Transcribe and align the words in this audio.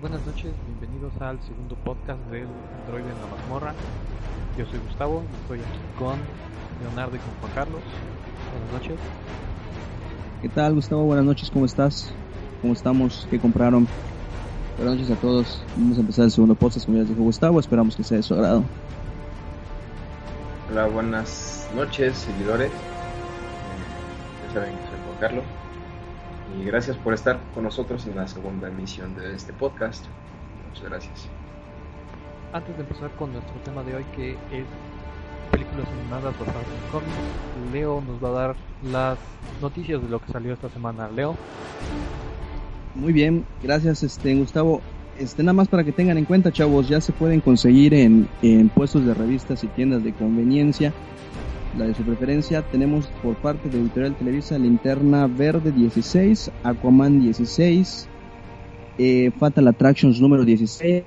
Buenas 0.00 0.24
noches, 0.24 0.52
bienvenidos 0.64 1.12
al 1.20 1.40
segundo 1.42 1.74
podcast 1.84 2.20
del 2.30 2.46
Android 2.84 3.02
en 3.02 3.20
la 3.20 3.36
mazmorra. 3.36 3.74
Yo 4.56 4.64
soy 4.66 4.78
Gustavo 4.86 5.24
estoy 5.42 5.58
aquí 5.58 5.78
con 5.98 6.20
Leonardo 6.84 7.16
y 7.16 7.18
con 7.18 7.34
Juan 7.40 7.52
Carlos. 7.52 7.82
Buenas 8.52 8.72
noches. 8.74 8.96
¿Qué 10.40 10.48
tal, 10.50 10.76
Gustavo? 10.76 11.02
Buenas 11.02 11.24
noches, 11.24 11.50
¿cómo 11.50 11.66
estás? 11.66 12.12
¿Cómo 12.60 12.74
estamos? 12.74 13.26
¿Qué 13.28 13.40
compraron? 13.40 13.88
Buenas 14.76 14.98
noches 14.98 15.10
a 15.10 15.20
todos. 15.20 15.64
Vamos 15.76 15.98
a 15.98 16.00
empezar 16.02 16.26
el 16.26 16.30
segundo 16.30 16.54
podcast, 16.54 16.86
como 16.86 16.98
ya 16.98 17.02
les 17.02 17.10
dijo 17.10 17.22
Gustavo. 17.24 17.58
Esperamos 17.58 17.96
que 17.96 18.04
sea 18.04 18.18
de 18.18 18.22
su 18.22 18.34
agrado. 18.34 18.62
Hola, 20.70 20.86
buenas 20.86 21.68
noches, 21.74 22.18
seguidores. 22.18 22.70
Eh, 22.70 24.46
ya 24.46 24.54
saben 24.60 24.76
que 24.76 24.82
soy 24.82 24.98
Juan 25.08 25.18
Carlos. 25.18 25.44
Y 26.58 26.64
gracias 26.64 26.96
por 26.96 27.14
estar 27.14 27.38
con 27.54 27.64
nosotros 27.64 28.06
en 28.06 28.16
la 28.16 28.26
segunda 28.26 28.68
emisión 28.68 29.14
de 29.14 29.34
este 29.34 29.52
podcast. 29.52 30.04
Muchas 30.68 30.90
gracias. 30.90 31.28
Antes 32.52 32.76
de 32.76 32.82
empezar 32.82 33.10
con 33.12 33.32
nuestro 33.32 33.54
tema 33.64 33.82
de 33.84 33.94
hoy, 33.94 34.04
que 34.16 34.32
es 34.32 34.64
películas 35.52 35.86
animadas 36.00 36.38
basadas 36.38 36.64
en 36.64 36.90
cómics, 36.90 37.72
Leo 37.72 38.00
nos 38.00 38.22
va 38.22 38.28
a 38.28 38.46
dar 38.46 38.56
las 38.90 39.18
noticias 39.60 40.02
de 40.02 40.08
lo 40.08 40.20
que 40.20 40.32
salió 40.32 40.52
esta 40.52 40.68
semana. 40.70 41.08
Leo. 41.08 41.36
Muy 42.94 43.12
bien, 43.12 43.44
gracias 43.62 44.02
este 44.02 44.34
Gustavo. 44.34 44.80
Este, 45.18 45.42
nada 45.42 45.52
más 45.52 45.68
para 45.68 45.84
que 45.84 45.92
tengan 45.92 46.16
en 46.16 46.24
cuenta, 46.24 46.52
chavos, 46.52 46.88
ya 46.88 47.00
se 47.00 47.12
pueden 47.12 47.40
conseguir 47.40 47.92
en, 47.94 48.28
en 48.42 48.68
puestos 48.68 49.04
de 49.04 49.14
revistas 49.14 49.62
y 49.64 49.68
tiendas 49.68 50.02
de 50.02 50.12
conveniencia 50.12 50.92
la 51.76 51.86
de 51.86 51.94
su 51.94 52.02
preferencia. 52.02 52.62
Tenemos 52.62 53.06
por 53.22 53.36
parte 53.36 53.68
de 53.68 53.78
Editorial 53.78 54.16
Televisa 54.16 54.58
Linterna 54.58 55.26
Verde 55.26 55.72
16, 55.72 56.50
Aquaman 56.64 57.20
16, 57.20 58.08
eh, 58.98 59.30
Fatal 59.38 59.68
Attractions 59.68 60.20
número 60.20 60.44
16. 60.44 61.04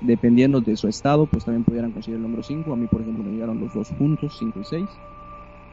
Dependiendo 0.00 0.62
de 0.62 0.76
su 0.76 0.88
estado, 0.88 1.26
pues 1.26 1.44
también 1.44 1.64
pudieran 1.64 1.92
conseguir 1.92 2.16
el 2.16 2.22
número 2.22 2.42
5. 2.42 2.72
A 2.72 2.76
mí, 2.76 2.86
por 2.86 3.02
ejemplo, 3.02 3.22
me 3.22 3.32
llegaron 3.32 3.60
los 3.60 3.74
dos 3.74 3.88
juntos, 3.98 4.36
5 4.38 4.60
y 4.60 4.64
6. 4.64 4.84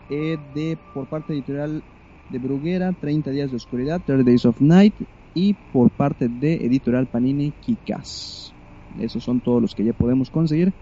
Eh, 0.09 0.37
de, 0.53 0.77
por 0.93 1.07
parte 1.07 1.31
de 1.31 1.39
Editorial 1.39 1.83
de 2.29 2.39
Bruguera, 2.39 2.91
30 2.91 3.31
días 3.31 3.51
de 3.51 3.57
oscuridad, 3.57 4.01
30 4.05 4.23
Days 4.23 4.45
of 4.45 4.59
Night. 4.59 4.95
Y 5.33 5.53
por 5.53 5.89
parte 5.91 6.27
de 6.27 6.55
Editorial 6.65 7.07
Panini, 7.07 7.51
Kikas. 7.51 8.53
Esos 8.99 9.23
son 9.23 9.39
todos 9.39 9.61
los 9.61 9.75
que 9.75 9.83
ya 9.83 9.93
podemos 9.93 10.29
conseguir 10.29 10.73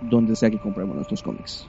donde 0.00 0.36
sea 0.36 0.50
que 0.50 0.58
compremos 0.58 0.94
nuestros 0.96 1.22
cómics. 1.22 1.68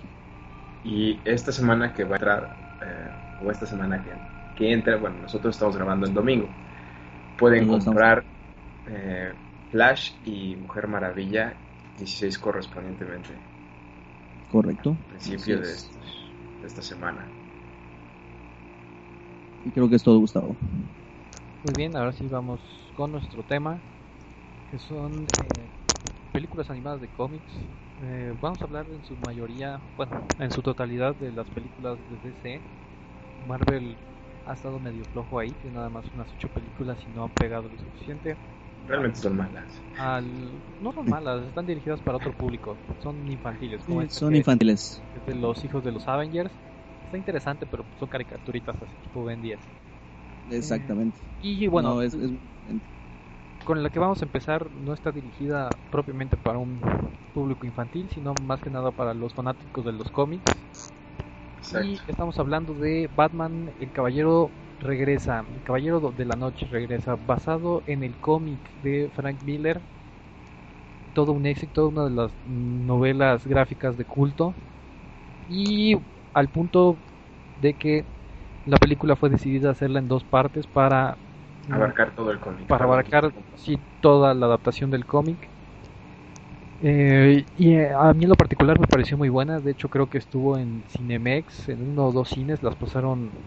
Y 0.89 1.19
esta 1.25 1.51
semana 1.51 1.93
que 1.93 2.05
va 2.05 2.15
a 2.15 2.17
entrar, 2.17 2.55
eh, 2.81 3.09
o 3.41 3.51
esta 3.51 3.65
semana 3.65 4.01
que, 4.01 4.15
que 4.55 4.71
entra, 4.71 4.95
bueno, 4.95 5.17
nosotros 5.21 5.53
estamos 5.53 5.75
grabando 5.75 6.05
el 6.07 6.13
domingo, 6.13 6.47
pueden 7.35 7.67
comprar 7.67 8.23
eh, 8.85 9.33
Flash 9.69 10.13
y 10.23 10.55
Mujer 10.55 10.87
Maravilla 10.87 11.57
16 11.97 12.39
correspondientemente 12.39 13.33
Correcto. 14.47 14.91
al 14.91 15.05
principio 15.07 15.59
estos- 15.61 16.31
de 16.61 16.67
esta 16.67 16.81
semana. 16.81 17.27
Y 19.65 19.71
creo 19.71 19.89
que 19.89 19.97
es 19.97 20.03
todo, 20.03 20.19
Gustavo. 20.19 20.55
Muy 21.63 21.73
bien, 21.75 21.97
ahora 21.97 22.13
sí 22.13 22.25
vamos 22.29 22.61
con 22.95 23.11
nuestro 23.11 23.43
tema, 23.43 23.81
que 24.71 24.79
son 24.79 25.11
eh, 25.57 25.69
películas 26.31 26.69
animadas 26.69 27.01
de 27.01 27.09
cómics. 27.09 27.51
Eh, 28.01 28.33
vamos 28.39 28.61
a 28.61 28.65
hablar 28.65 28.85
en 28.91 29.03
su 29.03 29.17
mayoría, 29.17 29.81
bueno, 29.95 30.29
en 30.37 30.51
su 30.51 30.61
totalidad 30.61 31.15
de 31.15 31.31
las 31.31 31.49
películas 31.49 31.97
de 32.07 32.17
DC. 32.17 32.63
Marvel 33.47 33.97
ha 34.45 34.53
estado 34.53 34.79
medio 34.79 35.03
flojo 35.05 35.39
ahí, 35.39 35.51
tiene 35.51 35.75
nada 35.75 35.89
más 35.89 36.05
unas 36.13 36.31
ocho 36.33 36.47
películas 36.49 36.99
y 37.07 37.09
no 37.09 37.23
han 37.23 37.31
pegado 37.31 37.69
lo 37.69 37.77
suficiente. 37.77 38.37
Realmente 38.85 39.19
son 39.19 39.35
malas. 39.35 39.81
Al, 39.97 40.61
no 40.79 40.91
son 40.93 41.09
malas, 41.09 41.47
están 41.47 41.65
dirigidas 41.65 42.01
para 42.01 42.17
otro 42.17 42.33
público, 42.33 42.77
son 42.99 43.27
infantiles. 43.29 43.83
Como 43.83 44.01
esta 44.01 44.19
Son 44.19 44.31
que 44.33 44.37
infantiles. 44.37 45.01
es 45.15 45.25
de 45.25 45.35
los 45.35 45.63
hijos 45.63 45.83
de 45.83 45.91
los 45.91 46.07
Avengers. 46.07 46.51
Está 47.05 47.17
interesante, 47.17 47.65
pero 47.65 47.85
son 47.97 48.07
caricaturitas 48.09 48.75
así 48.81 48.93
tipo 49.01 49.23
Ben 49.23 49.41
10. 49.41 49.59
Exactamente. 50.49 51.19
Y 51.41 51.67
bueno, 51.67 51.95
No, 51.95 52.01
es- 52.01 52.13
es- 52.13 52.31
con 53.67 53.83
la 53.83 53.89
que 53.89 53.99
vamos 53.99 54.21
a 54.21 54.25
empezar 54.25 54.65
no 54.85 54.93
está 54.93 55.11
dirigida 55.11 55.67
propiamente 55.91 56.37
para 56.37 56.57
un 56.57 56.79
público 57.33 57.65
infantil, 57.65 58.07
sino 58.13 58.33
más 58.45 58.61
que 58.61 58.69
nada 58.69 58.91
para 58.91 59.13
los 59.13 59.33
fanáticos 59.33 59.83
de 59.83 59.91
los 59.91 60.09
cómics. 60.09 60.45
Exacto. 61.57 61.85
Y 61.85 61.99
estamos 62.07 62.39
hablando 62.39 62.73
de 62.73 63.09
Batman, 63.13 63.69
el 63.81 63.91
Caballero 63.91 64.49
regresa, 64.79 65.43
el 65.53 65.63
Caballero 65.63 66.13
de 66.17 66.23
la 66.23 66.37
Noche 66.37 66.65
regresa, 66.71 67.17
basado 67.27 67.83
en 67.87 68.03
el 68.03 68.15
cómic 68.15 68.57
de 68.83 69.11
Frank 69.13 69.43
Miller. 69.43 69.81
Todo 71.13 71.33
un 71.33 71.45
éxito, 71.45 71.89
una 71.89 72.05
de 72.05 72.11
las 72.11 72.31
novelas 72.47 73.45
gráficas 73.45 73.97
de 73.97 74.05
culto. 74.05 74.53
Y 75.49 75.97
al 76.33 76.47
punto 76.47 76.95
de 77.61 77.73
que 77.73 78.05
la 78.65 78.77
película 78.77 79.17
fue 79.17 79.29
decidida 79.29 79.71
hacerla 79.71 79.99
en 79.99 80.07
dos 80.07 80.23
partes 80.23 80.67
para 80.67 81.17
Abarcar 81.69 82.13
todo 82.13 82.31
el 82.31 82.41
cómic. 82.41 82.67
para 82.67 82.85
abarcar 82.85 83.33
sí 83.55 83.77
toda 83.99 84.33
la 84.33 84.45
adaptación 84.47 84.89
del 84.91 85.05
cómic 85.05 85.51
Eh, 86.79 87.47
y 87.55 87.73
eh, 87.73 87.89
a 87.91 88.13
mí 88.13 88.25
en 88.25 88.29
lo 88.29 88.35
particular 88.35 88.79
me 88.79 88.85
pareció 88.87 89.17
muy 89.17 89.29
buena 89.29 89.59
de 89.61 89.71
hecho 89.71 89.89
creo 89.89 90.07
que 90.09 90.19
estuvo 90.19 90.57
en 90.59 90.83
Cinemex 90.87 91.69
en 91.69 91.81
uno 91.81 92.05
o 92.07 92.11
dos 92.11 92.29
cines 92.29 92.61
las 92.61 92.75
pasaron 92.75 93.39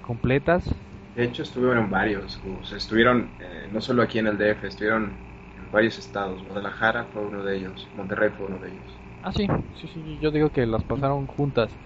completas 0.00 0.64
De 1.12 1.22
hecho, 1.22 1.42
estuvieron 1.42 1.76
en 1.84 1.90
varios. 1.90 2.40
Estuvieron 2.72 3.36
eh, 3.38 3.68
no 3.70 3.80
solo 3.82 4.00
aquí 4.02 4.18
en 4.20 4.26
el 4.28 4.38
DF, 4.38 4.66
estuvieron 4.68 5.22
en 5.54 5.70
varios 5.70 5.98
estados. 5.98 6.42
Guadalajara 6.44 7.08
fue 7.08 7.26
uno 7.26 7.44
de 7.44 7.56
ellos. 7.58 7.90
Monterrey 7.92 8.30
fue 8.30 8.46
uno 8.46 8.58
de 8.58 8.70
ellos. 8.70 9.02
ah 9.22 9.30
sí 9.32 9.46
sí 9.72 9.86
sí 9.88 10.18
yo 10.18 10.30
digo 10.32 10.50
que 10.50 10.66
las 10.66 10.84
pasaron 10.84 11.26
juntas 11.28 11.78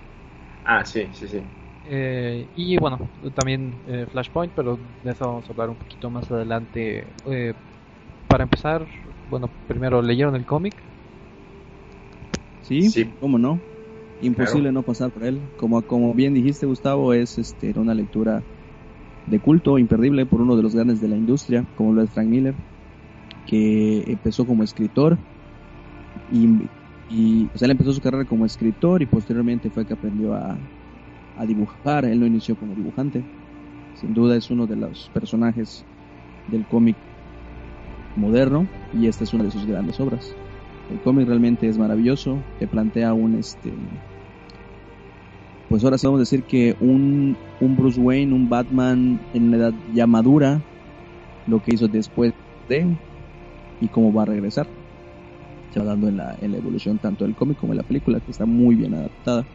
Ah, 0.64 0.84
sí, 0.84 1.12
sí, 1.14 1.28
sí. 1.28 1.40
Eh, 1.84 2.48
y 2.54 2.76
bueno 2.76 3.10
también 3.34 3.82
eh, 3.86 4.06
Flashpoint 4.08 4.52
pero 4.54 4.78
de 5.02 5.10
eso 5.10 5.26
vamos 5.26 5.48
a 5.48 5.52
hablar 5.52 5.70
un 5.70 5.76
poquito 5.76 6.10
más 6.10 6.30
adelante 6.30 7.12
Eh, 7.26 7.54
para 8.28 8.44
empezar 8.44 8.86
bueno 9.28 9.50
primero 9.66 10.00
leyeron 10.00 10.36
el 10.36 10.46
cómic 10.46 10.74
sí, 12.60 12.88
Sí. 12.88 13.12
¿cómo 13.18 13.38
no? 13.38 13.60
Imposible 14.20 14.62
Claro. 14.62 14.72
no 14.74 14.82
pasar 14.84 15.10
por 15.10 15.24
él. 15.24 15.42
Como, 15.56 15.82
como 15.82 16.14
bien 16.14 16.34
dijiste, 16.34 16.66
Gustavo, 16.66 17.12
es 17.12 17.38
este, 17.38 17.72
una 17.76 17.94
lectura 17.94 18.44
de 19.26 19.40
culto 19.40 19.78
imperdible 19.78 20.26
por 20.26 20.40
uno 20.40 20.56
de 20.56 20.62
los 20.62 20.74
grandes 20.74 21.00
de 21.00 21.08
la 21.08 21.16
industria, 21.16 21.66
como 21.74 21.92
lo 21.92 22.02
es 22.02 22.10
Frank 22.12 22.28
Miller, 22.28 22.54
que 23.44 24.04
empezó 24.06 24.46
como 24.46 24.62
escritor 24.62 25.18
y, 26.28 26.70
y 27.08 27.50
o 27.54 27.58
sea, 27.58 27.66
él 27.66 27.72
empezó 27.72 27.92
su 27.92 28.00
carrera 28.00 28.24
como 28.24 28.46
escritor 28.46 29.02
y 29.02 29.06
posteriormente 29.06 29.70
fue 29.70 29.84
que 29.86 29.92
aprendió 29.92 30.34
a, 30.34 30.60
a 31.36 31.46
dibujar. 31.46 32.04
Él 32.04 32.20
no 32.20 32.26
inició 32.26 32.56
como 32.56 32.74
dibujante. 32.74 33.22
Sin 33.94 34.14
duda 34.14 34.36
es 34.36 34.50
uno 34.50 34.66
de 34.66 34.76
los 34.76 35.10
personajes 35.12 35.84
del 36.48 36.66
cómic 36.66 36.96
moderno 38.16 38.66
y 38.92 39.06
esta 39.06 39.24
es 39.24 39.32
una 39.32 39.44
de 39.44 39.50
sus 39.50 39.66
grandes 39.66 40.00
obras. 40.00 40.34
El 40.90 41.00
cómic 41.00 41.26
realmente 41.26 41.68
es 41.68 41.78
maravilloso, 41.78 42.42
te 42.58 42.66
plantea 42.66 43.14
un 43.14 43.36
este 43.36 43.72
pues 45.72 45.84
ahora 45.84 45.96
sí 45.96 46.06
vamos 46.06 46.18
a 46.18 46.26
decir 46.28 46.42
que 46.42 46.76
un, 46.80 47.34
un 47.60 47.76
Bruce 47.76 47.98
Wayne, 47.98 48.34
un 48.34 48.46
Batman 48.46 49.18
en 49.32 49.44
una 49.44 49.56
edad 49.56 49.72
ya 49.94 50.06
madura, 50.06 50.60
lo 51.46 51.62
que 51.62 51.74
hizo 51.74 51.88
después 51.88 52.34
de 52.68 52.86
y 53.80 53.88
cómo 53.88 54.12
va 54.12 54.24
a 54.24 54.26
regresar. 54.26 54.66
Se 55.72 55.80
va 55.80 55.86
dando 55.86 56.08
en 56.08 56.18
la, 56.18 56.36
en 56.42 56.52
la 56.52 56.58
evolución 56.58 56.98
tanto 56.98 57.24
del 57.24 57.34
cómic 57.34 57.56
como 57.56 57.72
de 57.72 57.78
la 57.78 57.84
película, 57.84 58.20
que 58.20 58.30
está 58.30 58.44
muy 58.44 58.74
bien 58.74 58.92
adaptada. 58.92 59.46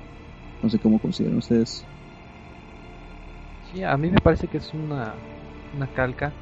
No 0.62 0.70
sé 0.70 0.80
cómo 0.80 1.00
consideran 1.00 1.38
ustedes. 1.38 1.86
Sí, 3.72 3.84
a 3.84 3.96
mí 3.98 4.10
me 4.10 4.20
parece 4.20 4.48
que 4.48 4.58
es 4.58 4.74
una, 4.74 5.14
una 5.74 5.88
calca 5.88 6.34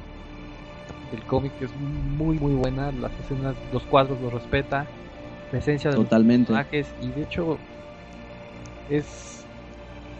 del 1.10 1.24
cómic 1.24 1.52
que 1.58 1.64
es 1.66 1.74
muy 1.76 2.38
muy 2.38 2.54
buena, 2.54 2.92
las 2.92 3.12
escenas, 3.20 3.56
los 3.72 3.82
cuadros 3.84 4.20
los 4.20 4.32
respeta, 4.32 4.86
la 5.52 5.58
esencia 5.58 5.90
de 5.90 5.96
Totalmente. 5.96 6.52
los 6.52 6.64
personajes 6.66 6.94
y 7.00 7.10
de 7.12 7.22
hecho 7.22 7.58
es 8.88 9.46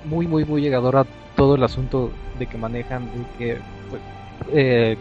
muy 0.05 0.27
muy 0.27 0.45
muy 0.45 0.63
llegador 0.63 0.97
a 0.97 1.07
todo 1.37 1.55
el 1.55 1.63
asunto 1.63 2.13
de 2.39 2.47
que 2.47 2.59
manejan, 2.59 3.07
de 3.07 3.25
que 3.39 3.61
pues, 3.91 4.03
eh, 4.53 4.97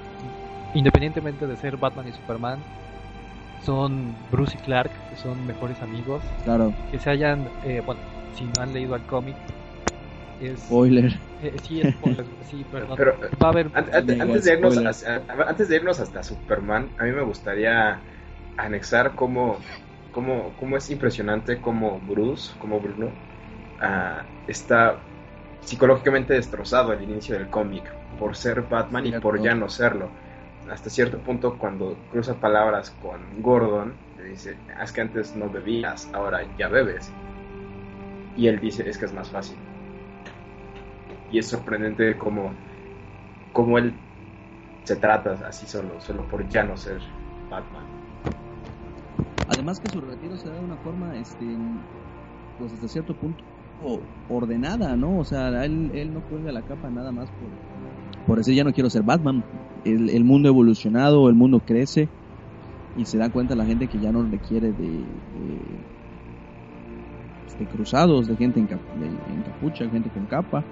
independientemente 0.73 1.47
de 1.47 1.57
ser 1.57 1.77
Batman 1.77 2.07
y 2.07 2.11
Superman 2.11 2.59
son 3.63 4.15
Bruce 4.31 4.57
y 4.57 4.61
Clark, 4.61 4.91
que 5.09 5.15
son 5.15 5.45
mejores 5.47 5.81
amigos, 5.81 6.23
Claro, 6.43 6.73
que 6.91 6.99
se 6.99 7.09
hayan, 7.09 7.49
eh, 7.63 7.81
bueno, 7.83 8.01
si 8.35 8.45
no 8.45 8.61
han 8.61 8.73
leído 8.73 8.95
el 8.95 9.03
cómic, 9.03 9.35
es... 10.39 10.59
spoiler. 10.59 11.13
Eh, 11.41 11.53
sí, 11.63 11.81
es 11.81 11.93
spoiler, 11.95 12.25
sí, 12.49 12.65
perdón. 12.71 12.97
Pero, 12.97 13.17
Va 13.41 13.47
a 13.47 13.49
haber. 13.51 13.69
Antes, 13.73 14.45
de 14.45 14.53
irnos 14.53 14.77
hacia- 14.77 15.23
antes 15.47 15.67
de 15.69 15.75
irnos 15.75 15.99
hasta 15.99 16.23
Superman, 16.23 16.91
a 16.97 17.03
mí 17.03 17.11
me 17.11 17.23
gustaría 17.23 17.99
anexar 18.57 19.15
cómo, 19.15 19.59
cómo, 20.11 20.53
cómo 20.57 20.77
es 20.77 20.89
impresionante 20.89 21.59
como 21.59 21.99
Bruce, 21.99 22.53
como 22.57 22.79
Bruno, 22.79 23.11
ah, 23.81 24.23
está 24.47 24.99
psicológicamente 25.61 26.33
destrozado 26.33 26.91
al 26.91 27.03
inicio 27.03 27.35
del 27.35 27.49
cómic 27.49 27.83
por 28.19 28.35
ser 28.35 28.61
Batman 28.61 29.07
y 29.07 29.11
por 29.13 29.41
ya 29.41 29.55
no 29.55 29.67
serlo. 29.67 30.09
hasta 30.69 30.89
cierto 30.89 31.19
punto 31.19 31.57
cuando 31.57 31.97
cruza 32.11 32.35
palabras 32.39 32.91
con 32.91 33.41
Gordon, 33.41 33.97
le 34.17 34.23
dice, 34.23 34.57
es 34.81 34.91
que 34.91 35.01
antes 35.01 35.35
no 35.35 35.49
bebías, 35.49 36.09
ahora 36.13 36.41
ya 36.57 36.69
bebes. 36.69 37.11
Y 38.35 38.47
él 38.47 38.59
dice, 38.59 38.87
es 38.87 38.97
que 38.97 39.05
es 39.05 39.13
más 39.13 39.29
fácil. 39.29 39.57
Y 41.31 41.39
es 41.39 41.47
sorprendente 41.47 42.17
cómo, 42.17 42.53
cómo 43.53 43.77
él 43.77 43.93
se 44.83 44.95
trata 44.97 45.33
así 45.47 45.65
solo, 45.65 45.99
solo 45.99 46.27
por 46.27 46.47
ya 46.49 46.63
no 46.63 46.77
ser 46.77 46.99
Batman. 47.49 47.85
Además 49.47 49.79
que 49.79 49.89
su 49.91 50.01
retiro 50.01 50.35
se 50.37 50.49
da 50.49 50.55
de 50.55 50.65
una 50.65 50.77
forma, 50.77 51.15
este, 51.17 51.45
pues 52.59 52.73
hasta 52.73 52.87
cierto 52.87 53.15
punto 53.15 53.43
ordenada, 54.29 54.95
¿no? 54.95 55.19
O 55.19 55.23
sea, 55.23 55.65
él, 55.65 55.91
él 55.93 56.13
no 56.13 56.21
cuelga 56.21 56.51
la 56.51 56.61
capa 56.61 56.89
nada 56.89 57.11
más 57.11 57.29
por, 57.31 57.49
por 58.25 58.37
decir 58.37 58.55
ya 58.55 58.63
no 58.63 58.73
quiero 58.73 58.89
ser 58.89 59.03
Batman. 59.03 59.43
El, 59.83 60.09
el 60.09 60.23
mundo 60.23 60.49
ha 60.49 60.51
evolucionado, 60.51 61.29
el 61.29 61.35
mundo 61.35 61.59
crece 61.59 62.09
y 62.95 63.05
se 63.05 63.17
da 63.17 63.29
cuenta 63.29 63.55
la 63.55 63.65
gente 63.65 63.87
que 63.87 63.99
ya 63.99 64.11
no 64.11 64.23
requiere 64.23 64.71
de, 64.71 64.89
de, 64.89 65.94
de 67.59 67.65
cruzados, 67.65 68.27
de 68.27 68.35
gente 68.35 68.59
en, 68.59 68.67
en 68.69 69.41
capucha, 69.43 69.89
gente 69.89 70.09
con 70.09 70.25
capa. 70.25 70.63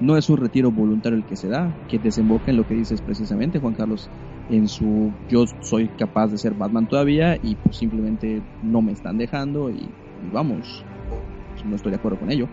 No 0.00 0.16
es 0.16 0.28
un 0.30 0.36
retiro 0.36 0.70
voluntario 0.70 1.18
el 1.18 1.24
que 1.24 1.36
se 1.36 1.48
da, 1.48 1.74
que 1.88 1.98
desemboca 1.98 2.50
en 2.50 2.56
lo 2.56 2.66
que 2.66 2.74
dices 2.74 3.00
precisamente, 3.00 3.58
Juan 3.58 3.74
Carlos, 3.74 4.08
en 4.48 4.68
su 4.68 5.12
yo 5.28 5.44
soy 5.60 5.88
capaz 5.88 6.28
de 6.28 6.38
ser 6.38 6.54
Batman 6.54 6.86
todavía 6.86 7.36
y 7.36 7.56
pues 7.56 7.76
simplemente 7.76 8.40
no 8.62 8.80
me 8.80 8.92
están 8.92 9.18
dejando 9.18 9.70
y 9.70 9.88
vamos, 10.32 10.84
no 11.64 11.74
estoy 11.74 11.90
de 11.90 11.96
acuerdo 11.96 12.18
con 12.18 12.30
ello. 12.30 12.46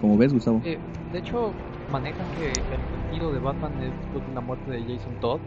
Como 0.00 0.16
ves, 0.16 0.32
Gustavo? 0.32 0.60
Eh, 0.64 0.78
de 1.12 1.18
hecho, 1.18 1.52
manejan 1.92 2.26
que 2.38 2.48
el 2.48 3.10
retiro 3.10 3.32
de 3.32 3.40
Batman 3.40 3.72
es 3.82 3.92
después 4.00 4.26
de 4.26 4.34
la 4.34 4.40
muerte 4.40 4.70
de 4.70 4.80
Jason 4.82 5.14
Todd. 5.20 5.40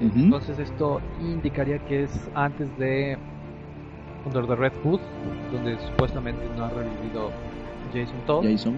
Entonces 0.00 0.58
esto 0.58 1.00
indicaría 1.20 1.78
que 1.78 2.02
es 2.02 2.28
antes 2.34 2.68
de 2.78 3.16
Under 4.26 4.46
the 4.46 4.56
Red 4.56 4.72
Hood, 4.82 5.00
donde 5.52 5.78
supuestamente 5.78 6.42
no 6.56 6.64
ha 6.64 6.70
revivido 6.70 7.30
Jason 7.92 8.16
Todd. 8.26 8.44
Jason. 8.44 8.76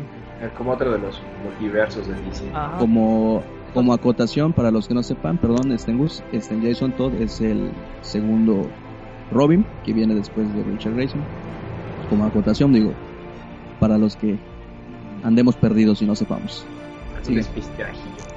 Como 0.59 0.73
otro 0.73 0.93
de 0.93 0.99
los 0.99 1.21
multiversos 1.45 2.07
de 2.07 2.15
DC. 2.15 2.45
Como, 2.79 3.43
como 3.73 3.95
acotación, 3.95 4.53
para 4.53 4.71
los 4.71 4.89
que 4.89 4.95
no 4.95 5.03
sepan, 5.03 5.39
perdón, 5.39 5.77
Stengus, 5.79 6.23
este 6.33 6.61
Jason 6.61 6.93
Todd 6.93 7.15
es 7.15 7.41
el 7.41 7.71
segundo 8.03 8.67
Robin, 9.33 9.65
que 9.85 9.93
viene 9.93 10.15
después 10.15 10.53
de 10.55 10.63
Richard 10.65 10.95
Grayson 10.95 11.23
como 12.09 12.25
acotación, 12.25 12.73
digo, 12.73 12.93
para 13.81 13.99
los 13.99 14.17
que 14.17 14.39
andemos 15.23 15.57
perdidos 15.57 16.03
y 16.03 16.07
no 16.07 16.15
sepamos. 16.15 16.65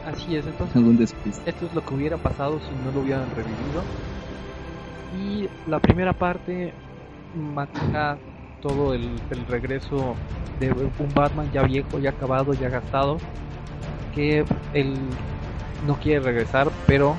Así 0.05 0.35
es, 0.35 0.45
entonces 0.47 1.13
esto 1.45 1.65
es 1.67 1.73
lo 1.73 1.85
que 1.85 1.93
hubiera 1.93 2.17
pasado 2.17 2.59
si 2.59 2.85
no 2.85 2.91
lo 2.91 3.01
hubieran 3.01 3.27
revivido. 3.35 3.83
Y 5.21 5.69
la 5.69 5.79
primera 5.79 6.13
parte 6.13 6.73
maneja 7.35 8.17
todo 8.61 8.93
el, 8.93 9.19
el 9.29 9.45
regreso 9.47 10.15
de 10.59 10.71
un 10.71 11.13
Batman 11.13 11.49
ya 11.51 11.63
viejo, 11.63 11.99
ya 11.99 12.09
acabado, 12.11 12.53
ya 12.53 12.69
gastado, 12.69 13.17
que 14.13 14.45
él 14.73 14.95
no 15.87 15.95
quiere 15.95 16.19
regresar, 16.19 16.69
pero 16.85 17.15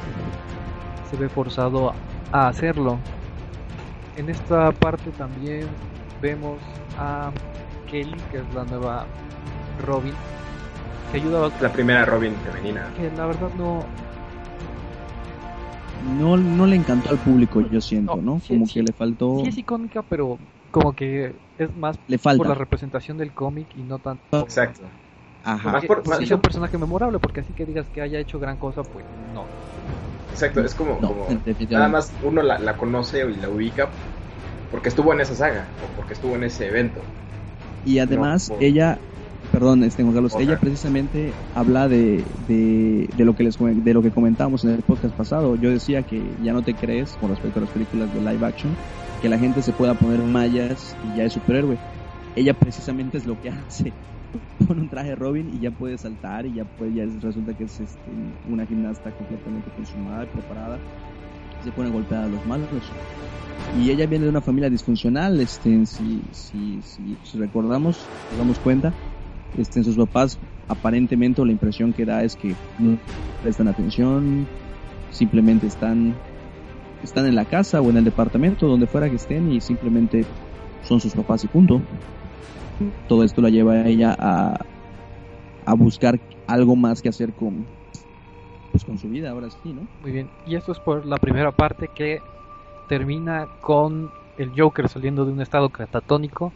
se 1.11 1.17
ve 1.17 1.29
forzado 1.29 1.95
a 2.33 2.49
hacerlo. 2.49 2.99
En 4.17 4.29
esta 4.29 4.71
parte 4.73 5.11
también 5.13 5.67
vemos 6.21 6.59
a 6.99 7.31
Kelly, 7.91 8.17
que 8.31 8.39
es 8.39 8.55
la 8.55 8.65
nueva 8.65 9.07
Robin, 9.87 10.13
que 11.11 11.19
ayuda 11.19 11.47
a... 11.47 11.63
La 11.63 11.73
primera 11.73 12.05
Robin 12.05 12.35
femenina. 12.45 12.87
Que 12.97 13.11
la 13.17 13.27
verdad 13.27 13.51
no... 13.57 13.85
No, 16.19 16.37
no 16.37 16.67
le 16.67 16.77
encantó 16.77 17.11
al 17.11 17.19
público, 17.19 17.61
yo 17.61 17.81
siento, 17.81 18.17
¿no? 18.17 18.41
como 18.47 18.67
que 18.67 18.83
le 18.83 18.93
faltó... 18.93 19.41
Sí 19.43 19.49
es 19.49 19.59
icónica, 19.59 20.03
pero 20.03 20.39
como 20.71 20.93
que 20.95 21.35
es 21.59 21.77
más 21.77 21.99
le 22.07 22.19
falta. 22.19 22.39
por 22.39 22.49
la 22.49 22.55
representación 22.55 23.19
del 23.19 23.33
cómic 23.33 23.69
y 23.77 23.83
no 23.83 23.99
tanto... 23.99 24.41
Exacto. 24.41 24.83
Ajá. 25.45 25.73
Más 25.73 25.85
por, 25.87 26.03
es 26.21 26.31
un 26.31 26.41
personaje 26.41 26.77
memorable, 26.77 27.19
porque 27.19 27.41
así 27.41 27.53
que 27.53 27.65
digas 27.65 27.87
que 27.95 28.03
haya 28.03 28.19
hecho 28.19 28.39
gran 28.39 28.57
cosa, 28.57 28.83
pues 28.83 29.05
no. 29.35 29.45
Exacto, 30.31 30.61
es 30.61 30.75
como, 30.75 30.99
como 30.99 31.27
nada 31.71 31.89
más 31.89 32.13
uno 32.23 32.43
la, 32.43 32.59
la, 32.59 32.77
conoce 32.77 33.29
y 33.29 33.37
la 33.37 33.49
ubica 33.49 33.89
porque 34.71 34.89
estuvo 34.89 35.13
en 35.13 35.21
esa 35.21 35.35
saga 35.35 35.67
o 35.83 35.97
porque 35.97 36.15
estuvo 36.15 36.35
en 36.37 36.45
ese 36.45 36.69
evento. 36.69 37.01
Y 37.85 37.99
además 37.99 38.53
ella, 38.61 38.99
perdón, 39.51 39.83
este 39.85 40.05
Carlos, 40.05 40.35
ella 40.39 40.59
precisamente 40.59 41.33
habla 41.55 41.89
de, 41.89 42.25
de, 42.49 43.09
de, 43.17 43.25
lo 43.25 43.35
que 43.35 43.45
les 43.45 43.59
de 43.59 43.95
lo 43.95 44.03
que 44.03 44.11
comentábamos 44.11 44.65
en 44.65 44.71
el 44.71 44.83
podcast 44.83 45.15
pasado. 45.15 45.57
Yo 45.57 45.71
decía 45.71 46.03
que 46.03 46.23
ya 46.43 46.53
no 46.53 46.63
te 46.63 46.75
crees 46.75 47.17
con 47.21 47.31
respecto 47.31 47.59
a 47.59 47.63
las 47.63 47.71
películas 47.71 48.13
de 48.15 48.21
live 48.21 48.47
action 48.47 48.75
que 49.21 49.29
la 49.29 49.39
gente 49.39 49.63
se 49.63 49.73
pueda 49.73 49.95
poner 49.95 50.21
mallas 50.21 50.97
y 51.05 51.19
ya 51.19 51.25
es 51.25 51.33
superhéroe. 51.33 51.79
Ella 52.37 52.55
precisamente 52.55 53.19
es 53.19 53.27
lo 53.27 53.41
que 53.41 53.51
hace. 53.69 53.93
Pone 54.67 54.83
un 54.83 54.89
traje 54.89 55.15
Robin 55.15 55.51
y 55.53 55.59
ya 55.59 55.71
puede 55.71 55.99
saltar 55.99 56.47
y 56.47 56.55
ya 56.55 56.65
puede, 56.65 56.95
ya 56.95 57.05
resulta 57.21 57.53
que 57.55 57.65
es 57.65 57.81
este, 57.81 58.11
una 58.49 58.65
gimnasta 58.65 59.11
completamente 59.11 59.71
consumada 59.77 60.25
y 60.25 60.27
preparada. 60.29 60.79
Se 61.65 61.73
pone 61.73 61.91
golpeada 61.91 62.25
a 62.25 62.29
los 62.29 62.47
malos 62.47 62.69
y 63.79 63.91
ella 63.91 64.07
viene 64.07 64.25
de 64.25 64.31
una 64.31 64.41
familia 64.41 64.69
disfuncional, 64.69 65.41
este, 65.41 65.87
si, 65.87 66.23
si, 66.33 66.81
si, 66.83 67.39
recordamos, 67.39 68.05
nos 68.31 68.39
damos 68.39 68.59
cuenta, 68.59 68.93
este, 69.57 69.83
sus 69.85 69.97
papás 69.97 70.39
aparentemente 70.69 71.45
la 71.45 71.53
impresión 71.53 71.93
que 71.93 72.05
da 72.05 72.23
es 72.23 72.37
que 72.37 72.55
no 72.79 72.99
prestan 73.43 73.69
atención, 73.69 74.47
simplemente 75.11 75.67
están, 75.67 76.15
están 77.03 77.27
en 77.27 77.35
la 77.35 77.45
casa 77.45 77.81
o 77.81 77.91
en 77.91 77.97
el 77.97 78.05
departamento, 78.05 78.67
donde 78.67 78.87
fuera 78.87 79.09
que 79.09 79.17
estén 79.17 79.51
y 79.53 79.61
simplemente 79.61 80.27
son 80.85 81.01
sus 81.01 81.15
papás 81.15 81.45
y 81.45 81.49
punto. 81.49 81.81
Todo 83.09 83.25
esto 83.25 83.43
la 83.43 83.51
lleva 83.51 83.73
a 83.73 83.89
ella 83.89 84.17
a, 84.19 84.65
a 85.67 85.75
buscar 85.75 86.19
algo 86.47 86.77
más 86.77 87.03
que 87.03 87.09
hacer 87.09 87.33
con, 87.33 87.67
pues 88.71 88.85
con 88.85 88.99
su 88.99 89.09
vida, 89.09 89.31
ahora 89.31 89.51
sí, 89.51 89.73
¿no? 89.73 89.87
Muy 90.03 90.13
bien, 90.13 90.31
y 90.47 90.55
esto 90.55 90.73
es 90.73 90.79
por 90.79 91.05
la 91.05 91.19
primera 91.19 91.53
parte 91.53 91.89
que 91.95 92.21
termina 92.89 93.49
con 93.61 94.11
el 94.39 94.51
Joker 94.57 94.89
saliendo 94.89 95.25
de 95.25 95.33
un 95.33 95.41
estado 95.41 95.69
catatónico. 95.69 96.53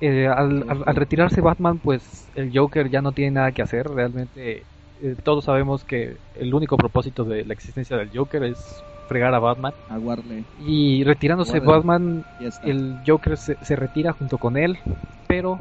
Eh, 0.00 0.26
al, 0.26 0.64
retirarse 0.94 1.40
Batman, 1.40 1.78
pues 1.78 2.28
el 2.34 2.56
Joker 2.56 2.88
ya 2.90 3.02
no 3.02 3.12
tiene 3.12 3.32
nada 3.32 3.52
que 3.52 3.62
hacer. 3.62 3.88
Realmente 3.88 4.64
eh, 5.02 5.16
todos 5.22 5.44
sabemos 5.44 5.84
que 5.84 6.16
el 6.36 6.54
único 6.54 6.76
propósito 6.76 7.24
de 7.24 7.44
la 7.44 7.52
existencia 7.52 7.96
del 7.96 8.10
Joker 8.14 8.44
es 8.44 8.82
fregar 9.08 9.34
a 9.34 9.38
Batman. 9.38 9.72
Aguarle. 9.88 10.44
Y 10.64 11.04
retirándose 11.04 11.60
Batman, 11.60 12.24
el 12.64 12.98
Joker 13.06 13.36
se, 13.36 13.56
se 13.62 13.76
retira 13.76 14.12
junto 14.12 14.38
con 14.38 14.56
él. 14.56 14.78
Pero 15.26 15.58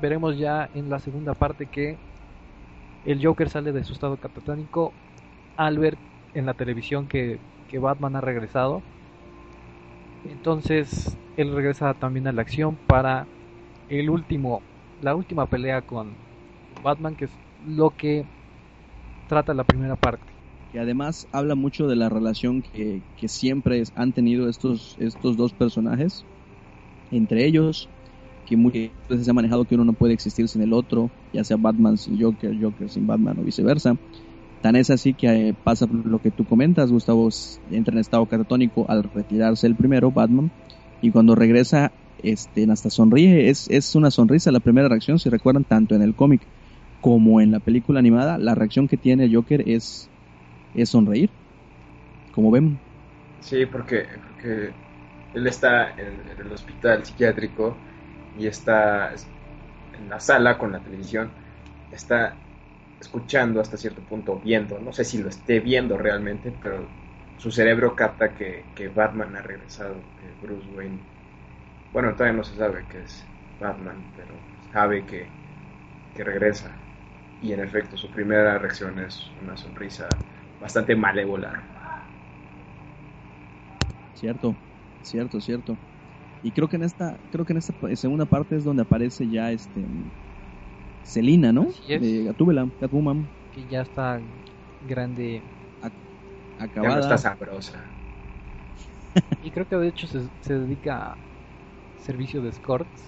veremos 0.00 0.38
ya 0.38 0.68
en 0.74 0.90
la 0.90 0.98
segunda 0.98 1.34
parte 1.34 1.66
que 1.66 1.96
el 3.04 3.24
Joker 3.24 3.48
sale 3.48 3.72
de 3.72 3.84
su 3.84 3.92
estado 3.92 4.16
catatónico 4.16 4.92
al 5.56 5.78
ver 5.78 5.96
en 6.34 6.46
la 6.46 6.54
televisión 6.54 7.06
que, 7.06 7.38
que 7.70 7.78
Batman 7.78 8.16
ha 8.16 8.20
regresado 8.20 8.82
entonces 10.30 11.16
él 11.36 11.54
regresa 11.54 11.94
también 11.94 12.26
a 12.26 12.32
la 12.32 12.42
acción 12.42 12.76
para 12.86 13.26
el 13.88 14.10
último, 14.10 14.62
la 15.02 15.14
última 15.14 15.46
pelea 15.46 15.82
con 15.82 16.12
Batman, 16.82 17.14
que 17.14 17.26
es 17.26 17.30
lo 17.66 17.90
que 17.90 18.24
trata 19.28 19.54
la 19.54 19.64
primera 19.64 19.96
parte. 19.96 20.32
Que 20.72 20.80
además 20.80 21.28
habla 21.32 21.54
mucho 21.54 21.86
de 21.86 21.96
la 21.96 22.08
relación 22.08 22.62
que, 22.62 23.00
que 23.16 23.28
siempre 23.28 23.82
han 23.94 24.12
tenido 24.12 24.48
estos, 24.48 24.96
estos 24.98 25.36
dos 25.36 25.52
personajes 25.52 26.24
entre 27.10 27.46
ellos, 27.46 27.88
que 28.46 28.56
muchas 28.56 28.90
veces 29.08 29.24
se 29.24 29.30
ha 29.30 29.34
manejado 29.34 29.64
que 29.64 29.74
uno 29.74 29.84
no 29.84 29.92
puede 29.92 30.14
existir 30.14 30.48
sin 30.48 30.62
el 30.62 30.72
otro, 30.72 31.10
ya 31.32 31.44
sea 31.44 31.56
Batman 31.56 31.96
sin 31.96 32.20
Joker, 32.20 32.52
Joker 32.60 32.90
sin 32.90 33.06
Batman 33.06 33.38
o 33.38 33.42
viceversa. 33.42 33.96
Tan 34.60 34.76
es 34.76 34.90
así 34.90 35.14
que 35.14 35.48
eh, 35.48 35.54
pasa 35.54 35.86
lo 35.86 36.18
que 36.18 36.30
tú 36.30 36.44
comentas, 36.44 36.90
Gustavo 36.90 37.28
entra 37.70 37.92
en 37.94 38.00
estado 38.00 38.26
catatónico 38.26 38.86
al 38.88 39.02
retirarse 39.04 39.66
el 39.66 39.76
primero, 39.76 40.10
Batman, 40.10 40.50
y 41.00 41.10
cuando 41.10 41.34
regresa, 41.34 41.92
este, 42.24 42.66
hasta 42.70 42.90
sonríe, 42.90 43.48
es, 43.48 43.68
es 43.70 43.94
una 43.94 44.10
sonrisa 44.10 44.52
la 44.52 44.60
primera 44.60 44.88
reacción, 44.88 45.18
si 45.18 45.28
recuerdan, 45.30 45.64
tanto 45.64 45.94
en 45.94 46.02
el 46.02 46.14
cómic 46.14 46.40
como 47.00 47.40
en 47.40 47.50
la 47.50 47.60
película 47.60 47.98
animada, 47.98 48.38
la 48.38 48.54
reacción 48.54 48.88
que 48.88 48.96
tiene 48.96 49.32
Joker 49.32 49.68
es, 49.68 50.08
es 50.74 50.88
sonreír, 50.88 51.30
como 52.32 52.50
ven. 52.50 52.78
Sí, 53.40 53.66
porque, 53.66 54.06
él 55.34 55.46
está 55.46 55.90
en, 55.90 56.06
en 56.30 56.46
el 56.46 56.52
hospital 56.52 57.04
psiquiátrico 57.04 57.76
y 58.38 58.46
está 58.46 59.12
en 59.12 60.08
la 60.08 60.20
sala 60.20 60.56
con 60.58 60.72
la 60.72 60.78
televisión, 60.78 61.30
está 61.92 62.34
escuchando 63.00 63.60
hasta 63.60 63.76
cierto 63.76 64.00
punto, 64.02 64.40
viendo, 64.42 64.78
no 64.78 64.92
sé 64.92 65.04
si 65.04 65.18
lo 65.18 65.28
esté 65.28 65.60
viendo 65.60 65.96
realmente, 65.96 66.52
pero 66.62 66.86
su 67.38 67.50
cerebro 67.50 67.94
capta 67.94 68.30
que, 68.30 68.64
Batman 68.94 69.36
ha 69.36 69.42
regresado, 69.42 69.94
que 69.94 70.46
Bruce 70.46 70.66
Wayne, 70.76 70.98
bueno, 71.94 72.12
todavía 72.14 72.36
no 72.36 72.44
se 72.44 72.56
sabe 72.56 72.84
que 72.90 72.98
es 73.04 73.24
Batman, 73.58 74.12
pero 74.16 74.34
sabe 74.72 75.06
que, 75.06 75.30
que 76.14 76.24
regresa. 76.24 76.76
Y 77.40 77.52
en 77.52 77.60
efecto, 77.60 77.96
su 77.96 78.10
primera 78.10 78.58
reacción 78.58 78.98
es 79.00 79.30
una 79.42 79.56
sonrisa 79.56 80.08
bastante 80.60 80.96
malévola. 80.96 81.64
Cierto, 84.14 84.56
cierto, 85.02 85.40
cierto. 85.40 85.78
Y 86.42 86.52
creo 86.52 86.68
que 86.68 86.76
en 86.76 86.84
esta, 86.84 87.18
creo 87.30 87.44
que 87.46 87.54
en 87.54 87.58
esta 87.58 87.74
segunda 87.96 88.26
parte 88.26 88.56
es 88.56 88.64
donde 88.64 88.82
aparece 88.82 89.28
ya 89.30 89.52
este 89.52 89.86
Selina, 91.02 91.52
¿no? 91.52 91.68
De 91.88 92.24
Gatúbela, 92.24 92.70
Catwoman. 92.80 93.30
Que 93.52 93.66
ya 93.66 93.82
está 93.82 94.20
grande. 94.80 95.42
acabada. 96.58 96.94
Ya 96.94 97.00
está 97.00 97.18
sabrosa. 97.18 97.84
y 99.42 99.50
creo 99.50 99.66
que 99.66 99.76
de 99.76 99.88
hecho 99.88 100.06
se, 100.06 100.28
se 100.40 100.54
dedica 100.58 101.12
a 101.12 101.18
servicio 102.04 102.42
de 102.42 102.50
escorts. 102.50 103.02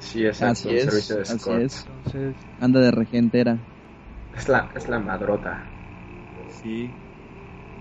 Sí, 0.00 0.26
exacto, 0.26 0.70
es, 0.70 0.84
servicio 0.84 1.16
de 1.16 1.22
escorts. 1.22 1.86
Entonces... 1.86 2.34
Anda 2.60 2.80
de 2.80 2.90
regentera. 2.90 3.58
Es 4.36 4.48
la, 4.48 4.68
es 4.74 4.88
la 4.88 4.98
madrota. 4.98 5.64
Sí. 6.62 6.90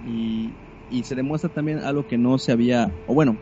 Y, 0.06 0.52
y 0.90 1.04
se 1.04 1.16
demuestra 1.16 1.50
también 1.50 1.80
algo 1.80 2.04
que 2.04 2.18
no 2.18 2.38
se 2.38 2.52
había, 2.52 2.92
o 3.08 3.14
bueno, 3.14 3.38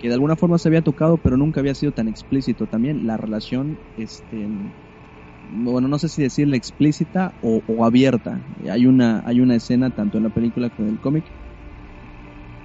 que 0.00 0.08
de 0.08 0.14
alguna 0.14 0.36
forma 0.36 0.58
se 0.58 0.68
había 0.68 0.82
tocado, 0.82 1.18
pero 1.18 1.36
nunca 1.36 1.60
había 1.60 1.74
sido 1.74 1.92
tan 1.92 2.08
explícito 2.08 2.66
también, 2.66 3.06
la 3.06 3.16
relación, 3.16 3.78
este, 3.96 4.46
bueno, 5.50 5.88
no 5.88 5.98
sé 5.98 6.08
si 6.08 6.22
decirle 6.22 6.56
explícita 6.56 7.32
o, 7.42 7.84
abierta. 7.84 8.40
Hay 8.70 8.86
una, 8.86 9.22
hay 9.26 9.40
una 9.40 9.56
escena 9.56 9.90
tanto 9.90 10.18
en 10.18 10.24
la 10.24 10.30
película 10.30 10.70
como 10.70 10.88
en 10.88 10.94
el 10.94 11.00
cómic, 11.00 11.24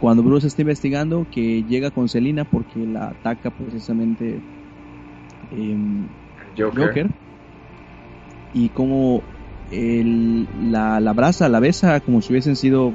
cuando 0.04 0.22
Bruce 0.22 0.48
está 0.48 0.64
investigando, 0.64 1.26
que 1.32 1.64
llega 1.64 1.90
con 1.90 2.10
Selina 2.10 2.44
porque 2.44 2.86
la 2.86 3.08
ataca 3.08 3.50
precisamente 3.52 4.42
em, 5.50 6.04
Joker. 6.58 7.08
y 8.54 8.68
como 8.68 9.24
el, 9.72 10.46
la, 10.74 11.00
la 11.00 11.12
abraza, 11.12 11.48
la 11.48 11.62
besa 11.62 12.02
como 12.02 12.22
si 12.22 12.34
hubiesen 12.34 12.58
sido 12.58 12.92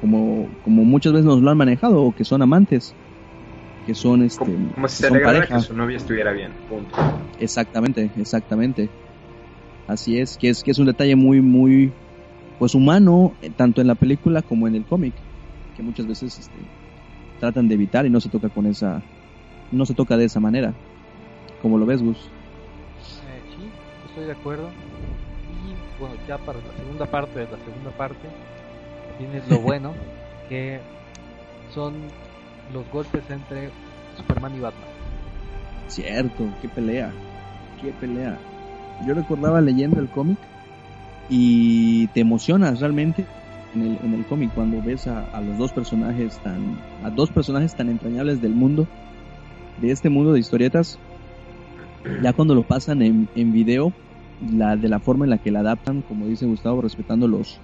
como, 0.00 0.48
como, 0.64 0.84
muchas 0.84 1.12
veces 1.12 1.26
nos 1.26 1.40
lo 1.40 1.50
han 1.52 1.56
manejado, 1.56 2.02
o 2.02 2.10
que 2.10 2.24
son 2.24 2.42
amantes, 2.42 2.92
que 3.86 3.94
son 3.94 4.22
este. 4.22 4.44
Como, 4.44 4.88
si 4.88 5.04
se 5.04 5.10
le 5.12 5.46
que 5.46 5.60
su 5.60 5.76
novia 5.76 5.98
estuviera 5.98 6.32
bien, 6.32 6.50
punto. 6.68 6.96
Exactamente, 7.38 8.10
exactamente. 8.16 8.88
Así 9.86 10.18
es, 10.18 10.36
que 10.36 10.48
es, 10.48 10.64
que 10.64 10.72
es 10.72 10.80
un 10.80 10.86
detalle 10.86 11.14
muy, 11.14 11.40
muy, 11.40 11.92
pues 12.58 12.74
humano, 12.74 13.34
tanto 13.56 13.80
en 13.80 13.86
la 13.86 13.94
película 13.94 14.42
como 14.42 14.66
en 14.66 14.74
el 14.74 14.84
cómic, 14.84 15.14
que 15.76 15.82
muchas 15.82 16.06
veces 16.06 16.38
este, 16.38 16.56
tratan 17.38 17.68
de 17.68 17.74
evitar 17.74 18.06
y 18.06 18.10
no 18.10 18.20
se 18.20 18.30
toca 18.30 18.48
con 18.48 18.66
esa, 18.66 19.02
no 19.70 19.84
se 19.84 19.94
toca 19.94 20.16
de 20.16 20.24
esa 20.24 20.40
manera. 20.40 20.72
como 21.60 21.78
lo 21.78 21.86
ves, 21.86 22.02
Gus? 22.02 22.16
Eh, 22.16 23.40
sí, 23.50 23.68
estoy 24.08 24.24
de 24.24 24.32
acuerdo. 24.32 24.68
Y 25.64 26.00
bueno, 26.00 26.14
ya 26.26 26.38
para 26.38 26.58
la 26.58 26.72
segunda 26.76 27.06
parte 27.06 27.40
de 27.40 27.44
la 27.44 27.58
segunda 27.58 27.90
parte, 27.90 28.28
tienes 29.18 29.46
lo 29.48 29.58
bueno, 29.60 29.92
que 30.48 30.80
son 31.74 31.94
los 32.72 32.88
golpes 32.90 33.22
entre 33.30 33.70
Superman 34.16 34.56
y 34.56 34.60
Batman. 34.60 34.88
Cierto, 35.88 36.48
qué 36.62 36.68
pelea, 36.68 37.12
qué 37.80 37.92
pelea. 37.92 38.38
Yo 39.06 39.14
recordaba 39.14 39.60
leyendo 39.60 40.00
el 40.00 40.08
cómic 40.08 40.38
y 41.28 42.06
te 42.08 42.20
emocionas 42.20 42.80
realmente 42.80 43.26
en 43.82 44.14
el, 44.14 44.24
cómic 44.26 44.52
cuando 44.54 44.82
ves 44.82 45.06
a, 45.06 45.40
los 45.40 45.58
dos 45.58 45.72
personajes 45.72 46.38
tan, 46.38 46.78
a 47.04 47.10
dos 47.10 47.30
personajes 47.30 47.74
tan 47.74 47.88
entrañables 47.88 48.40
del 48.40 48.54
mundo, 48.54 48.86
de 49.80 49.90
este 49.90 50.08
mundo 50.08 50.32
de 50.32 50.40
historietas. 50.40 50.98
Ya 52.22 52.32
cuando 52.32 52.54
lo 52.54 52.62
pasan 52.62 53.02
en, 53.02 53.28
en 53.34 53.52
video, 53.52 53.92
de 54.40 54.88
la 54.88 55.00
forma 55.00 55.24
en 55.24 55.30
la 55.30 55.38
que 55.38 55.50
la 55.50 55.60
adaptan, 55.60 56.02
como 56.02 56.26
dice 56.26 56.46
Gustavo, 56.46 56.82
respetando 56.82 57.26
los, 57.26 57.60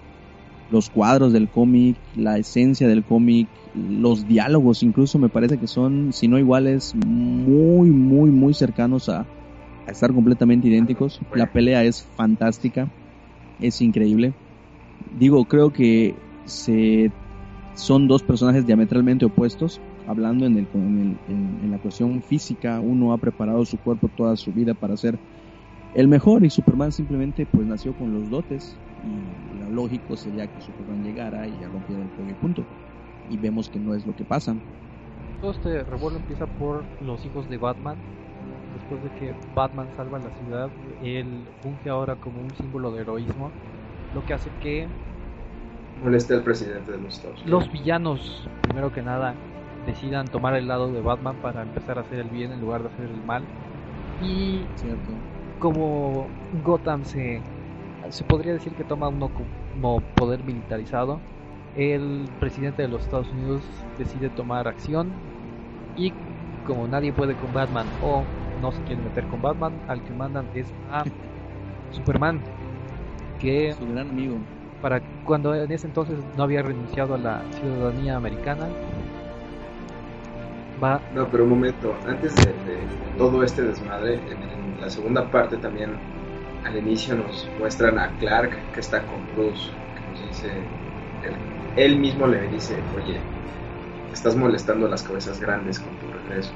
los 0.71 0.91
cuadros 0.91 1.33
del 1.33 1.49
cómic, 1.49 1.97
la 2.17 2.39
esencia 2.39 2.89
del 2.89 3.05
cómic, 3.05 3.49
los 3.75 4.27
diálogos 4.27 4.83
incluso 4.83 5.19
me 5.19 5.29
parece 5.29 5.59
que 5.59 5.67
son, 5.67 6.13
si 6.13 6.29
no 6.29 6.39
iguales, 6.39 6.95
muy, 7.07 7.91
muy, 7.91 8.31
muy 8.31 8.55
cercanos 8.55 9.09
a, 9.09 9.27
estar 9.87 10.13
completamente 10.13 10.69
idénticos. 10.69 11.21
La 11.35 11.53
pelea 11.53 11.83
es 11.85 12.03
fantástica, 12.03 12.89
es 13.61 13.81
increíble. 13.83 14.33
Digo, 15.19 15.45
creo 15.45 15.71
que 15.71 16.15
son 17.75 18.09
dos 18.09 18.23
personajes 18.23 18.67
diametralmente 18.67 19.25
opuestos, 19.25 19.81
hablando 20.07 20.47
en, 20.47 20.57
la 21.71 21.79
cuestión 21.79 22.23
física, 22.23 22.81
uno 22.81 23.13
ha 23.13 23.19
preparado 23.19 23.65
su 23.65 23.79
cuerpo 23.79 24.09
toda 24.17 24.37
su 24.37 24.53
vida 24.53 24.75
para 24.75 24.97
ser 24.97 25.19
el 25.95 26.09
mejor 26.09 26.45
y 26.45 26.51
Superman 26.51 26.91
simplemente 26.91 27.47
pues 27.47 27.67
nació 27.67 27.93
con 27.93 28.13
los 28.13 28.31
dotes 28.31 28.77
y 29.05 29.59
lo 29.59 29.71
lógico 29.71 30.17
sería 30.17 30.47
que 30.47 30.61
Superman 30.61 31.05
llegara 31.05 31.47
y 31.47 31.59
ya 31.59 31.69
rompiera 31.69 32.03
el 32.03 32.09
juego 32.09 32.31
y 32.31 32.35
punto. 32.35 32.65
Y 33.29 33.37
vemos 33.37 33.69
que 33.69 33.79
no 33.79 33.95
es 33.95 34.07
lo 34.07 34.15
que 34.15 34.25
pasa. 34.25 34.57
Todo 35.41 35.51
este 35.51 35.83
revuelo 35.85 36.19
empieza 36.19 36.47
por 36.47 36.85
los 37.01 37.25
hijos 37.27 37.49
de 37.49 37.59
Batman. 37.59 37.97
Después 38.75 39.03
de 39.05 39.11
que 39.19 39.35
Batman 39.55 39.89
salva 39.97 40.19
la 40.19 40.31
ciudad, 40.31 40.71
él 41.03 41.45
funge 41.63 41.91
ahora 41.91 42.17
como 42.17 42.41
un 42.41 42.51
símbolo 42.55 42.91
de 42.93 43.03
heroísmo, 43.03 43.51
lo 44.15 44.25
que 44.25 44.35
hace 44.35 44.51
que 44.61 44.89
moleste 46.03 46.35
al 46.35 46.43
presidente 46.43 46.93
de 46.93 46.99
los 46.99 47.15
Estados 47.15 47.45
Los 47.47 47.71
villanos, 47.71 48.49
primero 48.63 48.93
que 48.93 49.03
nada, 49.03 49.35
decidan 49.87 50.27
tomar 50.27 50.55
el 50.55 50.69
lado 50.69 50.93
de 50.93 51.01
Batman 51.01 51.37
para 51.43 51.63
empezar 51.63 51.99
a 51.99 52.03
hacer 52.03 52.19
el 52.21 52.29
bien 52.29 52.53
en 52.53 52.61
lugar 52.61 52.83
de 52.83 52.89
hacer 52.89 53.07
el 53.07 53.23
mal. 53.25 53.45
Y 54.21 54.63
Cierto. 54.77 55.11
como 55.59 56.27
Gotham 56.65 57.05
se 57.05 57.43
se 58.09 58.25
podría 58.25 58.53
decir 58.53 58.75
que 58.75 58.85
toma 58.85 59.09
uno 59.09 59.31
como 59.33 60.01
poder 60.01 60.43
militarizado. 60.45 61.21
El 61.77 62.29
presidente 62.41 62.83
de 62.83 62.89
los 62.89 63.03
Estados 63.03 63.29
Unidos 63.31 63.63
decide 63.99 64.29
tomar 64.29 64.69
acción 64.69 65.11
y 65.97 66.13
como 66.67 66.87
nadie 66.87 67.13
puede 67.13 67.35
con 67.37 67.53
Batman 67.53 67.87
o 68.03 68.25
no 68.61 68.73
se 68.73 68.83
quiere 68.83 69.03
meter 69.03 69.27
con 69.29 69.41
Batman, 69.41 69.73
al 69.89 70.03
que 70.03 70.13
mandan 70.13 70.47
es 70.55 70.73
a 70.91 71.05
Superman, 71.93 72.41
que 73.43 73.75
su 73.77 73.87
gran 73.87 74.09
amigo. 74.09 74.37
Para 74.81 75.01
cuando 75.25 75.55
en 75.55 75.71
ese 75.71 75.87
entonces 75.87 76.19
no 76.37 76.45
había 76.45 76.63
renunciado 76.63 77.15
a 77.15 77.19
la 77.19 77.43
ciudadanía 77.61 78.17
americana. 78.17 78.69
Va... 80.83 81.01
No, 81.15 81.29
pero 81.29 81.45
un 81.45 81.51
momento, 81.51 81.95
antes 82.07 82.35
de, 82.37 82.53
todo 83.19 83.43
este 83.45 83.63
desmadre, 83.63 84.15
en 84.15 84.81
la 84.81 84.89
segunda 84.89 85.31
parte 85.31 85.57
también 85.57 85.91
al 86.65 86.77
inicio 86.77 87.17
nos 87.17 87.49
muestran 87.59 87.99
a 87.99 88.09
Clark 88.19 88.57
que 88.73 88.81
está 88.81 89.03
con 89.03 89.27
Bruce, 89.35 89.71
que 89.95 90.11
nos 90.11 90.29
dice, 90.29 90.53
él, 91.77 91.99
mismo 91.99 92.27
le 92.27 92.49
dice, 92.49 92.77
oye, 92.97 93.19
estás 94.13 94.37
molestando 94.37 94.87
a 94.87 94.91
las 94.91 95.03
cabezas 95.03 95.41
grandes 95.41 95.79
con 95.79 95.95
tu 95.97 96.07
regreso. 96.29 96.53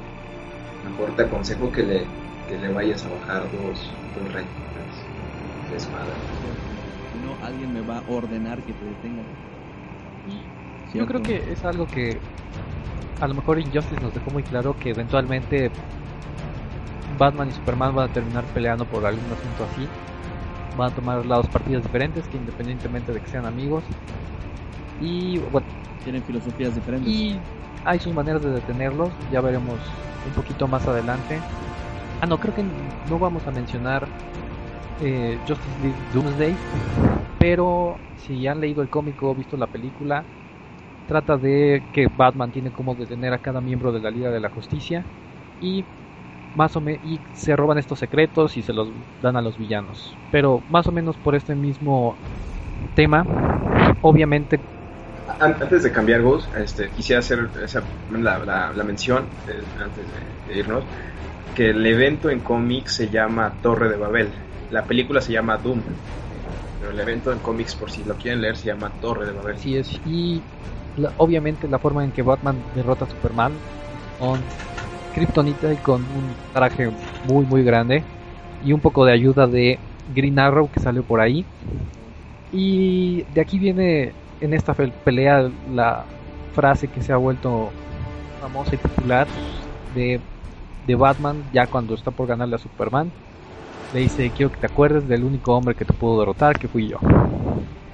Mejor 0.88 1.14
te 1.16 1.22
aconsejo 1.22 1.70
que 1.70 1.82
le, 1.82 2.04
que 2.48 2.58
le 2.58 2.72
vayas 2.72 3.04
a 3.04 3.08
bajar 3.08 3.42
dos, 3.52 3.92
dos 4.14 4.34
de 5.70 5.76
espada. 5.76 6.12
No, 7.26 7.46
alguien 7.46 7.72
me 7.72 7.80
va 7.80 7.98
a 7.98 8.02
ordenar 8.08 8.62
que 8.62 8.72
te 8.72 8.84
detenga. 8.84 9.22
Yo 10.94 11.06
creo 11.06 11.22
que 11.22 11.52
es 11.52 11.64
algo 11.64 11.86
que 11.86 12.18
a 13.20 13.26
lo 13.26 13.34
mejor 13.34 13.58
Injustice 13.58 14.00
nos 14.00 14.14
dejó 14.14 14.30
muy 14.30 14.42
claro 14.42 14.76
que 14.78 14.90
eventualmente 14.90 15.70
Batman 17.18 17.48
y 17.48 17.52
Superman 17.52 17.94
van 17.94 18.10
a 18.10 18.12
terminar 18.12 18.44
peleando 18.54 18.84
por 18.84 19.04
algún 19.04 19.24
asunto 19.24 19.64
así. 19.72 19.86
Van 20.76 20.92
a 20.92 20.94
tomar 20.94 21.26
lados 21.26 21.46
partidas 21.48 21.82
diferentes, 21.82 22.28
que 22.28 22.36
independientemente 22.36 23.12
de 23.12 23.20
que 23.20 23.28
sean 23.28 23.46
amigos. 23.46 23.82
Y 25.00 25.38
bueno. 25.38 25.66
Tienen 26.04 26.22
filosofías 26.22 26.74
diferentes. 26.74 27.10
Y 27.10 27.40
hay 27.84 27.98
sus 27.98 28.14
maneras 28.14 28.42
de 28.42 28.50
detenerlos. 28.50 29.10
Ya 29.32 29.40
veremos 29.40 29.80
un 30.26 30.32
poquito 30.34 30.68
más 30.68 30.86
adelante. 30.86 31.40
Ah, 32.20 32.26
no, 32.26 32.38
creo 32.38 32.54
que 32.54 32.64
no 33.10 33.18
vamos 33.18 33.46
a 33.46 33.50
mencionar 33.50 34.06
eh, 35.00 35.38
Justice 35.46 35.78
League 35.82 35.98
Doomsday. 36.12 36.56
Pero 37.38 37.96
si 38.16 38.46
han 38.46 38.60
leído 38.60 38.82
el 38.82 38.88
cómic 38.88 39.22
o 39.22 39.34
visto 39.34 39.56
la 39.56 39.66
película, 39.66 40.24
trata 41.08 41.36
de 41.36 41.82
que 41.92 42.08
Batman 42.08 42.50
tiene 42.50 42.70
como 42.70 42.94
detener 42.94 43.32
a 43.32 43.38
cada 43.38 43.60
miembro 43.60 43.92
de 43.92 44.00
la 44.00 44.10
Liga 44.10 44.30
de 44.30 44.40
la 44.40 44.50
Justicia. 44.50 45.04
Y 45.60 45.84
más 46.56 46.74
o 46.74 46.80
menos 46.80 47.04
y 47.04 47.20
se 47.34 47.54
roban 47.54 47.78
estos 47.78 47.98
secretos 47.98 48.56
y 48.56 48.62
se 48.62 48.72
los 48.72 48.88
dan 49.22 49.36
a 49.36 49.42
los 49.42 49.58
villanos. 49.58 50.16
Pero 50.32 50.62
más 50.70 50.86
o 50.86 50.92
menos 50.92 51.16
por 51.16 51.34
este 51.34 51.54
mismo 51.54 52.16
tema, 52.94 53.24
obviamente. 54.02 54.58
Antes 55.38 55.82
de 55.82 55.92
cambiar 55.92 56.22
voz, 56.22 56.48
este, 56.56 56.88
quisiera 56.90 57.20
hacer 57.20 57.48
la, 58.10 58.72
la, 58.74 58.84
mención 58.84 59.24
eh, 59.48 59.60
antes 59.82 60.04
de, 60.48 60.58
irnos 60.58 60.84
que 61.54 61.70
el 61.70 61.84
evento 61.84 62.30
en 62.30 62.40
cómics 62.40 62.92
se 62.92 63.08
llama 63.08 63.52
Torre 63.62 63.88
de 63.88 63.96
Babel. 63.96 64.28
La 64.70 64.84
película 64.84 65.20
se 65.20 65.32
llama 65.32 65.56
Doom. 65.56 65.80
Pero 66.80 66.92
el 66.92 67.00
evento 67.00 67.32
en 67.32 67.38
cómics, 67.38 67.74
por 67.74 67.90
si 67.90 68.04
lo 68.04 68.14
quieren 68.14 68.40
leer, 68.40 68.56
se 68.56 68.66
llama 68.66 68.90
Torre 69.00 69.26
de 69.26 69.32
Babel. 69.32 69.58
Sí 69.58 69.76
es. 69.76 70.00
Y 70.06 70.40
obviamente 71.18 71.68
la 71.68 71.78
forma 71.78 72.04
en 72.04 72.12
que 72.12 72.22
Batman 72.22 72.56
derrota 72.74 73.04
a 73.04 73.08
Superman 73.08 73.52
con 74.18 74.38
Kryptonita 75.14 75.72
y 75.72 75.76
con 75.76 76.02
un 76.02 76.34
traje 76.52 76.90
muy 77.28 77.44
muy 77.44 77.62
grande 77.62 78.02
y 78.64 78.72
un 78.72 78.80
poco 78.80 79.04
de 79.04 79.12
ayuda 79.12 79.46
de 79.46 79.78
Green 80.14 80.38
Arrow 80.38 80.70
que 80.70 80.80
salió 80.80 81.02
por 81.02 81.20
ahí. 81.20 81.44
Y 82.52 83.22
de 83.34 83.40
aquí 83.40 83.58
viene 83.58 84.12
en 84.40 84.54
esta 84.54 84.74
pelea 84.74 85.50
la 85.72 86.04
frase 86.54 86.88
que 86.88 87.02
se 87.02 87.12
ha 87.12 87.16
vuelto 87.16 87.70
famosa 88.40 88.74
y 88.74 88.78
popular 88.78 89.26
de, 89.94 90.20
de 90.86 90.94
Batman 90.94 91.42
ya 91.52 91.66
cuando 91.66 91.94
está 91.94 92.10
por 92.10 92.26
ganarle 92.26 92.56
a 92.56 92.58
Superman. 92.58 93.10
Le 93.92 94.00
dice, 94.00 94.30
quiero 94.30 94.50
que 94.50 94.58
te 94.58 94.66
acuerdes 94.66 95.08
del 95.08 95.24
único 95.24 95.56
hombre 95.56 95.74
que 95.74 95.84
te 95.84 95.92
pudo 95.92 96.20
derrotar, 96.20 96.58
que 96.58 96.68
fui 96.68 96.88
yo. 96.88 96.98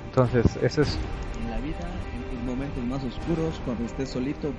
Entonces, 0.07 0.45
ese 0.63 0.83
es... 0.83 0.99
En 1.45 1.51
la 1.51 1.59
vida, 1.59 1.79
en 2.15 2.37
tus 2.37 2.47
momentos 2.47 2.85
más 2.85 3.05
oscuros, 3.05 3.61
cuando 3.65 3.85
estés 3.85 4.09
solito, 4.09 4.51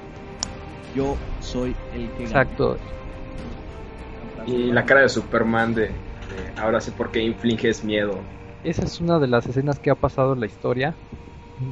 yo 0.95 1.15
soy 1.39 1.75
el 1.95 2.09
que... 2.11 2.23
Exacto. 2.23 2.77
Y 4.45 4.71
la 4.71 4.85
cara 4.85 5.01
de 5.01 5.09
Superman 5.09 5.73
de, 5.73 5.91
ahora 6.57 6.81
sé 6.81 6.91
por 6.91 7.11
qué 7.11 7.21
infliges 7.21 7.83
miedo. 7.83 8.19
Esa 8.63 8.83
es 8.83 9.01
una 9.01 9.19
de 9.19 9.27
las 9.27 9.45
escenas 9.47 9.79
que 9.79 9.89
ha 9.89 9.95
pasado 9.95 10.33
en 10.33 10.39
la 10.39 10.45
historia. 10.45 10.95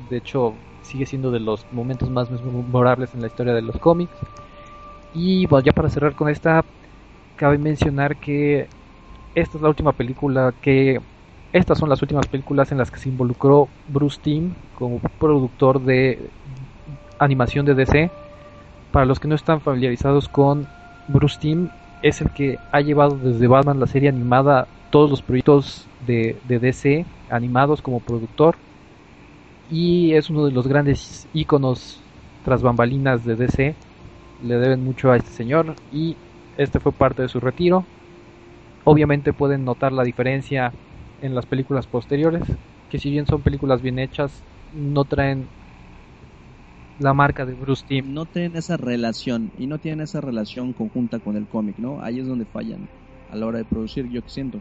De 0.09 0.17
hecho, 0.17 0.53
sigue 0.81 1.05
siendo 1.05 1.31
de 1.31 1.39
los 1.39 1.65
momentos 1.71 2.09
más 2.09 2.29
memorables 2.29 3.13
en 3.13 3.21
la 3.21 3.27
historia 3.27 3.53
de 3.53 3.61
los 3.61 3.77
cómics. 3.77 4.15
Y 5.13 5.45
bueno, 5.47 5.65
ya 5.65 5.71
para 5.73 5.89
cerrar 5.89 6.15
con 6.15 6.29
esta, 6.29 6.63
cabe 7.35 7.57
mencionar 7.57 8.17
que 8.17 8.67
esta 9.35 9.57
es 9.57 9.61
la 9.61 9.69
última 9.69 9.93
película 9.93 10.53
que... 10.61 11.00
Estas 11.53 11.79
son 11.79 11.89
las 11.89 12.01
últimas 12.01 12.27
películas 12.27 12.71
en 12.71 12.77
las 12.77 12.89
que 12.91 13.00
se 13.00 13.09
involucró 13.09 13.67
Bruce 13.89 14.19
Timm 14.21 14.53
como 14.79 15.00
productor 15.19 15.81
de 15.81 16.29
animación 17.19 17.65
de 17.65 17.75
DC. 17.75 18.09
Para 18.93 19.05
los 19.05 19.19
que 19.19 19.27
no 19.27 19.35
están 19.35 19.59
familiarizados 19.59 20.29
con 20.29 20.65
Bruce 21.09 21.38
Timm, 21.41 21.67
es 22.01 22.21
el 22.21 22.31
que 22.31 22.57
ha 22.71 22.79
llevado 22.81 23.17
desde 23.17 23.47
Batman 23.47 23.79
la 23.79 23.88
serie 23.88 24.09
animada 24.09 24.67
todos 24.91 25.09
los 25.09 25.21
proyectos 25.21 25.88
de, 26.05 26.38
DC 26.47 27.05
animados 27.29 27.81
como 27.81 28.00
productor 28.00 28.55
y 29.69 30.13
es 30.13 30.29
uno 30.29 30.45
de 30.45 30.51
los 30.51 30.67
grandes 30.67 31.27
íconos 31.33 32.01
tras 32.43 32.61
bambalinas 32.61 33.23
de 33.23 33.35
DC. 33.35 33.75
Le 34.43 34.55
deben 34.55 34.83
mucho 34.83 35.11
a 35.11 35.17
este 35.17 35.31
señor 35.31 35.75
y 35.93 36.17
este 36.57 36.79
fue 36.79 36.91
parte 36.91 37.21
de 37.21 37.29
su 37.29 37.39
retiro. 37.39 37.85
Obviamente 38.83 39.33
pueden 39.33 39.63
notar 39.63 39.91
la 39.91 40.03
diferencia 40.03 40.73
en 41.19 41.35
las 41.35 41.45
películas 41.45 41.88
posteriores, 41.88 42.43
que 42.89 43.00
si 43.00 43.11
bien 43.11 43.25
son 43.25 43.41
películas 43.41 43.81
bien 43.81 44.00
hechas, 44.00 44.43
no 44.71 45.05
traen 45.05 45.47
la 46.97 47.13
marca 47.13 47.45
de 47.45 47.53
Bruce 47.53 47.83
Timm. 47.88 48.13
No 48.13 48.25
tienen 48.25 48.55
esa 48.55 48.77
relación 48.77 49.51
y 49.57 49.67
no 49.67 49.79
tienen 49.79 50.01
esa 50.01 50.21
relación 50.21 50.73
conjunta 50.73 51.19
con 51.19 51.35
el 51.35 51.47
cómic, 51.47 51.77
¿no? 51.77 52.01
Ahí 52.01 52.19
es 52.19 52.27
donde 52.27 52.45
fallan 52.45 52.89
a 53.29 53.35
la 53.35 53.45
hora 53.45 53.59
de 53.59 53.65
producir, 53.65 54.07
yo 54.07 54.21
siento 54.27 54.59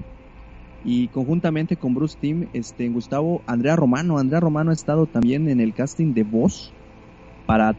y 0.82 1.08
conjuntamente 1.08 1.76
con 1.76 1.94
Bruce 1.94 2.16
Timm, 2.18 2.48
este, 2.52 2.88
Gustavo, 2.88 3.42
Andrea 3.46 3.76
Romano. 3.76 4.18
Andrea 4.18 4.40
Romano 4.40 4.70
ha 4.70 4.74
estado 4.74 5.06
también 5.06 5.48
en 5.48 5.60
el 5.60 5.74
casting 5.74 6.14
de 6.14 6.24
voz 6.24 6.74
para, 7.46 7.76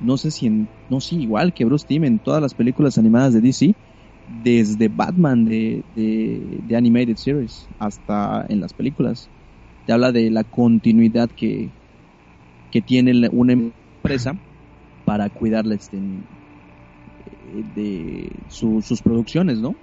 no 0.00 0.16
sé 0.16 0.30
si 0.30 0.68
no 0.88 1.00
sí, 1.00 1.20
igual 1.20 1.52
que 1.52 1.64
Bruce 1.64 1.84
Timm 1.86 2.04
en 2.04 2.20
todas 2.20 2.40
las 2.40 2.54
películas 2.54 2.96
animadas 2.98 3.34
de 3.34 3.40
DC, 3.40 3.74
desde 4.28 4.88
Batman 4.88 5.44
de, 5.44 5.84
de, 5.94 6.76
Animated 6.76 7.16
Series 7.16 7.68
hasta 7.78 8.46
en 8.48 8.60
las 8.60 8.72
películas. 8.72 9.28
Te 9.86 9.92
habla 9.92 10.12
de 10.12 10.30
la 10.30 10.44
continuidad 10.44 11.30
que, 11.30 11.70
que 12.70 12.82
tiene 12.82 13.28
una 13.30 13.52
empresa 13.54 14.38
para 15.04 15.30
cuidarle 15.30 15.76
este, 15.76 15.98
de 17.74 18.30
sus 18.48 19.02
producciones, 19.02 19.58
¿no? 19.58 19.74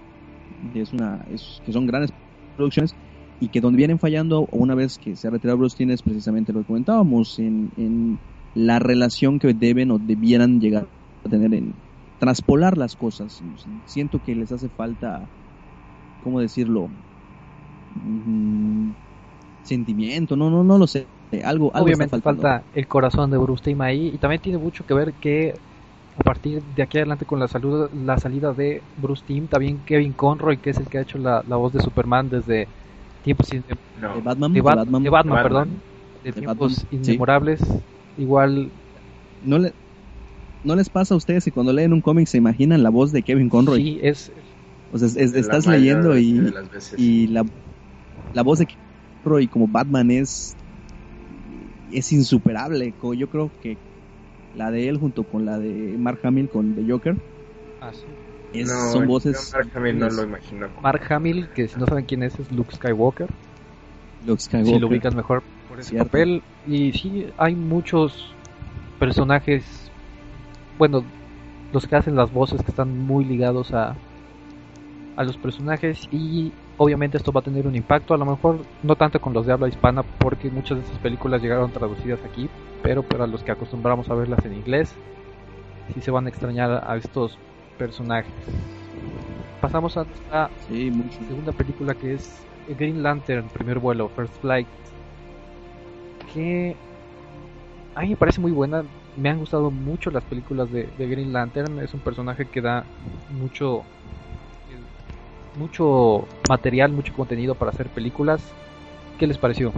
Es 0.74 0.94
una, 0.94 1.26
es, 1.32 1.62
que 1.66 1.72
son 1.74 1.88
grandes 1.88 2.12
producciones 2.56 2.96
y 3.40 3.50
que 3.50 3.62
donde 3.62 3.78
vienen 3.78 4.00
fallando 4.00 4.48
una 4.52 4.76
vez 4.76 4.98
que 4.98 5.16
se 5.16 5.28
ha 5.28 5.32
retirado 5.32 5.58
Bruce 5.58 5.76
Timm 5.78 5.92
es 5.92 6.02
precisamente 6.02 6.54
lo 6.54 6.62
que 6.62 6.68
comentábamos 6.68 7.38
en, 7.40 7.72
en 7.78 8.20
la 8.54 8.80
relación 8.80 9.40
que 9.40 9.54
deben 9.54 9.92
o 9.92 10.00
debieran 10.00 10.60
llegar 10.60 10.88
a 11.24 11.30
tener 11.30 11.54
en 11.54 11.74
traspolar 12.20 12.78
las 12.78 12.96
cosas. 12.96 13.42
Siento 13.86 14.22
que 14.24 14.36
les 14.36 14.52
hace 14.52 14.70
falta, 14.70 15.22
¿cómo 16.24 16.40
decirlo? 16.40 16.90
Mm, 17.96 18.92
sentimiento, 19.64 20.36
no, 20.36 20.50
no, 20.50 20.64
no 20.64 20.78
lo 20.78 20.88
sé. 20.88 21.08
Algo, 21.44 21.72
algo 21.74 21.86
Obviamente 21.86 22.20
falta 22.22 22.64
el 22.76 22.88
corazón 22.88 23.32
de 23.32 23.38
Bruce 23.38 23.64
Timm 23.64 23.82
ahí 23.82 24.12
y 24.14 24.18
también 24.18 24.42
tiene 24.42 24.58
mucho 24.58 24.86
que 24.86 24.94
ver 24.94 25.14
que 25.14 25.54
a 26.18 26.24
partir 26.24 26.62
de 26.76 26.84
aquí 26.84 26.98
adelante 26.98 27.26
con 27.26 27.40
la, 27.40 27.48
salud, 27.48 27.90
la 27.94 28.18
salida 28.18 28.54
de 28.54 28.82
Bruce 28.98 29.24
Timm, 29.28 29.48
también 29.48 29.80
Kevin 29.86 30.14
Conroy, 30.14 30.58
que 30.58 30.70
es 30.70 30.78
el 30.78 30.88
que 30.88 31.00
ha 31.00 31.02
hecho 31.02 31.18
la, 31.18 31.42
voz 31.42 31.74
de 31.74 31.82
Superman 31.82 32.30
desde 32.30 32.68
tiempos 33.24 33.50
de, 33.50 33.62
Batman, 34.24 34.54
de, 34.54 34.62
Batman, 34.62 35.44
perdón, 35.44 35.70
de, 36.24 36.32
tiempos 36.32 36.86
inmemorables. 36.92 37.62
Igual 38.18 38.70
no 39.44 39.58
le 39.58 39.74
no 40.66 40.76
les 40.76 40.90
pasa 40.90 41.14
a 41.14 41.18
ustedes 41.18 41.46
que 41.46 41.52
cuando 41.52 41.72
leen 41.72 41.94
un 41.94 42.02
cómic 42.02 42.28
se 42.28 42.38
imaginan 42.38 42.84
la 42.84 42.90
voz 42.90 43.12
de 43.12 43.22
Kevin 43.22 43.50
Conroy. 43.50 43.82
Sí, 43.82 44.00
es 44.02 44.32
o 44.92 44.98
sea, 44.98 45.24
estás 45.24 45.68
leyendo 45.68 46.18
y, 46.18 46.54
y 46.98 47.28
la, 47.28 47.46
la 48.34 48.44
voz 48.44 48.60
de 48.60 48.66
Kevin 48.66 48.84
Conroy 49.24 49.48
como 49.48 49.68
Batman 49.68 50.12
es 50.12 50.56
es 51.92 52.12
insuperable. 52.12 52.94
Yo 53.18 53.30
creo 53.30 53.52
que 53.62 53.78
la 54.56 54.72
de 54.72 54.90
él 54.90 54.98
junto 54.98 55.24
con 55.24 55.46
la 55.46 55.60
de 55.60 55.96
Mark 55.98 56.20
Hamill 56.24 56.50
con 56.50 56.76
The 56.76 56.84
Joker. 56.90 57.16
Ah, 57.82 57.92
sí. 57.94 58.66
son 58.66 59.08
voces. 59.08 59.52
Mark 59.54 59.70
Hamill 59.76 60.00
no 60.00 60.10
lo 60.10 60.24
imagino. 60.24 60.68
Mark 60.82 61.02
Hamill, 61.12 61.50
que 61.50 61.68
si 61.68 61.80
no 61.80 61.86
saben 61.86 62.06
quién 62.06 62.24
es, 62.24 62.40
es 62.40 62.52
Luke 62.52 62.76
Skywalker. 62.76 63.30
Luke 64.26 64.42
Skywalker. 64.42 64.74
Si 64.74 64.80
lo 64.80 64.88
ubicas 64.88 65.16
mejor 65.16 65.44
por 65.70 65.80
ese 65.80 65.98
papel. 65.98 66.42
Y 66.68 66.94
sí, 66.94 67.28
hay 67.38 67.56
muchos 67.56 68.34
personajes. 69.00 69.85
Bueno, 70.78 71.04
los 71.72 71.88
que 71.88 71.96
hacen 71.96 72.16
las 72.16 72.32
voces 72.32 72.62
que 72.62 72.72
están 72.72 72.98
muy 72.98 73.26
ligados 73.26 73.74
a, 73.74 73.96
a 75.16 75.24
los 75.24 75.38
personajes. 75.38 76.08
Y 76.12 76.52
obviamente 76.78 77.18
esto 77.18 77.32
va 77.32 77.40
a 77.40 77.44
tener 77.44 77.68
un 77.68 77.76
impacto. 77.76 78.14
A 78.14 78.18
lo 78.18 78.26
mejor 78.26 78.60
no 78.84 78.96
tanto 78.96 79.20
con 79.20 79.34
los 79.34 79.46
de 79.46 79.54
habla 79.54 79.68
hispana, 79.68 80.04
porque 80.20 80.50
muchas 80.50 80.78
de 80.78 80.84
esas 80.84 80.98
películas 81.00 81.42
llegaron 81.42 81.72
traducidas 81.72 82.20
aquí 82.24 82.50
pero 82.86 83.02
para 83.02 83.26
los 83.26 83.42
que 83.42 83.52
acostumbramos 83.52 84.12
a 84.12 84.14
verlas 84.14 84.46
en 84.46 84.54
inglés, 84.54 84.94
sí 85.92 86.02
se 86.02 86.12
van 86.12 86.28
a 86.28 86.30
extrañar 86.30 86.84
a 86.88 86.96
estos 86.98 87.36
personajes. 87.80 88.32
Pasamos 89.60 89.98
a 89.98 90.06
la 90.32 90.52
segunda 91.28 91.52
película 91.52 91.96
que 91.96 92.14
es 92.14 92.46
Green 92.78 93.02
Lantern, 93.02 93.48
primer 93.48 93.80
vuelo, 93.80 94.08
First 94.10 94.40
Flight, 94.40 94.68
que 96.32 96.76
a 97.96 98.02
mí 98.02 98.10
me 98.10 98.16
parece 98.18 98.40
muy 98.40 98.52
buena. 98.52 98.84
Me 99.18 99.30
han 99.30 99.40
gustado 99.40 99.72
mucho 99.72 100.12
las 100.12 100.24
películas 100.24 100.72
de, 100.72 100.90
Green 100.98 101.32
Lantern. 101.32 101.80
Es 101.80 101.94
un 101.94 102.02
personaje 102.02 102.46
que 102.46 102.62
da 102.62 102.86
mucho, 103.40 103.84
mucho 105.58 106.28
material, 106.50 106.92
mucho 106.92 107.14
contenido 107.14 107.56
para 107.56 107.72
hacer 107.72 107.88
películas. 107.88 108.42
¿Qué 109.18 109.28
les 109.28 109.38
pareció? 109.38 109.72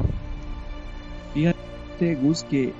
Fíjate, 1.33 2.15
Gus, 2.15 2.43
que 2.43 2.73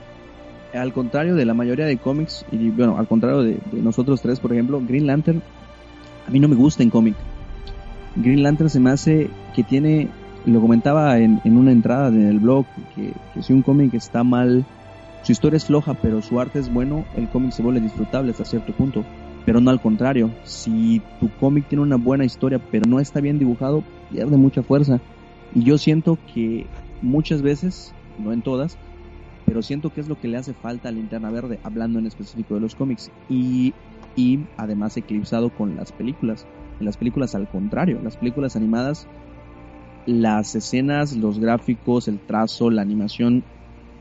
al 0.74 0.94
contrario 0.94 1.36
de 1.36 1.46
la 1.46 1.54
mayoría 1.54 1.86
de 1.86 1.98
cómics, 1.98 2.46
y 2.52 2.70
bueno, 2.70 2.98
al 2.98 3.08
contrario 3.08 3.44
de, 3.44 3.60
nosotros 3.72 4.22
tres, 4.22 4.40
por 4.40 4.52
ejemplo, 4.54 4.82
Green 4.86 5.08
Lantern 5.08 5.42
a 6.28 6.32
mí 6.32 6.40
no 6.40 6.48
me 6.48 6.56
gusta 6.56 6.84
en 6.84 6.90
cómic. 6.90 7.16
Green 8.16 8.44
Lantern 8.44 8.70
se 8.70 8.80
me 8.80 8.90
hace 8.90 9.30
que 9.56 9.64
tiene, 9.64 10.10
lo 10.46 10.60
comentaba 10.60 11.18
en, 11.20 11.40
una 11.46 11.72
entrada 11.72 12.10
en 12.10 12.28
el 12.28 12.40
blog, 12.40 12.66
que, 12.96 13.14
si 13.42 13.54
un 13.54 13.62
cómic 13.62 13.94
está 13.94 14.24
mal, 14.24 14.66
su 15.28 15.34
historia 15.34 15.58
es 15.58 15.66
floja, 15.66 15.94
pero 15.94 16.22
su 16.22 16.40
arte 16.40 16.58
es 16.58 16.72
bueno, 16.72 17.04
el 17.18 17.28
cómic 17.28 17.52
se 17.52 17.62
vuelve 17.62 17.82
disfrutable 17.82 18.32
hasta 18.32 18.46
cierto 18.46 18.72
punto. 18.72 19.04
Pero 19.46 19.60
no 19.60 19.72
al 19.72 19.82
contrario, 19.82 20.32
si 20.46 21.02
tu 21.20 21.30
cómic 21.38 21.68
tiene 21.68 21.82
una 21.82 21.98
buena 21.98 22.24
historia, 22.24 22.62
pero 22.72 22.86
no 22.86 23.02
está 23.02 23.20
bien 23.20 23.38
dibujado, 23.38 23.84
pierde 24.10 24.38
mucha 24.38 24.64
fuerza. 24.64 25.02
Y 25.54 25.66
yo 25.66 25.78
siento 25.78 26.18
que 26.34 26.66
muchas 27.02 27.42
veces, 27.42 27.94
no 28.18 28.32
en 28.32 28.42
todas, 28.42 28.78
pero 29.46 29.62
siento 29.62 29.90
que 29.90 30.00
es 30.00 30.08
lo 30.08 30.18
que 30.18 30.30
le 30.30 30.38
hace 30.38 30.54
falta 30.54 30.88
a 30.88 30.94
Linterna 30.94 31.30
Verde, 31.30 31.60
hablando 31.62 32.00
en 32.00 32.08
específico 32.08 32.54
de 32.54 32.62
los 32.62 32.76
cómics, 32.76 33.12
y, 33.28 33.74
y 34.16 34.40
además 34.56 34.96
eclipsado 34.96 35.50
con 35.50 35.76
las 35.76 35.92
películas. 35.92 36.48
En 36.80 36.86
las 36.86 36.96
películas 36.96 37.36
al 37.36 37.50
contrario, 37.50 38.00
las 38.02 38.16
películas 38.16 38.56
animadas, 38.56 39.08
las 40.06 40.56
escenas, 40.56 41.18
los 41.18 41.38
gráficos, 41.38 42.08
el 42.08 42.18
trazo, 42.18 42.70
la 42.70 42.82
animación, 42.82 43.44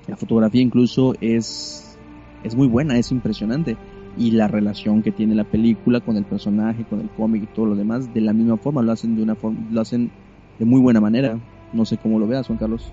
la 0.06 0.16
fotografía 0.16 0.62
incluso 0.62 1.14
es, 1.20 1.98
es 2.44 2.54
muy 2.54 2.68
buena, 2.68 2.98
es 2.98 3.10
impresionante. 3.10 3.76
Y 4.18 4.30
la 4.30 4.48
relación 4.48 5.02
que 5.02 5.12
tiene 5.12 5.34
la 5.34 5.44
película 5.44 6.00
con 6.00 6.16
el 6.16 6.24
personaje, 6.24 6.84
con 6.84 7.00
el 7.00 7.10
cómic 7.10 7.42
y 7.42 7.54
todo 7.54 7.66
lo 7.66 7.76
demás, 7.76 8.12
de 8.14 8.22
la 8.22 8.32
misma 8.32 8.56
forma, 8.56 8.82
lo 8.82 8.92
hacen 8.92 9.14
de 9.14 9.22
una 9.22 9.34
forma, 9.34 9.58
lo 9.70 9.80
hacen 9.80 10.10
de 10.58 10.64
muy 10.64 10.80
buena 10.80 11.00
manera. 11.00 11.38
No 11.72 11.84
sé 11.84 11.98
cómo 11.98 12.18
lo 12.18 12.26
veas, 12.26 12.46
Juan 12.46 12.58
Carlos 12.58 12.92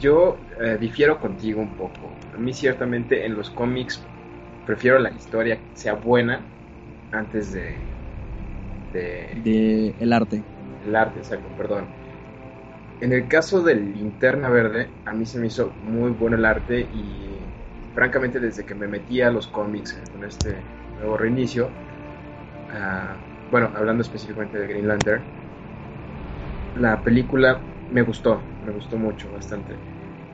yo 0.00 0.38
eh, 0.60 0.78
difiero 0.80 1.18
contigo 1.18 1.60
un 1.60 1.68
poco. 1.70 2.10
A 2.34 2.38
mí 2.38 2.52
ciertamente 2.52 3.24
en 3.24 3.34
los 3.34 3.50
cómics 3.50 4.02
prefiero 4.66 4.98
la 4.98 5.10
historia 5.10 5.56
que 5.56 5.64
sea 5.74 5.94
buena 5.94 6.40
antes 7.12 7.52
de... 7.52 7.76
De, 8.92 9.94
el 10.00 10.12
arte. 10.12 10.42
El 10.84 10.96
arte, 10.96 11.20
exacto, 11.20 11.48
perdón. 11.56 11.86
En 13.00 13.12
el 13.12 13.28
caso 13.28 13.62
del 13.62 13.94
Linterna 13.94 14.48
Verde, 14.48 14.88
a 15.06 15.12
mí 15.12 15.24
se 15.24 15.38
me 15.38 15.46
hizo 15.46 15.72
muy 15.84 16.10
bueno 16.10 16.36
el 16.36 16.44
arte 16.44 16.80
y 16.80 17.30
francamente 17.94 18.40
desde 18.40 18.64
que 18.64 18.74
me 18.74 18.86
metí 18.86 19.20
a 19.20 19.30
los 19.30 19.46
cómics 19.46 19.98
con 20.12 20.24
este 20.24 20.54
nuevo 20.98 21.16
reinicio, 21.16 21.68
ah, 22.74 23.14
bueno, 23.50 23.70
hablando 23.74 24.02
específicamente 24.02 24.58
de 24.58 24.66
Green 24.66 24.86
Lantern, 24.86 25.22
la 26.78 27.00
película 27.00 27.58
me 27.92 28.02
gustó, 28.02 28.40
me 28.64 28.72
gustó 28.72 28.96
mucho, 28.96 29.28
bastante. 29.32 29.74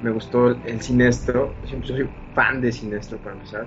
Me 0.03 0.11
gustó 0.11 0.49
el, 0.49 0.81
Sinestro, 0.83 1.55
siempre 1.65 1.89
soy 1.89 2.09
fan 2.35 2.61
de 2.61 2.71
Sinestro 2.71 3.17
para 3.19 3.33
empezar. 3.33 3.67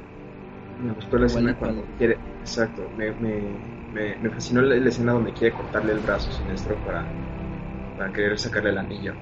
Me 0.83 0.93
gustó 0.93 1.17
la 1.17 1.25
escena 1.25 1.55
cuando 1.55 1.83
quiere, 1.97 2.17
exacto, 2.41 2.83
me, 2.97 3.11
me, 3.13 4.15
me, 4.21 4.29
fascinó 4.29 4.61
la, 4.61 4.75
escena 4.75 5.13
donde 5.13 5.33
quiere 5.33 5.55
cortarle 5.55 5.93
el 5.93 5.99
brazo 5.99 6.31
Sinestro 6.31 6.75
para, 6.85 7.03
para 7.99 8.13
querer 8.13 8.39
sacarle 8.39 8.69
el 8.69 8.77
anillo. 8.77 9.13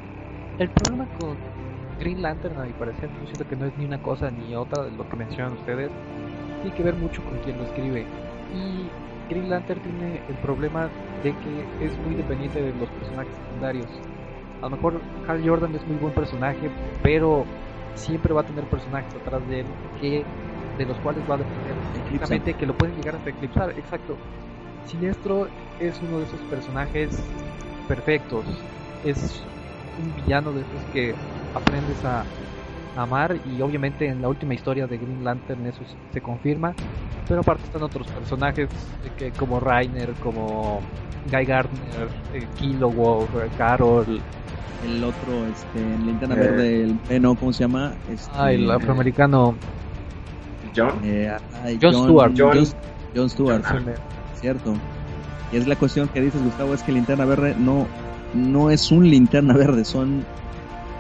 El 0.59 0.69
problema 0.69 1.07
con 1.19 1.35
Green 1.99 2.21
Lantern, 2.21 2.59
a 2.59 2.63
mi 2.63 2.73
parecer, 2.73 3.09
yo 3.09 3.25
siento 3.25 3.47
que 3.47 3.55
no 3.55 3.65
es 3.65 3.75
ni 3.75 3.85
una 3.85 3.99
cosa 3.99 4.29
ni 4.29 4.55
otra 4.55 4.83
de 4.83 4.91
lo 4.91 5.09
que 5.09 5.17
mencionan 5.17 5.53
ustedes. 5.53 5.89
Tiene 6.61 6.77
que 6.77 6.83
ver 6.83 6.93
mucho 6.93 7.23
con 7.23 7.39
quien 7.39 7.57
lo 7.57 7.63
escribe. 7.63 8.05
Y 8.53 8.87
Green 9.33 9.49
Lantern 9.49 9.81
tiene 9.81 10.21
el 10.29 10.35
problema 10.35 10.89
de 11.23 11.31
que 11.31 11.85
es 11.85 11.97
muy 12.05 12.13
dependiente 12.13 12.61
de 12.61 12.71
los 12.75 12.87
personajes 12.89 13.33
secundarios. 13.33 13.87
A 14.61 14.69
lo 14.69 14.75
mejor 14.75 15.01
Hal 15.27 15.47
Jordan 15.47 15.75
es 15.75 15.85
muy 15.87 15.97
buen 15.97 16.13
personaje, 16.13 16.69
pero 17.01 17.45
siempre 17.95 18.31
va 18.31 18.41
a 18.41 18.45
tener 18.45 18.63
personajes 18.65 19.11
atrás 19.15 19.41
de 19.49 19.61
él 19.61 19.65
que 19.99 20.23
de 20.77 20.85
los 20.85 20.97
cuales 20.99 21.23
va 21.27 21.33
a 21.33 21.37
depender 21.39 21.73
exactamente 22.13 22.53
que 22.53 22.67
lo 22.67 22.77
pueden 22.77 22.95
llegar 22.95 23.15
a 23.15 23.27
eclipsar. 23.29 23.71
Exacto. 23.71 24.15
Sinestro 24.85 25.47
es 25.79 25.99
uno 26.03 26.19
de 26.19 26.25
esos 26.25 26.39
personajes 26.41 27.19
perfectos. 27.87 28.45
Es 29.03 29.41
un 30.01 30.15
villano 30.23 30.51
de 30.51 30.61
esos 30.61 30.93
que 30.93 31.15
aprendes 31.55 32.03
a, 32.05 32.23
amar 32.97 33.37
y 33.45 33.61
obviamente 33.61 34.07
en 34.07 34.23
la 34.23 34.27
última 34.27 34.55
historia 34.55 34.87
de 34.87 34.97
Green 34.97 35.23
Lantern 35.23 35.65
eso 35.67 35.81
se 36.11 36.21
confirma. 36.21 36.73
Pero 37.27 37.41
aparte 37.41 37.63
están 37.63 37.83
otros 37.83 38.07
personajes 38.07 38.69
que, 39.17 39.31
como 39.31 39.59
Rainer, 39.59 40.13
como 40.23 40.81
Guy 41.31 41.45
Gardner, 41.45 42.07
eh, 42.33 42.47
Kilowog, 42.57 43.27
Carol. 43.57 44.19
El 44.85 45.03
otro, 45.03 45.45
este, 45.51 45.79
Linterna 46.05 46.35
eh. 46.35 46.39
Verde, 46.39 46.83
el 46.83 46.95
Peno, 47.07 47.35
¿cómo 47.35 47.51
se 47.51 47.63
llama? 47.63 47.93
Este, 48.11 48.31
ah, 48.35 48.51
el 48.51 48.69
afroamericano. 48.69 49.55
John. 50.75 50.99
Eh, 51.03 51.35
John, 51.81 51.93
Stewart. 51.93 52.33
John, 52.37 53.29
Stewart, 53.29 53.63
cierto. 54.35 54.75
Y 55.51 55.57
es 55.57 55.67
la 55.67 55.75
cuestión 55.75 56.07
que 56.09 56.21
dices, 56.21 56.43
Gustavo, 56.43 56.73
es 56.73 56.83
que 56.83 56.91
Linterna 56.91 57.25
Verde 57.25 57.55
no, 57.57 57.87
no 58.33 58.69
es 58.69 58.91
un 58.91 59.09
Linterna 59.09 59.55
Verde, 59.55 59.85
son 59.85 60.25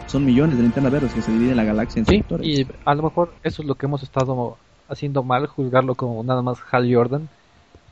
son 0.07 0.25
millones 0.25 0.55
de 0.57 0.63
linternas 0.63 0.91
verdes 0.91 1.13
que 1.13 1.21
se 1.21 1.31
dividen 1.31 1.57
la 1.57 1.65
galaxia 1.65 1.99
en 1.99 2.05
sí, 2.05 2.17
sectores. 2.17 2.47
Y 2.47 2.67
a 2.85 2.95
lo 2.95 3.03
mejor 3.03 3.33
eso 3.43 3.61
es 3.61 3.67
lo 3.67 3.75
que 3.75 3.85
hemos 3.85 4.03
estado 4.03 4.57
haciendo 4.87 5.21
mal, 5.21 5.47
juzgarlo 5.47 5.95
como 5.95 6.23
nada 6.23 6.41
más 6.41 6.57
Hal 6.71 6.93
Jordan, 6.93 7.27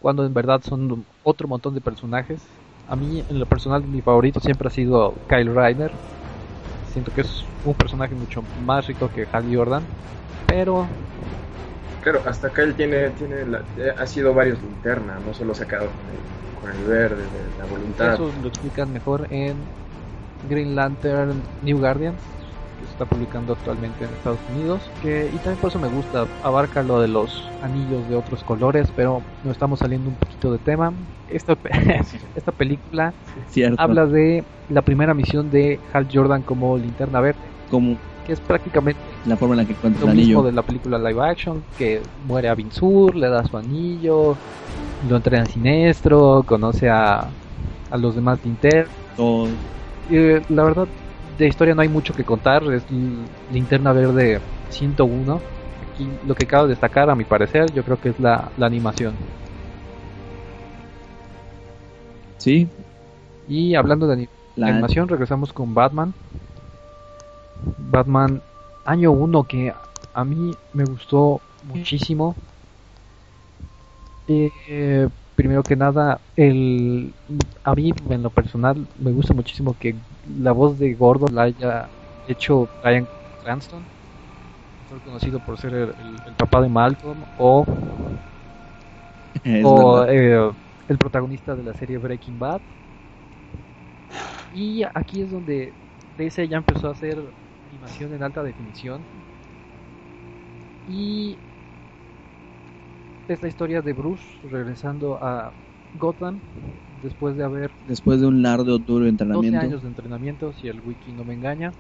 cuando 0.01 0.25
en 0.25 0.33
verdad 0.33 0.61
son 0.63 1.05
otro 1.23 1.47
montón 1.47 1.75
de 1.75 1.81
personajes. 1.81 2.41
A 2.87 2.95
mí, 2.95 3.23
en 3.27 3.39
lo 3.39 3.45
personal, 3.45 3.83
mi 3.83 4.01
favorito 4.01 4.39
siempre 4.39 4.67
ha 4.67 4.71
sido 4.71 5.13
Kyle 5.27 5.53
Reiner. 5.53 5.91
Siento 6.93 7.11
que 7.11 7.21
es 7.21 7.43
un 7.65 7.73
personaje 7.73 8.15
mucho 8.15 8.43
más 8.63 8.87
rico 8.87 9.09
que 9.13 9.27
Hal 9.31 9.53
Jordan, 9.53 9.83
pero 10.47 10.87
claro, 12.01 12.21
hasta 12.25 12.49
Kyle 12.53 12.73
tiene, 12.75 13.09
tiene 13.09 13.41
eh, 13.77 13.93
ha 13.97 14.05
sido 14.05 14.33
varios 14.33 14.61
linternas, 14.61 15.21
no 15.25 15.33
solo 15.33 15.53
sacado 15.53 15.87
con 15.87 15.99
el, 16.15 16.44
con 16.65 16.75
el 16.75 16.87
verde 16.87 17.23
de 17.23 17.59
la 17.59 17.65
voluntad. 17.65 18.13
Eso 18.13 18.31
lo 18.41 18.47
explican 18.47 18.91
mejor 18.91 19.27
en 19.29 19.55
Green 20.49 20.75
Lantern 20.75 21.41
New 21.63 21.79
Guardians, 21.79 22.17
que 22.79 22.85
se 22.85 22.91
está 22.91 23.05
publicando 23.05 23.53
actualmente 23.53 24.05
en 24.05 24.11
Estados 24.11 24.39
Unidos, 24.55 24.81
que 25.01 25.29
y 25.33 25.37
también 25.37 25.57
por 25.57 25.69
eso 25.69 25.79
me 25.79 25.87
gusta, 25.87 26.25
abarca 26.43 26.83
lo 26.83 26.99
de 26.99 27.07
los 27.07 27.47
anillos 27.61 28.07
de 28.09 28.15
otros 28.15 28.43
colores, 28.43 28.91
pero 28.95 29.21
nos 29.43 29.53
estamos 29.53 29.79
saliendo 29.79 30.09
un 30.09 30.15
poquito 30.15 30.51
de 30.51 30.57
tema. 30.59 30.93
Esta, 31.29 31.57
esta 32.35 32.51
película 32.51 33.13
habla 33.77 34.05
de 34.05 34.43
la 34.69 34.81
primera 34.81 35.13
misión 35.13 35.51
de 35.51 35.79
Hal 35.93 36.07
Jordan 36.11 36.41
como 36.41 36.77
linterna 36.77 37.19
verde. 37.21 37.39
Como 37.69 37.97
que 38.25 38.33
es 38.33 38.39
prácticamente 38.39 38.99
la 39.25 39.37
forma 39.37 39.53
en 39.53 39.59
la 39.59 39.65
que 39.65 39.73
encuentra 39.73 40.05
lo 40.05 40.11
el 40.11 40.17
mismo 40.17 40.43
de 40.43 40.51
la 40.51 40.63
película 40.63 40.97
live 40.97 41.21
action, 41.21 41.63
que 41.77 42.01
muere 42.27 42.49
a 42.49 42.55
Sur, 42.71 43.15
le 43.15 43.29
da 43.29 43.45
su 43.45 43.55
anillo, 43.55 44.35
lo 45.09 45.15
entrena 45.15 45.45
siniestro, 45.45 46.43
conoce 46.45 46.89
a, 46.89 47.27
a 47.91 47.97
los 47.97 48.15
demás 48.15 48.39
linternas 48.43 48.89
eh, 50.09 50.41
la 50.49 50.63
verdad, 50.63 50.87
de 51.37 51.47
historia 51.47 51.75
no 51.75 51.81
hay 51.81 51.89
mucho 51.89 52.13
que 52.13 52.23
contar. 52.23 52.63
Es 52.73 52.83
Linterna 53.51 53.93
Verde 53.93 54.39
101. 54.69 55.41
Aquí 55.93 56.07
lo 56.27 56.35
que 56.35 56.45
acabo 56.45 56.63
de 56.63 56.71
destacar, 56.71 57.09
a 57.09 57.15
mi 57.15 57.23
parecer, 57.23 57.71
yo 57.73 57.83
creo 57.83 57.99
que 57.99 58.09
es 58.09 58.19
la, 58.19 58.49
animación. 58.59 59.13
Sí. 62.37 62.67
Y 63.47 63.75
hablando 63.75 64.07
de 64.07 64.27
la 64.55 64.67
animación, 64.67 65.07
regresamos 65.07 65.53
con 65.53 65.73
Batman. 65.73 66.13
Batman 67.91 68.41
año 68.85 69.11
1 69.11 69.43
que 69.43 69.73
a 70.13 70.23
mí 70.23 70.51
me 70.73 70.85
gustó 70.85 71.41
muchísimo. 71.63 72.35
Eh, 74.27 75.07
primero 75.35 75.63
que 75.63 75.75
nada, 75.75 76.19
el, 76.35 77.13
a 77.63 77.75
mí 77.75 77.91
en 78.09 78.23
lo 78.23 78.29
personal 78.29 78.87
me 78.99 79.11
gusta 79.11 79.33
muchísimo 79.33 79.75
que 79.79 79.95
la 80.39 80.51
voz 80.51 80.79
de 80.79 80.93
Gordon 80.93 81.35
la 81.35 81.43
haya 81.43 81.89
hecho 82.27 82.67
Brian 82.83 83.07
Cranston, 83.43 83.83
conocido 85.03 85.39
por 85.39 85.57
ser 85.59 85.73
el, 85.73 85.95
papá 86.37 86.61
de 86.61 86.69
Malcolm 86.69 87.17
o, 87.37 87.65
eh, 89.43 90.51
el 90.87 90.97
protagonista 90.97 91.55
de 91.55 91.63
la 91.63 91.73
serie 91.73 91.97
Breaking 91.97 92.39
Bad. 92.39 92.61
Y 94.53 94.83
aquí 94.83 95.21
es 95.21 95.31
donde 95.31 95.73
DC 96.17 96.47
ya 96.47 96.57
empezó 96.57 96.87
a 96.87 96.91
hacer 96.91 97.17
animación 97.69 98.13
en 98.13 98.23
alta 98.23 98.41
definición. 98.41 99.01
Y 100.87 101.37
es 103.27 103.41
la 103.41 103.47
historia 103.47 103.81
de 103.81 103.93
Bruce 103.93 104.23
regresando 104.49 105.15
a 105.21 105.53
Gotham 105.93 106.39
después 107.01 107.35
de 107.35 107.43
haber 107.43 107.71
después 107.87 108.21
de 108.21 108.27
un 108.27 108.41
largo 108.41 108.77
duro 108.77 109.07
entrenamiento. 109.07 109.57
12 109.57 109.65
años 109.65 109.81
de 109.81 109.87
entrenamiento 109.89 110.53
si 110.53 110.67
el 110.67 110.81
wiki 110.81 111.11
no 111.13 111.23
me 111.23 111.33
engaña 111.33 111.71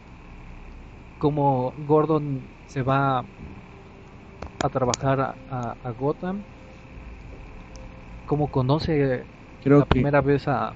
como 1.17 1.73
Gordon 1.77 2.41
se 2.67 2.81
va 2.81 3.19
a 3.19 4.69
trabajar 4.69 5.19
a, 5.21 5.77
a, 5.83 5.91
Gotham 5.91 6.41
como 8.25 8.49
conoce 8.49 9.25
Creo 9.61 9.79
la 9.79 9.85
primera 9.85 10.21
vez 10.21 10.47
a 10.47 10.75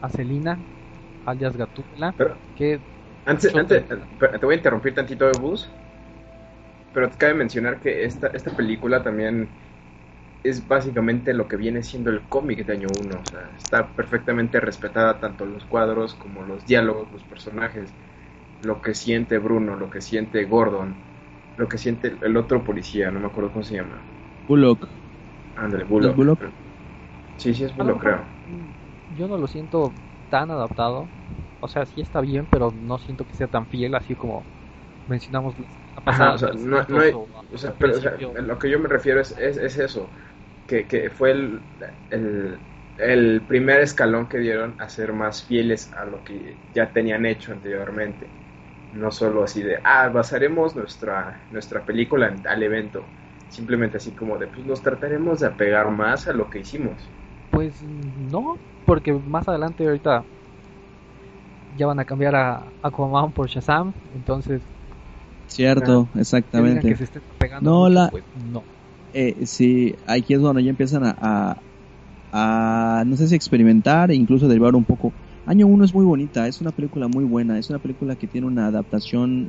a 0.00 0.08
Selina 0.08 0.58
alias 1.24 1.56
Gatula 1.56 2.14
que 2.56 2.80
antes, 3.24 3.54
antes 3.54 3.84
te 3.86 4.46
voy 4.46 4.54
a 4.54 4.58
interrumpir 4.58 4.94
tantito 4.94 5.26
de 5.26 5.38
bus 5.40 5.68
pero 6.92 7.10
te 7.10 7.16
cabe 7.16 7.34
mencionar 7.34 7.80
que 7.80 8.04
esta, 8.04 8.28
esta 8.28 8.50
película 8.56 9.02
también 9.02 9.48
es 10.42 10.66
básicamente 10.66 11.34
lo 11.34 11.48
que 11.48 11.56
viene 11.56 11.82
siendo 11.82 12.10
el 12.10 12.22
cómic 12.22 12.64
de 12.64 12.72
año 12.72 12.88
1. 12.88 13.20
O 13.20 13.24
sea, 13.24 13.50
está 13.56 13.86
perfectamente 13.88 14.60
respetada 14.60 15.18
tanto 15.20 15.46
los 15.46 15.64
cuadros 15.64 16.14
como 16.14 16.42
los 16.42 16.66
diálogos, 16.66 17.08
los 17.12 17.22
personajes, 17.24 17.92
lo 18.62 18.80
que 18.80 18.94
siente 18.94 19.38
Bruno, 19.38 19.76
lo 19.76 19.90
que 19.90 20.00
siente 20.00 20.44
Gordon, 20.44 20.94
lo 21.56 21.68
que 21.68 21.78
siente 21.78 22.12
el 22.22 22.36
otro 22.36 22.62
policía, 22.64 23.10
no 23.10 23.20
me 23.20 23.26
acuerdo 23.26 23.50
cómo 23.50 23.64
se 23.64 23.76
llama. 23.76 23.98
Bullock. 24.46 24.88
Ándale, 25.56 25.84
Bullock. 25.84 26.16
Bullock? 26.16 26.40
Sí, 27.36 27.54
sí 27.54 27.64
es 27.64 27.76
Bullock, 27.76 28.00
creo. 28.00 28.24
Yo 29.16 29.28
no 29.28 29.36
lo 29.36 29.46
siento 29.46 29.92
tan 30.28 30.50
adaptado. 30.50 31.08
O 31.60 31.68
sea, 31.68 31.84
sí 31.84 32.00
está 32.00 32.20
bien, 32.20 32.46
pero 32.50 32.70
no 32.70 32.98
siento 32.98 33.24
que 33.24 33.34
sea 33.34 33.48
tan 33.48 33.66
fiel, 33.66 33.94
así 33.94 34.14
como 34.14 34.44
mencionamos 35.08 35.54
Ajá, 36.04 36.34
o 36.34 36.38
sea, 36.38 36.50
no, 36.52 36.82
no 36.88 37.00
hay, 37.00 37.12
o 37.12 37.58
sea, 37.58 37.74
pero, 37.78 37.96
o 37.96 38.00
sea, 38.00 38.16
lo 38.18 38.58
que 38.58 38.70
yo 38.70 38.78
me 38.78 38.88
refiero 38.88 39.20
es, 39.20 39.36
es, 39.38 39.56
es 39.56 39.78
eso 39.78 40.08
que, 40.68 40.86
que 40.86 41.10
fue 41.10 41.32
el, 41.32 41.60
el, 42.98 43.40
primer 43.48 43.80
escalón 43.80 44.28
que 44.28 44.38
dieron 44.38 44.74
a 44.78 44.88
ser 44.88 45.12
más 45.12 45.42
fieles 45.42 45.92
a 45.94 46.04
lo 46.04 46.22
que 46.22 46.56
ya 46.74 46.92
tenían 46.92 47.26
hecho 47.26 47.52
anteriormente. 47.52 48.26
No 48.94 49.10
solo 49.10 49.44
así 49.44 49.62
de, 49.62 49.78
ah, 49.82 50.08
basaremos 50.08 50.76
nuestra, 50.76 51.40
nuestra 51.50 51.82
película 51.84 52.28
en 52.28 52.42
tal 52.42 52.62
evento. 52.62 53.02
Simplemente 53.48 53.96
así 53.96 54.12
como 54.12 54.36
de, 54.38 54.46
pues 54.46 54.64
nos 54.66 54.82
trataremos 54.82 55.40
de 55.40 55.46
apegar 55.46 55.90
más 55.90 56.28
a 56.28 56.32
lo 56.32 56.50
que 56.50 56.60
hicimos. 56.60 56.94
Pues 57.50 57.82
no, 58.30 58.58
porque 58.84 59.12
más 59.12 59.48
adelante 59.48 59.86
ahorita 59.86 60.22
ya 61.78 61.86
van 61.86 61.98
a 61.98 62.04
cambiar 62.04 62.36
a 62.36 62.62
Aquaman 62.82 63.32
por 63.32 63.48
Shazam, 63.48 63.92
entonces... 64.14 64.60
Cierto, 65.48 66.08
exactamente. 66.14 66.96
no, 67.60 67.88
la... 67.88 68.08
Pues, 68.10 68.24
no 68.52 68.62
eh, 69.12 69.46
sí, 69.46 69.94
aquí 70.06 70.34
es 70.34 70.40
donde 70.40 70.62
ya 70.62 70.70
empiezan 70.70 71.02
a, 71.04 71.56
a, 72.32 73.04
no 73.06 73.16
sé 73.16 73.26
si 73.26 73.34
experimentar 73.34 74.10
e 74.10 74.14
incluso 74.14 74.46
derivar 74.48 74.74
un 74.74 74.84
poco 74.84 75.12
Año 75.46 75.66
1 75.66 75.84
es 75.86 75.94
muy 75.94 76.04
bonita, 76.04 76.46
es 76.46 76.60
una 76.60 76.72
película 76.72 77.08
muy 77.08 77.24
buena, 77.24 77.58
es 77.58 77.70
una 77.70 77.78
película 77.78 78.16
que 78.16 78.26
tiene 78.26 78.46
una 78.46 78.66
adaptación 78.66 79.48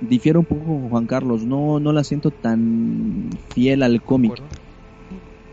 difiere 0.00 0.38
un 0.38 0.44
poco 0.44 0.64
con 0.64 0.88
Juan 0.88 1.06
Carlos, 1.06 1.44
no 1.44 1.80
no 1.80 1.92
la 1.92 2.04
siento 2.04 2.30
tan 2.30 3.28
fiel 3.52 3.82
al 3.82 4.00
cómic. 4.02 4.40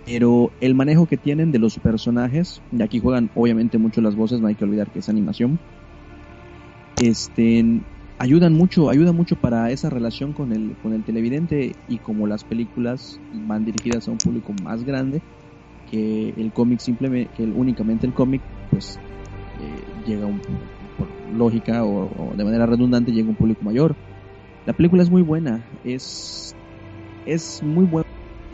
Pero 0.05 0.51
el 0.61 0.73
manejo 0.73 1.05
que 1.05 1.17
tienen 1.17 1.51
de 1.51 1.59
los 1.59 1.79
personajes, 1.79 2.61
y 2.71 2.81
aquí 2.81 2.99
juegan 2.99 3.29
obviamente 3.35 3.77
mucho 3.77 3.99
las 3.99 4.15
voces, 4.15 4.39
no 4.39 4.47
hay 4.47 4.55
que 4.55 4.63
olvidar 4.63 4.89
que 4.89 4.99
es 4.99 5.09
animación. 5.09 5.59
Este 6.99 7.81
ayudan 8.19 8.53
mucho, 8.53 8.89
ayuda 8.89 9.11
mucho 9.11 9.35
para 9.35 9.71
esa 9.71 9.89
relación 9.89 10.33
con 10.33 10.51
el 10.51 10.75
con 10.81 10.93
el 10.93 11.03
televidente 11.03 11.73
y 11.87 11.97
como 11.99 12.27
las 12.27 12.43
películas 12.43 13.19
van 13.33 13.65
dirigidas 13.65 14.07
a 14.07 14.11
un 14.11 14.17
público 14.17 14.53
más 14.63 14.83
grande 14.83 15.21
que 15.89 16.33
el 16.35 16.51
cómic 16.51 16.79
simplemente 16.79 17.31
que 17.35 17.43
únicamente 17.43 18.05
el 18.05 18.13
cómic 18.13 18.41
pues 18.71 18.97
eh, 19.61 19.83
llega 20.05 20.25
un, 20.25 20.39
por 20.97 21.07
lógica 21.33 21.83
o, 21.83 22.33
de 22.35 22.43
manera 22.43 22.65
redundante 22.65 23.11
llega 23.11 23.27
a 23.27 23.31
un 23.31 23.35
público 23.35 23.63
mayor. 23.63 23.95
La 24.65 24.73
película 24.73 25.03
es 25.03 25.09
muy 25.09 25.21
buena, 25.21 25.65
es 25.83 26.53
es 27.25 27.61
muy 27.63 27.85
buena, 27.85 28.07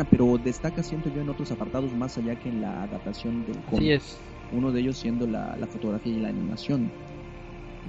pero 0.09 0.37
destaca 0.37 0.83
siento 0.83 1.09
yo 1.09 1.21
en 1.21 1.29
otros 1.29 1.51
apartados 1.51 1.93
más 1.95 2.17
allá 2.17 2.35
que 2.35 2.49
en 2.49 2.61
la 2.61 2.83
adaptación 2.83 3.45
del 3.45 3.57
cómic. 3.63 3.91
Es. 3.91 4.19
Uno 4.51 4.71
de 4.71 4.81
ellos 4.81 4.97
siendo 4.97 5.25
la, 5.25 5.55
la 5.57 5.65
fotografía 5.67 6.13
y 6.13 6.19
la 6.19 6.29
animación. 6.29 6.91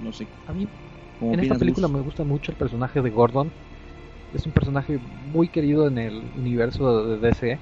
No 0.01 0.11
sé. 0.11 0.27
A 0.47 0.53
mí 0.53 0.67
en 1.21 1.39
esta 1.39 1.55
película 1.55 1.87
me 1.87 2.01
gusta 2.01 2.23
mucho 2.23 2.51
el 2.51 2.57
personaje 2.57 3.01
de 3.01 3.09
Gordon. 3.09 3.51
Es 4.33 4.45
un 4.45 4.51
personaje 4.51 4.99
muy 5.31 5.47
querido 5.47 5.87
en 5.87 5.97
el 5.97 6.21
universo 6.37 7.05
de 7.05 7.17
DC. 7.17 7.57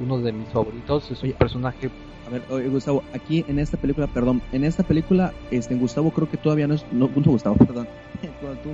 Uno 0.00 0.18
de 0.18 0.32
mis 0.32 0.48
favoritos. 0.48 1.10
Es 1.10 1.22
un 1.22 1.32
personaje. 1.32 1.90
A 2.26 2.30
ver, 2.30 2.42
oye, 2.50 2.68
Gustavo, 2.68 3.02
aquí 3.12 3.44
en 3.48 3.58
esta 3.58 3.76
película, 3.76 4.06
perdón, 4.06 4.40
en 4.52 4.64
esta 4.64 4.82
película, 4.82 5.34
este, 5.50 5.74
Gustavo 5.74 6.10
creo 6.10 6.30
que 6.30 6.38
todavía 6.38 6.66
no 6.66 6.74
es, 6.74 6.84
no, 6.90 7.10
no 7.14 7.22
Gustavo, 7.22 7.56
perdón, 7.66 7.86
tú, 8.62 8.70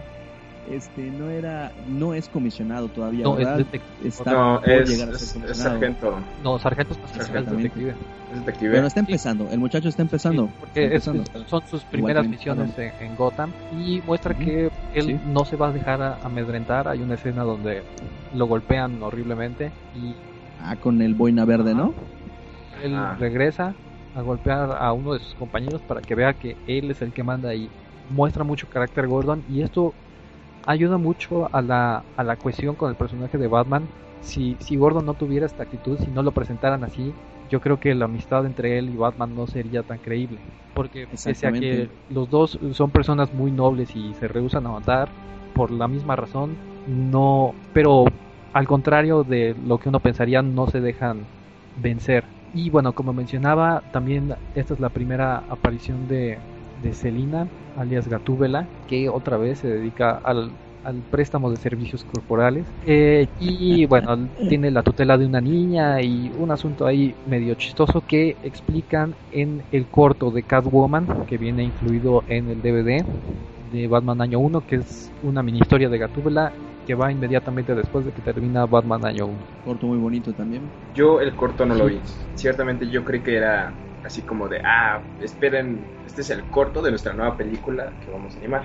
este, 0.68 1.10
no 1.10 1.30
era, 1.30 1.72
no 1.88 2.14
es 2.14 2.28
comisionado 2.28 2.88
todavía, 2.88 3.24
no, 3.24 3.34
¿verdad? 3.34 3.60
Es 3.60 4.18
Está 4.20 4.32
no, 4.32 4.62
es, 4.62 4.88
llegar 4.88 5.08
a 5.08 5.12
es, 5.12 5.18
ser 5.18 5.26
es 5.26 5.32
comisionado. 5.32 5.54
sargento. 5.80 6.14
No, 6.44 6.58
sargento 6.58 6.94
es 6.94 7.32
detective. 7.32 7.94
Es 8.32 8.38
detective. 8.40 8.70
Bueno, 8.70 8.86
está 8.86 9.00
empezando, 9.00 9.48
el 9.50 9.58
muchacho 9.58 9.88
está 9.88 10.02
empezando. 10.02 10.46
Sí, 10.46 10.52
porque 10.60 10.84
está 10.84 10.96
es- 10.96 11.06
empezando. 11.16 11.48
son 11.48 11.62
sus 11.66 11.82
primeras 11.84 12.28
misiones 12.28 12.78
en, 12.78 12.92
en 13.00 13.16
Gotham 13.16 13.50
y 13.80 14.00
muestra 14.06 14.34
que 14.36 14.70
él 14.94 15.04
Sí. 15.06 15.20
no 15.26 15.44
se 15.44 15.56
va 15.56 15.68
a 15.68 15.72
dejar 15.72 16.00
a- 16.02 16.18
amedrentar. 16.22 16.86
Hay 16.88 17.00
una 17.00 17.14
escena 17.14 17.42
donde 17.42 17.82
lo 18.34 18.46
golpean 18.46 19.02
horriblemente 19.02 19.72
y 19.96 20.14
Ah, 20.62 20.76
con 20.76 21.00
el 21.00 21.14
boina 21.14 21.44
verde, 21.44 21.74
¿no? 21.74 21.94
él 22.82 22.94
Ah. 22.94 23.16
regresa 23.18 23.74
a 24.14 24.22
golpear 24.22 24.76
a 24.78 24.92
uno 24.92 25.12
de 25.14 25.18
sus 25.20 25.34
compañeros 25.34 25.80
para 25.82 26.00
que 26.00 26.14
vea 26.14 26.32
que 26.34 26.56
él 26.66 26.90
es 26.90 27.00
el 27.02 27.12
que 27.12 27.22
manda 27.22 27.54
y 27.54 27.68
muestra 28.10 28.42
mucho 28.44 28.66
carácter 28.68 29.06
Gordon 29.06 29.42
y 29.48 29.62
esto 29.62 29.94
ayuda 30.66 30.98
mucho 30.98 31.48
a 31.52 31.62
la, 31.62 32.04
a 32.16 32.24
la 32.24 32.36
cohesión 32.36 32.74
con 32.74 32.90
el 32.90 32.96
personaje 32.96 33.38
de 33.38 33.46
Batman. 33.46 33.88
Si, 34.20 34.56
si 34.60 34.76
Gordon 34.76 35.06
no 35.06 35.14
tuviera 35.14 35.46
esta 35.46 35.62
actitud, 35.62 35.98
si 35.98 36.08
no 36.08 36.22
lo 36.22 36.32
presentaran 36.32 36.84
así, 36.84 37.12
yo 37.50 37.60
creo 37.60 37.80
que 37.80 37.94
la 37.94 38.04
amistad 38.04 38.46
entre 38.46 38.78
él 38.78 38.90
y 38.90 38.96
Batman 38.96 39.34
no 39.34 39.46
sería 39.46 39.82
tan 39.82 39.98
creíble. 39.98 40.38
Porque 40.74 41.06
pese 41.06 41.46
a 41.46 41.52
que 41.52 41.88
los 42.08 42.30
dos 42.30 42.58
son 42.72 42.90
personas 42.90 43.32
muy 43.34 43.50
nobles 43.50 43.94
y 43.96 44.14
se 44.14 44.28
rehusan 44.28 44.66
a 44.66 44.70
matar 44.70 45.08
por 45.54 45.70
la 45.70 45.88
misma 45.88 46.16
razón, 46.16 46.56
no, 46.86 47.54
pero 47.72 48.04
al 48.52 48.66
contrario 48.66 49.24
de 49.24 49.54
lo 49.66 49.78
que 49.78 49.88
uno 49.88 50.00
pensaría, 50.00 50.42
no 50.42 50.68
se 50.68 50.80
dejan 50.80 51.24
vencer. 51.76 52.24
Y 52.54 52.70
bueno, 52.70 52.94
como 52.94 53.12
mencionaba, 53.12 53.82
también 53.92 54.34
esta 54.54 54.74
es 54.74 54.80
la 54.80 54.88
primera 54.88 55.38
aparición 55.48 56.08
de, 56.08 56.38
de 56.82 56.92
Selina, 56.92 57.48
alias 57.76 58.08
Gatúbela, 58.08 58.66
que 58.88 59.08
otra 59.08 59.36
vez 59.36 59.58
se 59.58 59.68
dedica 59.68 60.20
al, 60.22 60.50
al 60.84 60.96
préstamo 61.10 61.50
de 61.50 61.56
servicios 61.56 62.04
corporales. 62.04 62.64
Eh, 62.86 63.26
y 63.38 63.86
bueno, 63.86 64.28
tiene 64.48 64.70
la 64.70 64.82
tutela 64.82 65.18
de 65.18 65.26
una 65.26 65.40
niña 65.40 66.00
y 66.02 66.30
un 66.38 66.50
asunto 66.50 66.86
ahí 66.86 67.14
medio 67.26 67.54
chistoso 67.54 68.02
que 68.06 68.36
explican 68.42 69.14
en 69.32 69.62
el 69.72 69.86
corto 69.86 70.30
de 70.30 70.42
Catwoman, 70.42 71.26
que 71.26 71.38
viene 71.38 71.64
incluido 71.64 72.24
en 72.28 72.48
el 72.48 72.62
DVD 72.62 73.04
de 73.72 73.86
Batman 73.86 74.20
Año 74.20 74.38
1, 74.40 74.66
que 74.66 74.76
es 74.76 75.10
una 75.22 75.42
mini 75.42 75.58
historia 75.58 75.88
de 75.88 75.98
Gatúbela 75.98 76.52
que 76.86 76.94
va 76.94 77.12
inmediatamente 77.12 77.74
después 77.74 78.04
de 78.04 78.10
que 78.10 78.20
termina 78.22 78.66
Batman 78.66 79.04
Año 79.04 79.26
1. 79.26 79.36
Corto 79.64 79.86
muy 79.86 79.98
bonito 79.98 80.32
también. 80.32 80.62
Yo 80.94 81.20
el 81.20 81.32
corto 81.34 81.64
no 81.64 81.74
lo 81.74 81.86
vi. 81.86 82.00
Ciertamente 82.34 82.88
yo 82.88 83.04
creí 83.04 83.20
que 83.20 83.36
era 83.36 83.72
así 84.04 84.22
como 84.22 84.48
de, 84.48 84.60
ah, 84.64 85.00
esperen, 85.20 85.80
este 86.06 86.22
es 86.22 86.30
el 86.30 86.42
corto 86.44 86.82
de 86.82 86.90
nuestra 86.90 87.12
nueva 87.12 87.36
película 87.36 87.92
que 88.04 88.10
vamos 88.10 88.34
a 88.34 88.38
animar. 88.38 88.62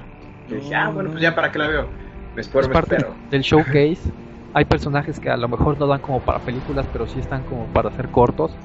Yo 0.50 0.56
dije, 0.58 0.76
ah, 0.76 0.90
bueno, 0.90 1.10
pues 1.12 1.22
ya 1.22 1.36
para 1.36 1.52
qué 1.52 1.60
la 1.60 1.68
veo. 1.68 1.88
Me 2.36 2.42
espero, 2.42 2.62
es 2.62 2.68
me 2.68 2.74
parte 2.74 2.96
espero. 2.96 3.16
del 3.30 3.42
showcase. 3.42 4.12
Hay 4.54 4.64
personajes 4.64 5.20
que 5.20 5.30
a 5.30 5.36
lo 5.36 5.50
mejor 5.50 5.78
no 5.78 5.86
dan 5.86 6.00
como 6.00 6.22
para 6.22 6.40
películas, 6.40 6.88
pero 6.92 7.08
sí 7.08 7.20
están 7.20 7.44
como 7.44 7.66
para 7.68 7.90
hacer 7.90 8.08
cortos. 8.08 8.56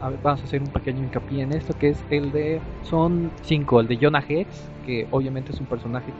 A 0.00 0.10
ver, 0.10 0.18
vamos 0.22 0.42
a 0.42 0.44
hacer 0.44 0.60
un 0.60 0.68
pequeño 0.68 1.02
hincapié 1.02 1.42
en 1.42 1.52
esto, 1.52 1.72
que 1.78 1.88
es 1.88 2.04
el 2.10 2.30
de... 2.32 2.60
Son 2.82 3.30
cinco, 3.42 3.80
el 3.80 3.88
de 3.88 3.96
Jonah 3.96 4.22
Hex, 4.28 4.70
que 4.84 5.06
obviamente 5.10 5.52
es 5.52 5.60
un 5.60 5.64
personaje. 5.66 6.12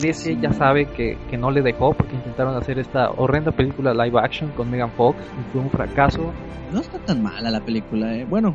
DC 0.00 0.38
ya 0.40 0.54
sabe 0.54 0.86
que, 0.86 1.18
que 1.28 1.36
no 1.36 1.50
le 1.50 1.60
dejó 1.60 1.92
porque 1.92 2.14
intentaron 2.14 2.56
hacer 2.56 2.78
esta 2.78 3.10
horrenda 3.10 3.52
película 3.52 3.92
live 3.92 4.18
action 4.18 4.50
con 4.52 4.70
Megan 4.70 4.90
Fox 4.92 5.18
y 5.18 5.52
fue 5.52 5.60
un 5.60 5.68
fracaso, 5.68 6.32
No 6.72 6.80
está 6.80 6.98
tan 7.00 7.22
mala 7.22 7.50
la 7.50 7.60
película, 7.60 8.16
eh. 8.16 8.24
Bueno, 8.24 8.54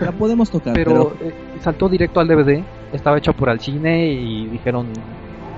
la 0.00 0.12
podemos 0.12 0.50
tocar, 0.50 0.74
pero 0.74 1.14
pero, 1.18 1.30
eh, 1.30 1.34
saltó 1.60 1.88
directo 1.88 2.20
al 2.20 2.28
DVD, 2.28 2.62
estaba 2.92 3.18
hecho 3.18 3.32
por 3.32 3.48
al 3.48 3.60
cine 3.60 4.06
y 4.12 4.46
dijeron 4.46 4.86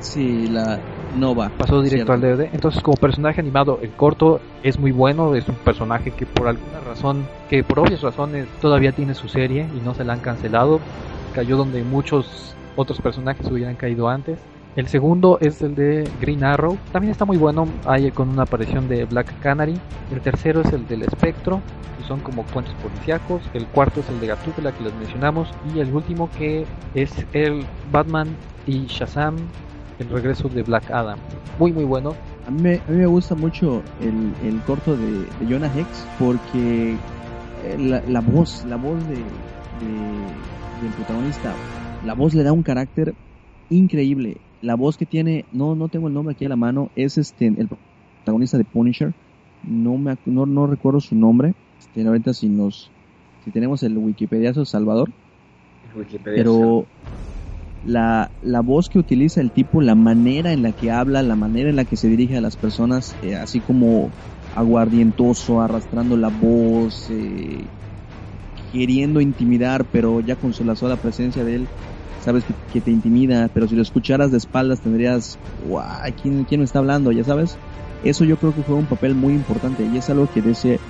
sí, 0.01 0.49
la 0.49 0.79
no 1.17 1.35
va. 1.35 1.49
pasó 1.49 1.81
directo 1.83 2.13
Cierto. 2.13 2.13
al 2.13 2.21
DVD. 2.21 2.51
Entonces, 2.53 2.83
como 2.83 2.97
personaje 2.97 3.41
animado, 3.41 3.79
el 3.83 3.91
corto 3.91 4.41
es 4.63 4.79
muy 4.79 4.93
bueno. 4.93 5.35
Es 5.35 5.49
un 5.49 5.55
personaje 5.57 6.11
que, 6.11 6.27
por 6.27 6.49
alguna 6.49 6.81
razón, 6.81 7.27
que 7.49 7.65
por 7.65 7.81
obvias 7.81 8.03
razones, 8.03 8.47
todavía 8.61 8.93
tiene 8.93 9.15
su 9.15 9.29
serie 9.29 9.67
y 9.75 9.85
no 9.85 9.95
se 9.95 10.05
la 10.05 10.13
han 10.13 10.21
cancelado. 10.21 10.81
Cayó 11.35 11.57
donde 11.57 11.83
muchos 11.83 12.55
otros 12.77 13.01
personajes 13.01 13.51
hubieran 13.51 13.77
caído 13.77 14.09
antes. 14.09 14.39
El 14.77 14.89
segundo 14.89 15.39
es 15.41 15.63
el 15.63 15.75
de 15.75 16.07
Green 16.21 16.45
Arrow. 16.45 16.77
También 16.93 17.11
está 17.11 17.25
muy 17.25 17.39
bueno. 17.39 17.67
Hay 17.87 18.11
con 18.11 18.29
una 18.29 18.43
aparición 18.43 18.89
de 18.89 19.07
Black 19.07 19.41
Canary. 19.41 19.81
El 20.13 20.21
tercero 20.21 20.61
es 20.61 20.73
el 20.73 20.87
del 20.87 21.03
Espectro. 21.03 21.63
Que 21.99 22.05
son 22.07 22.21
como 22.21 22.45
cuentos 22.45 22.75
policíacos. 22.83 23.41
El 23.55 23.67
cuarto 23.69 24.01
es 24.01 24.09
el 24.11 24.21
de 24.21 24.27
Gatúbela 24.27 24.73
que 24.73 24.85
les 24.85 24.95
mencionamos. 24.97 25.49
Y 25.75 25.79
el 25.81 25.95
último 25.95 26.29
que 26.37 26.67
es 26.95 27.11
el 27.33 27.65
Batman 27.91 28.29
y 28.67 28.85
Shazam 28.87 29.37
el 29.99 30.11
regreso 30.11 30.51
de 30.51 30.63
Black 30.63 30.91
Adam. 30.91 31.19
Muy 31.59 31.73
muy 31.73 31.85
bueno. 31.85 32.15
A 32.47 32.51
mí, 32.51 32.75
a 32.75 32.91
mí 32.91 32.99
me 32.99 33.07
gusta 33.07 33.35
mucho 33.35 33.83
el, 33.99 34.35
el 34.47 34.61
corto 34.65 34.95
de, 34.95 35.21
de 35.41 35.47
Jonah 35.49 35.73
Hex 35.75 36.07
porque 36.19 36.99
eh, 37.65 37.77
la, 37.79 38.03
la 38.07 38.21
voz, 38.21 38.63
la 38.67 38.77
voz 38.77 39.03
de, 39.09 39.15
de- 39.17 40.83
del 40.83 40.93
protagonista, 40.93 41.55
la 42.05 42.13
voz 42.13 42.35
le 42.35 42.43
da 42.43 42.53
un 42.53 42.63
carácter 42.63 43.15
increíble. 43.71 44.46
La 44.67 44.75
voz 44.75 44.97
que 44.97 45.07
tiene, 45.07 45.45
no, 45.53 45.77
no 45.77 45.89
tengo 45.89 46.09
el 46.09 46.15
nombre 46.15 46.33
aquí 46.33 46.45
a 46.45 46.49
la 46.49 46.57
mano, 46.57 46.91
es 46.97 47.19
este 47.19 47.47
el 47.47 47.69
protagonista 48.25 48.59
de 48.59 48.65
Punisher. 48.65 49.13
No 49.63 49.97
me 49.97 50.17
no, 50.25 50.45
no 50.47 50.67
recuerdo 50.67 51.01
su 51.01 51.15
nombre. 51.15 51.55
Este, 51.79 52.05
ahorita 52.07 52.35
si 52.35 52.49
nos 52.49 52.91
si 53.45 53.53
tenemos 53.53 53.83
el 53.85 53.97
Wikipediazo 53.97 54.65
Salvador, 54.65 55.13
Wikipedia. 55.95 56.43
pero 56.43 56.89
la, 57.83 58.33
la 58.41 58.61
voz 58.61 58.89
que 58.89 58.99
utiliza 58.99 59.41
el 59.41 59.53
tipo, 59.53 59.81
la 59.81 59.95
manera 59.95 60.53
en 60.53 60.63
la 60.63 60.73
que 60.73 60.91
habla, 60.91 61.23
la 61.23 61.37
manera 61.37 61.71
en 61.71 61.77
la 61.77 61.85
que 61.85 61.97
se 61.97 62.09
dirige 62.09 62.37
a 62.37 62.41
las 62.41 62.57
personas, 62.57 63.17
eh, 63.21 63.37
así 63.37 63.61
como 63.61 64.13
aguardientoso, 64.51 65.61
arrastrando 65.61 66.17
la 66.17 66.31
voz, 66.31 67.09
eh, 67.11 67.71
queriendo 68.73 69.21
intimidar, 69.21 69.87
pero 69.93 70.21
ya 70.21 70.35
con 70.37 70.53
su 70.53 70.65
la 70.65 70.75
sola 70.75 70.97
presencia 70.97 71.45
de 71.45 71.55
él, 71.55 71.71
sabes 72.27 72.43
que, 72.45 72.55
que 72.73 72.81
te 72.81 72.91
intimida, 72.91 73.49
pero 73.55 73.69
si 73.69 73.77
lo 73.77 73.83
escucharas 73.83 74.33
de 74.33 74.39
espaldas 74.39 74.81
tendrías, 74.81 75.39
guau, 75.65 75.87
¿quién, 76.21 76.43
¿quién 76.43 76.61
me 76.61 76.65
está 76.65 76.81
hablando? 76.81 77.13
Ya 77.13 77.23
sabes, 77.23 77.57
eso 78.03 78.25
yo 78.25 78.37
creo 78.37 78.53
que 78.53 78.65
fue 78.65 78.75
un 78.75 78.87
papel 78.87 79.15
muy 79.15 79.33
importante 79.33 79.87
y 79.87 79.97
es 79.97 80.11
algo 80.11 80.27
que 80.27 80.43
DC, 80.43 80.81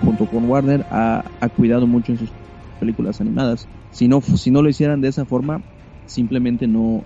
junto 0.00 0.26
con 0.26 0.48
Warner, 0.48 0.86
ha, 0.88 1.24
ha 1.40 1.48
cuidado 1.48 1.88
mucho 1.88 2.12
en 2.12 2.18
sus 2.18 2.30
películas 2.78 3.20
animadas. 3.20 3.66
Si 3.90 4.06
no, 4.06 4.20
si 4.20 4.52
no 4.52 4.62
lo 4.62 4.68
hicieran 4.68 5.00
de 5.00 5.08
esa 5.08 5.26
forma, 5.26 5.60
simplemente 6.06 6.68
no 6.68 7.02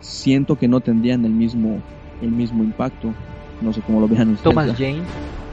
siento 0.00 0.56
que 0.56 0.68
no 0.68 0.82
tendrían 0.82 1.24
el 1.24 1.32
mismo 1.32 1.80
el 2.20 2.30
mismo 2.30 2.62
impacto. 2.62 3.14
No 3.62 3.72
sé 3.72 3.80
cómo 3.80 4.00
lo 4.00 4.08
vean 4.08 4.32
ustedes. 4.32 4.54
Thomas. 4.54 4.76
Jane, 4.76 5.04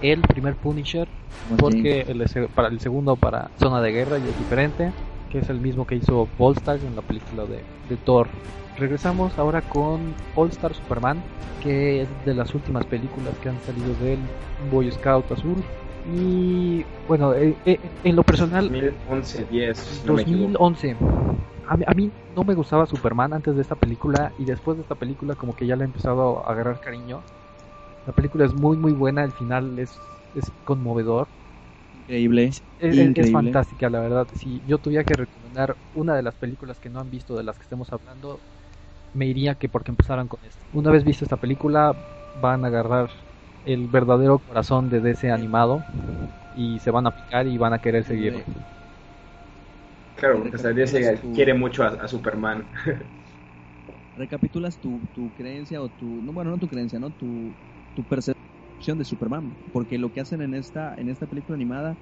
el 0.02 0.22
primer 0.24 0.58
Punisher, 0.58 1.08
Thomas 1.48 1.60
Jane. 1.62 1.72
porque 1.72 2.02
el, 2.02 2.50
para 2.54 2.68
el 2.68 2.82
segundo 2.82 3.16
para 3.16 3.50
Zona 3.58 3.82
de 3.82 3.92
Guerra 3.94 4.20
y 4.20 4.28
es 4.28 4.38
diferente, 4.38 4.92
que 5.32 5.40
es 5.40 5.50
el 5.50 5.60
mismo 5.60 5.88
que 5.88 5.96
hizo 5.96 6.28
Volstagg 6.38 6.84
en 6.84 6.96
la 6.96 7.02
película 7.02 7.46
de, 7.46 7.64
de 7.90 7.98
Thor. 7.98 8.28
Regresamos 8.78 9.38
ahora 9.38 9.62
con 9.62 10.14
All 10.36 10.50
Star 10.50 10.74
Superman, 10.74 11.22
que 11.62 12.02
es 12.02 12.10
de 12.26 12.34
las 12.34 12.54
últimas 12.54 12.86
películas 12.86 13.34
que 13.42 13.50
han 13.50 13.60
salido 13.62 13.94
del 14.02 14.20
Boy 14.72 14.92
Scout 14.92 15.32
Azul. 15.32 15.58
Y 16.16 16.84
bueno, 17.08 17.34
eh, 17.34 17.56
eh, 17.66 17.80
en 18.04 18.16
lo 18.16 18.24
personal, 18.24 18.70
2011, 18.70 19.46
10, 19.46 19.78
si 19.78 20.08
no 20.08 20.14
me 20.14 20.22
equivoco. 20.24 20.64
2011. 20.64 20.96
a 21.68 21.78
mí, 21.78 21.84
a 21.88 21.94
mí 21.94 22.12
no 22.36 22.44
me 22.44 22.56
gustaba 22.56 22.86
Superman 22.86 23.34
antes 23.34 23.56
de 23.56 23.62
esta 23.62 23.76
película 23.76 24.32
y 24.40 24.46
después 24.46 24.78
de 24.78 24.84
esta 24.84 24.96
película 24.96 25.36
como 25.36 25.56
que 25.56 25.68
ya 25.68 25.76
le 25.76 25.84
he 25.84 25.86
empezado 25.86 26.46
a 26.46 26.52
agarrar 26.52 26.80
cariño. 26.80 27.22
La 28.08 28.14
película 28.14 28.46
es 28.46 28.54
muy 28.54 28.78
muy 28.78 28.94
buena, 28.94 29.24
el 29.24 29.32
final 29.32 29.78
es, 29.78 30.00
es 30.36 30.52
conmovedor. 30.66 31.28
Increíble. 32.12 32.46
Es, 32.46 32.64
es- 32.78 33.00
increíble. 33.00 33.16
es 33.16 33.32
fantástica, 33.32 33.90
la 33.90 34.00
verdad. 34.02 34.28
Si 34.34 34.62
yo 34.66 34.80
tuviera 34.80 35.04
que 35.04 35.16
recomendar 35.16 35.78
una 35.94 36.16
de 36.16 36.24
las 36.24 36.36
películas 36.36 36.80
que 36.80 36.90
no 36.90 37.00
han 37.00 37.10
visto 37.10 37.36
de 37.36 37.44
las 37.44 37.58
que 37.58 37.64
estemos 37.64 37.92
hablando, 37.92 38.42
me 39.14 39.28
iría 39.28 39.56
que 39.56 39.70
porque 39.70 39.92
empezaran 39.92 40.28
con 40.28 40.44
esta. 40.46 40.66
Una 40.72 40.92
vez 40.92 41.04
vista 41.04 41.26
esta 41.26 41.38
película, 41.38 41.96
van 42.34 42.66
a 42.66 42.70
agarrar 42.70 43.10
el 43.64 43.88
verdadero 43.90 44.40
corazón 44.40 44.90
de 44.90 45.02
DC 45.02 45.32
animado 45.32 45.86
y 46.54 46.80
se 46.80 46.92
van 46.92 47.08
a 47.08 47.12
picar 47.12 47.48
y 47.48 47.58
van 47.58 47.74
a 47.74 47.80
querer 47.80 48.04
seguirlo. 48.06 48.44
Claro, 50.16 50.40
porque 50.40 50.58
Recapitulas 50.58 51.22
tu- 51.22 51.34
quiere 51.36 51.54
mucho 51.54 51.84
a, 51.84 51.88
a 51.90 52.08
Superman. 52.08 52.70
recapitulas 54.16 54.80
tu, 54.80 55.02
tu 55.14 55.32
creencia 55.34 55.82
o 55.82 55.90
tu 55.90 56.22
no 56.22 56.34
bueno 56.34 56.52
no 56.52 56.58
tu 56.58 56.68
creencia 56.68 57.00
no 57.00 57.12
tu, 57.12 57.56
tu 57.94 58.04
percepción 58.06 58.51
de 58.86 59.06
Superman 59.06 59.56
porque 59.72 59.98
lo 59.98 60.10
que 60.10 60.22
hacen 60.22 60.42
en 60.42 60.54
esta 60.54 60.96
en 60.98 61.10
esta 61.10 61.28
película 61.28 61.56
animada 61.56 61.98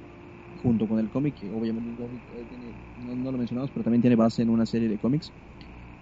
junto 0.62 0.88
con 0.88 1.00
el 1.00 1.10
cómic 1.10 1.36
que 1.36 1.52
obviamente 1.52 1.92
eh, 2.34 2.74
no, 2.96 3.16
no 3.16 3.32
lo 3.32 3.38
mencionamos 3.38 3.70
pero 3.72 3.84
también 3.84 4.02
tiene 4.02 4.16
base 4.16 4.42
en 4.42 4.50
una 4.50 4.66
serie 4.66 4.88
de 4.88 4.98
cómics 4.98 5.34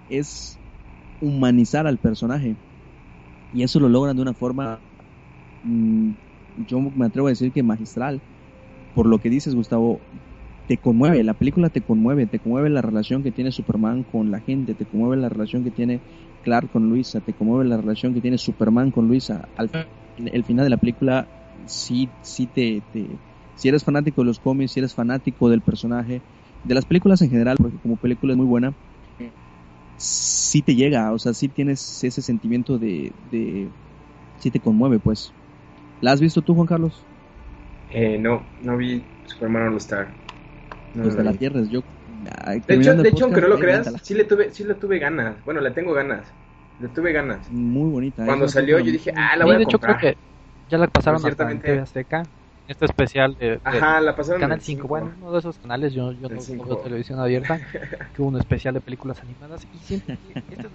es 0.07 0.59
humanizar 1.19 1.87
al 1.87 1.97
personaje 1.97 2.57
y 3.51 3.63
eso 3.63 3.79
lo 3.79 3.89
logran 3.89 4.15
de 4.15 4.21
una 4.21 4.33
forma 4.35 4.81
mm, 5.63 6.11
yo 6.67 6.79
me 6.79 7.07
atrevo 7.07 7.27
a 7.27 7.31
decir 7.31 7.51
que 7.51 7.63
magistral 7.63 8.21
por 8.93 9.07
lo 9.07 9.19
que 9.19 9.29
dices 9.29 9.55
Gustavo 9.55 10.01
te 10.67 10.77
conmueve, 10.77 11.23
la 11.23 11.33
película 11.33 11.69
te 11.69 11.81
conmueve, 11.81 12.27
te 12.27 12.39
conmueve 12.39 12.69
la 12.69 12.81
relación 12.81 13.23
que 13.23 13.31
tiene 13.31 13.51
Superman 13.51 14.03
con 14.03 14.31
la 14.31 14.41
gente, 14.41 14.75
te 14.75 14.85
conmueve 14.85 15.15
la 15.15 15.29
relación 15.29 15.63
que 15.63 15.71
tiene 15.71 16.01
Clark 16.41 16.69
con 16.69 16.89
Luisa, 16.89 17.21
te 17.21 17.33
conmueve 17.33 17.65
la 17.65 17.77
relación 17.77 18.13
que 18.13 18.21
tiene 18.21 18.37
Superman 18.37 18.91
con 18.91 19.07
Luisa. 19.07 19.47
Al 19.55 19.69
el 20.17 20.43
final 20.45 20.65
de 20.65 20.69
la 20.71 20.77
película 20.77 21.29
sí, 21.67 22.13
sí 22.21 22.47
te, 22.47 22.83
te- 22.91 23.19
si 23.53 23.67
eres 23.69 23.83
fanático 23.83 24.21
de 24.21 24.27
los 24.27 24.39
cómics, 24.39 24.73
si 24.73 24.79
eres 24.79 24.93
fanático 24.93 25.49
del 25.49 25.61
personaje, 25.61 26.23
de 26.63 26.75
las 26.75 26.85
películas 26.85 27.21
en 27.21 27.29
general, 27.29 27.57
porque 27.57 27.79
como 27.79 27.97
película 27.97 28.33
es 28.33 28.37
muy 28.37 28.45
buena, 28.45 28.75
sí 29.95 30.61
te 30.63 30.75
llega, 30.75 31.11
o 31.13 31.19
sea, 31.19 31.33
sí 31.33 31.49
tienes 31.49 32.03
ese 32.03 32.21
sentimiento 32.21 32.77
de, 32.79 33.13
de 33.17 33.73
sí 34.37 34.51
te 34.51 34.61
conmueve, 34.61 34.99
pues. 34.99 35.35
¿La 36.01 36.11
has 36.13 36.21
visto 36.21 36.41
tú, 36.43 36.55
Juan 36.55 36.67
Carlos? 36.67 37.07
Eh, 37.89 38.17
no, 38.17 38.53
no 38.59 38.77
vi 38.77 39.09
Superman 39.25 39.67
All 39.73 39.77
Star. 39.77 40.15
No, 40.93 41.03
Pues 41.03 41.15
te 41.15 41.23
la 41.23 41.33
pierdes, 41.33 41.69
yo. 41.69 41.81
De 42.67 42.75
hecho, 42.75 42.95
de 42.99 43.09
hecho, 43.09 43.23
aunque 43.25 43.41
no 43.41 43.47
lo 43.47 43.59
creas, 43.59 43.97
sí 44.03 44.13
le 44.13 44.25
tuve, 44.25 44.51
sí 44.51 44.63
le 44.63 44.75
tuve 44.75 44.99
ganas. 44.99 45.43
Bueno, 45.43 45.61
le 45.61 45.71
tengo 45.71 45.93
ganas. 45.93 46.35
Le 46.79 46.89
tuve 46.89 47.11
ganas. 47.11 47.49
Muy 47.51 47.89
bonita. 47.89 48.25
Cuando 48.25 48.45
es 48.45 48.51
salió, 48.51 48.79
yo 48.79 48.91
dije, 48.91 49.11
ah, 49.15 49.35
la 49.35 49.43
Sí, 49.45 49.47
voy 49.47 49.51
de 49.51 49.57
a 49.57 49.63
hecho 49.63 49.79
creo 49.79 49.95
comprar. 49.95 50.15
que 50.15 50.17
ya 50.69 50.77
la 50.77 50.87
pasaron 50.87 51.19
ciertamente- 51.21 51.67
TV 51.67 51.79
Azteca. 51.81 52.23
Este 52.67 52.83
especial 52.85 53.35
de, 53.35 53.51
de 53.51 53.59
Ajá, 53.63 54.01
la 54.01 54.13
pasaron 54.13 54.41
Canal 54.41 54.57
el 54.57 54.61
5, 54.61 54.81
cinco. 54.81 54.87
bueno, 54.89 55.13
uno 55.17 55.31
de 55.31 55.39
esos 55.39 55.57
canales, 55.57 55.93
yo, 55.93 56.11
yo 56.11 56.27
no, 56.27 56.65
veo 56.65 56.77
televisión 56.81 57.17
abierta, 57.17 57.59
que 58.13 58.21
hubo 58.21 58.27
un 58.27 58.37
especial 58.37 58.73
de 58.73 58.81
películas 58.81 59.21
animadas 59.21 59.65
y 59.71 59.77
siempre, 59.79 60.17
esta 60.49 60.67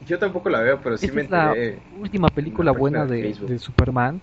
Yo 0.00 0.18
tampoco 0.18 0.50
la 0.50 0.60
veo, 0.60 0.78
pero 0.82 0.98
sí 0.98 1.06
Esta 1.06 1.16
me 1.16 1.22
es 1.22 1.30
la- 1.30 1.54
última 1.92 2.28
película 2.28 2.72
buena 2.72 3.06
de 3.06 3.22
de, 3.22 3.46
de 3.46 3.58
Superman 3.58 4.20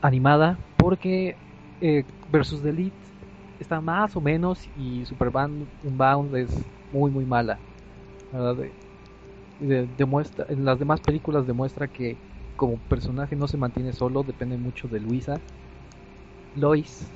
animada 0.00 0.58
porque 0.76 1.36
eh, 1.80 2.04
versus 2.26 2.62
The 2.62 2.70
Elite 2.70 2.96
está 3.60 3.80
más 3.80 4.16
o 4.16 4.20
menos 4.20 4.68
y 4.74 5.04
Superman 5.06 5.68
Unbound 5.82 6.34
es 6.34 6.50
muy 6.90 7.10
muy 7.12 7.26
mala 7.26 7.60
¿verdad? 8.32 8.56
De- 9.60 9.66
de- 9.66 9.86
demuestra 9.86 10.46
en 10.48 10.64
las 10.64 10.78
demás 10.78 11.00
películas 11.00 11.46
demuestra 11.46 11.86
que 11.88 12.18
como 12.56 12.78
personaje 12.78 13.36
no 13.36 13.46
se 13.46 13.56
mantiene 13.56 13.92
solo 13.92 14.22
depende 14.22 14.58
mucho 14.58 14.88
de 14.88 15.00
Luisa 15.00 15.40
Lois 16.54 17.10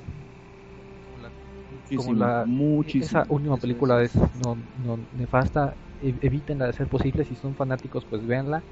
como 1.95 2.13
la- 2.13 2.45
muchísimo. 2.45 3.03
esa 3.03 3.25
última 3.29 3.57
película 3.57 4.01
es. 4.01 4.15
es 4.15 4.35
no, 4.35 4.57
no, 4.77 4.99
nefasta. 5.13 5.75
E- 6.01 6.17
Evítenla 6.21 6.67
de 6.67 6.73
ser 6.73 6.87
posible. 6.87 7.25
Si 7.25 7.35
son 7.35 7.55
fanáticos, 7.55 8.05
pues 8.05 8.25
véanla. 8.25 8.63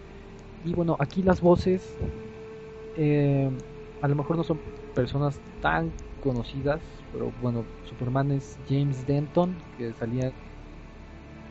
Y 0.64 0.74
bueno, 0.74 0.96
aquí 1.00 1.22
las 1.24 1.42
voces. 1.42 1.98
eh, 2.96 3.50
a 4.02 4.08
lo 4.08 4.16
mejor 4.16 4.38
no 4.38 4.44
son 4.44 4.60
personas 4.94 5.42
tan 5.60 5.94
conocidas. 6.20 6.82
Pero 7.12 7.32
bueno, 7.32 7.68
Superman 7.84 8.32
es 8.32 8.58
James 8.68 9.06
Denton. 9.06 9.58
Que 9.78 9.94
salía. 9.94 10.34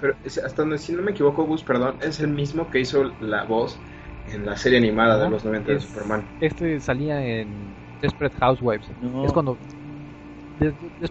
Pero 0.03 0.17
es- 0.25 0.39
hasta 0.39 0.63
donde, 0.63 0.79
si 0.79 0.93
no 0.93 1.01
me 1.01 1.13
equivoco, 1.13 1.45
Gus, 1.45 1.63
perdón, 1.63 1.97
es 2.03 2.19
el 2.19 2.27
mismo 2.29 2.69
que 2.69 2.81
hizo 2.81 3.05
la 3.21 3.45
voz 3.45 3.81
en 4.27 4.45
la 4.45 4.57
serie 4.57 4.79
animada 4.79 5.15
de 5.17 5.23
Ajá, 5.23 5.31
los 5.31 5.45
90 5.45 5.71
de 5.71 5.77
es- 5.79 5.85
Superman. 5.85 6.27
Este 6.41 6.81
salía 6.81 7.25
en 7.25 7.77
Desperate 8.01 8.37
Housewives. 8.37 8.91
No, 9.01 9.25
Es 9.25 9.33
cuando. 9.33 9.59
de- 10.59 10.73
de 10.73 11.11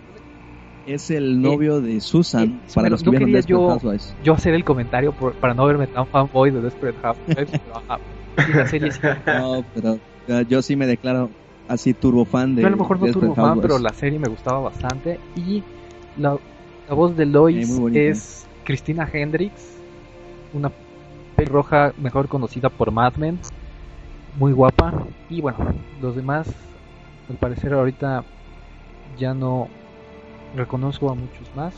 es 0.86 1.10
el 1.10 1.42
novio 1.42 1.80
de 1.80 2.02
Susan, 2.02 2.44
eh, 2.44 2.72
para 2.74 2.90
los 2.90 3.02
que 3.02 3.06
no 3.06 3.12
vieron 3.12 3.28
quería 3.28 3.38
Desperate 3.38 3.64
yo- 3.64 3.70
Housewives. 3.70 4.16
yo 4.24 4.34
hacer 4.34 4.54
el 4.56 4.64
comentario 4.66 5.14
por- 5.14 5.36
para 5.36 5.54
no 5.54 5.66
verme 5.66 5.88
tan 5.88 6.06
fanboy 6.08 6.52
de 6.52 6.60
Desperate 6.62 6.98
Housewives. 7.00 7.52
pero, 7.64 8.56
la 8.58 8.68
serie 8.68 8.92
sí 8.92 9.00
No, 9.26 9.64
pero 9.74 9.94
uh, 10.28 10.42
yo 10.50 10.62
sí 10.62 10.76
me 10.76 10.86
declaro 10.88 11.30
así 11.68 11.94
turbo 11.94 12.26
fan 12.26 12.56
de 12.56 12.64
Yo 12.64 12.68
a 12.68 12.72
lo 12.72 12.78
mejor 12.78 13.00
no 13.00 13.06
Desperate 13.06 13.28
turbo 13.28 13.36
fan, 13.36 13.46
Housewives. 13.56 13.72
pero 13.72 13.80
la 13.80 13.94
serie 13.94 14.20
me 14.20 14.28
gustaba 14.28 14.60
bastante. 14.60 15.20
Y 15.36 15.64
la, 16.18 16.38
la 16.90 16.94
voz 16.96 17.16
de 17.16 17.24
Eh, 17.24 17.28
Lois 17.28 17.80
bonita. 17.80 18.00
es 18.02 18.48
Christina 18.64 19.10
Hendricks, 19.12 19.82
una 20.54 20.72
pelirroja 21.36 21.94
mejor 21.98 22.28
conocida 22.28 22.70
por 22.70 22.92
Mad 22.92 23.16
Men, 23.16 23.40
muy 24.36 24.54
guapa. 24.54 25.08
Y 25.30 25.42
bueno, 25.42 25.58
los 26.02 26.16
demás, 26.16 26.48
al 27.30 27.38
parecer 27.38 27.74
ahorita 27.74 28.24
ya 29.18 29.34
no 29.34 29.70
reconozco 30.56 31.10
a 31.10 31.16
muchos 31.16 31.54
más. 31.56 31.76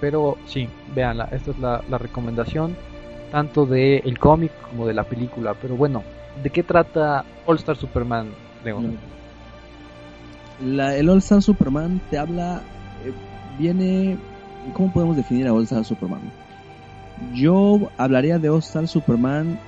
Pero 0.00 0.38
sí, 0.46 0.68
véanla, 0.94 1.28
esta 1.30 1.50
es 1.50 1.58
la, 1.58 1.82
recomendación, 1.98 2.74
tanto 3.30 3.66
de 3.66 3.98
el 3.98 4.18
cómic 4.18 4.50
como 4.70 4.86
de 4.86 4.94
la 4.94 5.04
película. 5.04 5.54
Pero 5.60 5.76
bueno, 5.76 6.02
¿de 6.42 6.50
qué 6.50 6.62
trata 6.62 7.24
All 7.44 7.56
Star 7.56 7.76
Superman, 7.76 8.30
León? 8.64 8.98
La- 10.62 10.96
el 10.96 11.08
All 11.10 11.18
Star 11.18 11.42
Superman 11.42 12.00
te 12.10 12.16
habla, 12.16 12.62
eh, 13.04 13.12
viene, 13.58 14.16
¿cómo 14.74 14.92
podemos 14.92 15.16
definir 15.16 15.46
a 15.46 15.52
All 15.52 15.64
Star 15.64 15.84
Superman? 15.84 16.20
Yo 17.34 17.90
hablaría 17.96 18.38
de 18.38 18.48
All 18.48 18.60
Star 18.60 18.88
Superman 18.88 19.58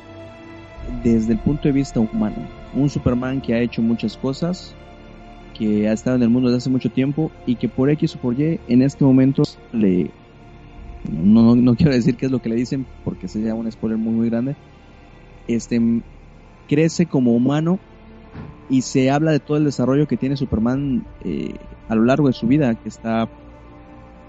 desde 1.02 1.32
el 1.32 1.38
punto 1.38 1.68
de 1.68 1.72
vista 1.72 2.00
humano. 2.00 2.36
Un 2.74 2.88
Superman 2.88 3.40
que 3.40 3.54
ha 3.54 3.60
hecho 3.60 3.82
muchas 3.82 4.16
cosas, 4.16 4.74
que 5.56 5.88
ha 5.88 5.92
estado 5.92 6.16
en 6.16 6.22
el 6.22 6.30
mundo 6.30 6.48
desde 6.48 6.58
hace 6.58 6.70
mucho 6.70 6.90
tiempo 6.90 7.30
y 7.46 7.56
que 7.56 7.68
por 7.68 7.90
X 7.90 8.16
o 8.16 8.18
por 8.18 8.38
Y 8.38 8.58
en 8.68 8.82
este 8.82 9.04
momento 9.04 9.42
le... 9.72 10.10
No, 11.10 11.42
no, 11.42 11.56
no 11.56 11.74
quiero 11.74 11.92
decir 11.92 12.16
qué 12.16 12.26
es 12.26 12.32
lo 12.32 12.40
que 12.40 12.48
le 12.48 12.54
dicen 12.54 12.86
porque 13.04 13.26
sería 13.28 13.54
un 13.54 13.70
spoiler 13.70 13.98
muy 13.98 14.12
muy 14.12 14.30
grande. 14.30 14.54
Este 15.48 15.80
crece 16.68 17.06
como 17.06 17.32
humano 17.32 17.80
y 18.70 18.82
se 18.82 19.10
habla 19.10 19.32
de 19.32 19.40
todo 19.40 19.56
el 19.56 19.64
desarrollo 19.64 20.06
que 20.06 20.16
tiene 20.16 20.36
Superman 20.36 21.04
eh, 21.24 21.54
a 21.88 21.94
lo 21.94 22.04
largo 22.04 22.28
de 22.28 22.32
su 22.32 22.46
vida, 22.46 22.74
que 22.76 22.88
está 22.88 23.28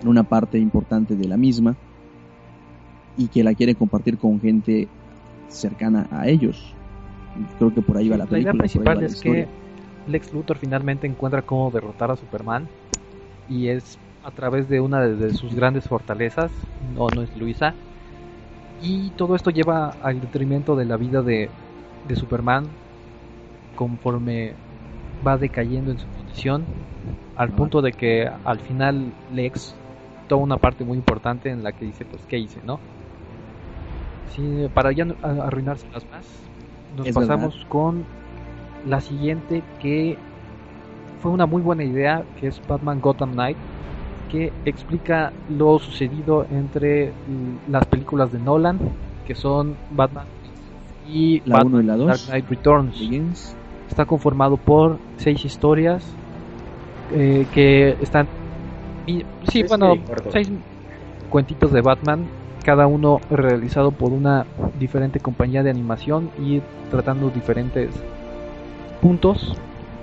una 0.10 0.24
parte 0.24 0.58
importante 0.60 1.16
de 1.16 1.28
la 1.28 1.38
misma 1.38 1.76
y 3.18 3.28
que 3.30 3.44
la 3.44 3.54
quiere 3.54 3.76
compartir 3.76 4.18
con 4.18 4.40
gente 4.42 4.88
cercana 5.48 6.08
a 6.12 6.28
ellos. 6.28 6.78
Creo 7.58 7.74
que 7.74 7.82
por 7.82 7.98
ahí 7.98 8.10
va 8.10 8.18
la 8.18 8.26
La 8.26 8.30
película. 8.30 8.52
idea 8.54 8.54
principal 8.54 9.00
la 9.00 9.06
es 9.06 9.14
historia. 9.14 9.46
que 9.46 10.12
Lex 10.12 10.34
Luthor 10.34 10.58
finalmente 10.58 11.08
encuentra 11.08 11.42
cómo 11.44 11.72
derrotar 11.72 12.12
a 12.12 12.16
Superman 12.16 12.68
y 13.48 13.68
es 13.70 14.00
a 14.24 14.32
través 14.32 14.68
de 14.70 14.80
una 14.82 15.02
de, 15.02 15.16
de 15.16 15.34
sus 15.34 15.54
grandes 15.54 15.88
fortalezas, 15.88 16.52
no, 16.96 17.12
no 17.12 17.22
es 17.22 17.36
Luisa, 17.36 17.76
y 18.82 19.12
todo 19.12 19.36
esto 19.36 19.50
lleva 19.50 19.90
al 20.02 20.22
detrimento 20.22 20.76
de 20.76 20.86
la 20.86 20.98
vida 20.98 21.22
de, 21.22 21.50
de 22.08 22.16
Superman 22.16 22.78
conforme 23.76 24.54
va 25.26 25.38
decayendo 25.38 25.92
en 25.92 26.00
su 26.00 26.08
condición, 26.10 26.66
al 27.36 27.50
Ajá. 27.50 27.58
punto 27.58 27.82
de 27.82 27.94
que 27.94 28.28
al 28.44 28.60
final 28.60 29.14
Lex 29.34 29.76
toma 30.28 30.44
una 30.44 30.58
parte 30.58 30.84
muy 30.84 30.98
importante 30.98 31.50
en 31.50 31.64
la 31.64 31.72
que 31.72 31.86
dice, 31.86 32.06
pues, 32.06 32.22
¿qué 32.28 32.38
hice, 32.38 32.60
no? 32.66 32.80
Sí, 34.36 34.68
para 34.74 34.92
ya 34.92 35.06
no 35.06 35.16
a- 35.22 35.48
arruinarse 35.48 35.88
las 35.94 36.10
más, 36.10 36.26
nos 36.98 37.08
Es 37.08 37.16
pasamos 37.16 37.66
con 37.70 38.04
la 38.88 39.00
siguiente 39.00 39.64
que 39.80 40.18
fue 41.22 41.32
una 41.32 41.46
muy 41.46 41.62
buena 41.62 41.84
idea, 41.84 42.24
que 42.40 42.48
es 42.48 42.62
Batman 42.68 43.00
Gotham 43.00 43.32
Knight, 43.34 43.58
que 44.30 44.52
explica 44.66 45.32
lo 45.50 45.80
sucedido 45.80 46.46
entre 46.52 47.14
las 47.70 47.86
películas 47.86 48.32
de 48.32 48.40
Nolan, 48.40 48.80
que 49.28 49.36
son 49.36 49.76
Batman 49.92 50.26
y 51.08 51.40
La 51.46 51.58
Batman 51.58 51.74
uno 51.74 51.82
y 51.82 51.86
la 51.86 51.96
dos. 51.96 52.08
Dark 52.08 52.22
Knight 52.28 52.50
Returns. 52.50 53.00
Begins. 53.00 53.56
Está 53.90 54.06
conformado 54.06 54.58
por 54.58 54.98
seis 55.18 55.46
historias 55.46 56.04
eh, 57.14 57.46
que 57.54 57.96
están... 58.02 58.28
y- 59.08 59.26
sí, 59.50 59.64
bueno, 59.64 59.96
seis 60.32 60.52
cuentitos 61.30 61.72
de 61.72 61.82
Batman, 61.82 62.28
cada 62.64 62.88
uno 62.88 63.20
realizado 63.30 63.92
por 63.92 64.12
una 64.14 64.46
diferente 64.80 65.20
compañía 65.20 65.64
de 65.64 65.70
animación 65.70 66.30
y 66.40 66.62
tratando 66.90 67.30
diferentes 67.30 67.90
puntos 69.02 69.56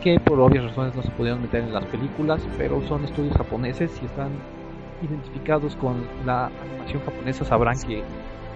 que 0.02 0.18
por 0.18 0.40
obvias 0.40 0.64
razones 0.64 0.94
no 0.94 1.02
se 1.02 1.10
pudieron 1.10 1.42
meter 1.42 1.62
en 1.62 1.72
las 1.72 1.84
películas, 1.86 2.42
pero 2.58 2.82
son 2.88 3.04
estudios 3.04 3.36
japoneses 3.36 3.90
y 4.02 4.06
están 4.06 4.30
identificados 5.02 5.76
con 5.76 5.94
la 6.26 6.50
animación 6.68 7.02
japonesa, 7.04 7.44
sabrán 7.44 7.78
que 7.80 8.02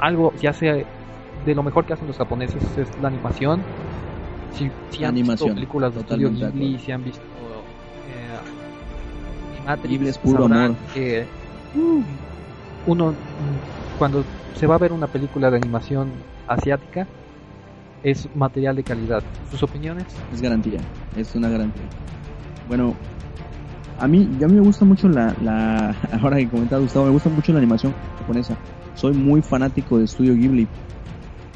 algo 0.00 0.32
ya 0.40 0.52
sea 0.52 0.74
de 0.74 1.54
lo 1.54 1.62
mejor 1.62 1.84
que 1.84 1.92
hacen 1.94 2.06
los 2.06 2.16
japoneses 2.16 2.78
es 2.78 2.98
la 3.00 3.08
animación. 3.08 3.62
Si, 4.52 4.70
si 4.90 5.04
han 5.04 5.10
Animación, 5.10 5.50
visto 5.50 5.54
películas 5.54 5.94
de 5.94 6.00
estudio 6.00 6.30
Ghibli, 6.30 6.78
si 6.78 6.92
han 6.92 7.04
visto 7.04 7.22
es 10.06 10.18
puro 10.18 10.44
amor. 10.46 10.74
que 10.92 11.24
uh, 11.74 12.02
uno 12.90 13.12
mm, 13.12 13.98
cuando 13.98 14.24
se 14.54 14.66
va 14.66 14.74
a 14.76 14.78
ver 14.78 14.92
una 14.92 15.06
película 15.06 15.50
de 15.50 15.56
animación 15.56 16.10
asiática 16.46 17.06
es 18.02 18.28
material 18.34 18.76
de 18.76 18.82
calidad. 18.82 19.22
¿Sus 19.50 19.62
opiniones? 19.62 20.04
Es 20.32 20.42
garantía, 20.42 20.78
es 21.16 21.34
una 21.34 21.48
garantía. 21.48 21.84
Bueno, 22.68 22.94
a 23.98 24.06
mí, 24.06 24.28
ya 24.38 24.46
a 24.46 24.48
mí 24.48 24.56
me 24.56 24.60
gusta 24.60 24.84
mucho 24.84 25.08
la, 25.08 25.34
la, 25.42 25.94
ahora 26.22 26.36
que 26.36 26.48
comentaba 26.48 26.82
Gustavo, 26.82 27.06
me 27.06 27.12
gusta 27.12 27.30
mucho 27.30 27.52
la 27.52 27.58
animación 27.58 27.94
japonesa. 28.18 28.56
Soy 28.94 29.14
muy 29.14 29.42
fanático 29.42 29.98
de 29.98 30.06
Studio 30.06 30.34
Ghibli, 30.34 30.68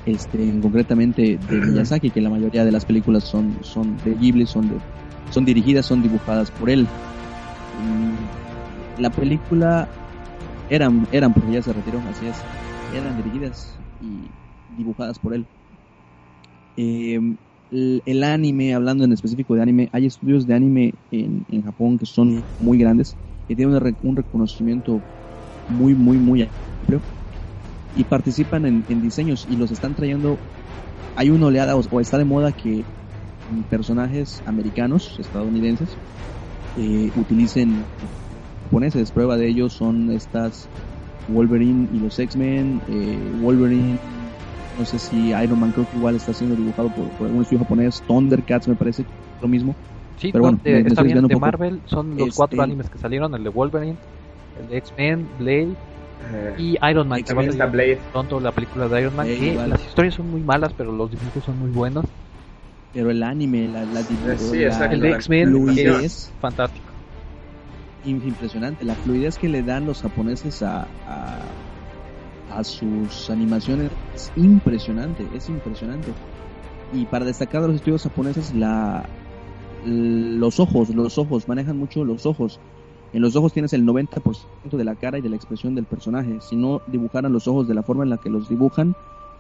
este, 0.07 0.59
concretamente 0.61 1.39
de 1.49 1.57
Miyazaki, 1.67 2.11
que 2.11 2.21
la 2.21 2.31
mayoría 2.31 2.65
de 2.65 2.73
las 2.73 2.85
películas 2.85 3.25
son, 3.25 3.59
son 3.61 3.97
de 4.05 4.15
Ghibli, 4.15 4.47
son 4.47 4.69
de, 4.69 4.77
son 5.31 5.45
dirigidas, 5.45 5.87
son 5.87 6.03
dibujadas 6.03 6.51
por 6.51 6.71
él. 6.71 6.87
Mm, 7.79 8.27
La 8.97 9.11
película 9.11 9.89
eran, 10.69 11.07
eran 11.11 11.33
porque 11.33 11.53
ya 11.53 11.63
se 11.63 11.73
retiró, 11.73 12.01
así 12.09 12.27
es, 12.27 12.47
eran 12.91 13.17
dirigidas 13.17 13.79
y 14.01 14.31
dibujadas 14.69 15.19
por 15.19 15.35
él. 15.35 15.47
Eh, 16.77 17.19
el, 17.71 18.23
anime, 18.25 18.75
hablando 18.75 19.05
en 19.05 19.13
específico 19.13 19.55
de 19.55 19.63
anime, 19.63 19.89
hay 19.93 20.07
estudios 20.07 20.47
de 20.47 20.55
anime 20.55 20.95
en, 21.11 21.45
en 21.49 21.63
Japón 21.63 21.99
que 21.99 22.07
son 22.07 22.47
muy 22.59 22.79
grandes, 22.79 23.17
que 23.47 23.57
tienen 23.57 23.75
un, 23.75 23.97
un 24.03 24.17
reconocimiento 24.17 25.03
muy, 25.69 25.95
muy, 25.95 26.19
muy 26.19 26.51
amplio 26.83 27.03
y 27.95 28.05
participan 28.05 28.67
en, 28.67 28.85
en 28.89 29.01
diseños 29.01 29.47
y 29.47 29.57
los 29.57 29.71
están 29.71 29.95
trayendo. 29.95 30.41
Hay 31.15 31.31
una 31.31 31.47
oleada 31.47 31.77
o, 31.77 31.83
o 31.91 32.01
está 32.01 32.19
de 32.19 32.25
moda 32.25 32.53
que 32.53 32.87
personajes 33.69 34.43
americanos, 34.45 35.17
estadounidenses, 35.19 35.99
eh, 36.77 37.11
utilicen 37.15 37.87
japoneses. 38.65 39.11
Prueba 39.13 39.37
de 39.37 39.49
ello 39.49 39.69
son 39.69 40.11
estas 40.13 40.69
Wolverine 41.27 41.89
y 41.93 41.99
los 42.01 42.19
X-Men, 42.19 42.83
eh, 42.87 43.33
Wolverine 43.35 43.99
no 44.77 44.85
sé 44.85 44.99
si 44.99 45.29
Iron 45.29 45.59
Man 45.59 45.73
creo 45.73 45.87
que 45.87 45.97
igual 45.97 46.15
está 46.15 46.33
siendo 46.33 46.55
dibujado 46.57 46.89
por, 46.91 47.11
por 47.17 47.27
algún 47.27 47.43
estudio 47.43 47.61
japonés, 47.61 48.03
Thundercats 48.07 48.69
me 48.69 48.77
parece 48.77 49.05
lo 49.41 49.49
mismo. 49.49 49.75
Sí, 50.17 50.33
Pero 50.33 50.45
no, 50.45 50.51
bueno, 50.51 50.61
de- 50.63 50.81
está 50.89 51.03
bien. 51.03 51.19
Marvel 51.41 51.83
son 51.87 52.11
los 52.17 52.29
Este- 52.29 52.37
cuatro 52.37 52.63
animes 52.63 52.89
que 52.91 52.99
salieron: 52.99 53.35
el 53.35 53.43
de 53.45 53.51
Wolverine, 53.51 53.99
el 54.57 54.69
de 54.69 54.79
X-Men, 54.79 55.29
Blade 55.37 55.77
Eh, 56.21 56.55
y 56.59 56.77
Iron 56.91 57.07
Man. 57.09 57.23
también 57.25 57.51
está 57.51 57.67
Blade. 57.67 58.03
pronto 58.11 58.41
la 58.41 58.51
película 58.53 58.89
de 58.89 59.01
Iron 59.01 59.15
Man. 59.15 59.27
Blade 59.27 59.39
que 59.39 59.69
las 59.69 59.87
historias 59.87 60.15
son 60.15 60.31
muy 60.31 60.43
malas, 60.43 60.73
pero 60.75 60.91
los 60.93 61.11
dibujos 61.11 61.45
son 61.45 61.59
muy 61.59 61.71
buenos. 61.71 62.05
Pero 62.93 63.11
el 63.11 63.23
anime, 63.23 63.69
la, 63.69 63.85
la, 63.85 64.03
Sí, 64.03 64.59
la-. 64.59 64.87
El 64.87 65.05
X-Men 65.05 65.51
fluidez. 65.51 66.05
es 66.05 66.33
fantástico. 66.41 66.87
im- 68.05 68.23
impresionante. 68.27 68.85
La 68.85 68.95
fluidez 68.95 69.37
que 69.39 69.49
le 69.49 69.63
dan 69.63 69.87
los 69.87 70.01
japoneses 70.03 70.63
a, 70.63 70.87
a, 71.07 71.39
a 72.51 72.65
sus 72.65 73.29
animaciones 73.31 73.91
es 74.15 74.33
impresionante, 74.37 75.27
es 75.35 75.49
impresionante. 75.49 76.13
Y 76.93 77.05
para 77.07 77.25
destacar 77.27 77.61
de 77.63 77.69
los 77.69 77.77
estudios 77.77 78.03
japoneses, 78.03 78.55
la, 78.55 79.07
los 79.85 80.59
ojos, 80.59 80.89
los 80.95 81.19
ojos, 81.19 81.47
manejan 81.49 81.77
mucho 81.77 82.05
los 82.05 82.25
ojos. 82.25 82.61
En 83.13 83.23
los 83.23 83.37
ojos 83.37 83.53
tienes 83.53 83.73
el 83.73 83.85
90% 83.87 84.77
de 84.77 84.85
la 84.85 84.95
cara 84.95 85.19
y 85.19 85.23
de 85.23 85.29
la 85.29 85.37
expresión 85.37 85.75
del 85.75 85.85
personaje. 85.87 86.39
Si 86.41 86.57
no 86.57 86.81
dibujaran 86.87 87.33
los 87.33 87.47
ojos 87.49 87.69
de 87.69 87.75
la 87.75 87.83
forma 87.83 88.05
en 88.05 88.11
la 88.11 88.19
que 88.19 88.31
los 88.31 88.49
dibujan, 88.49 88.95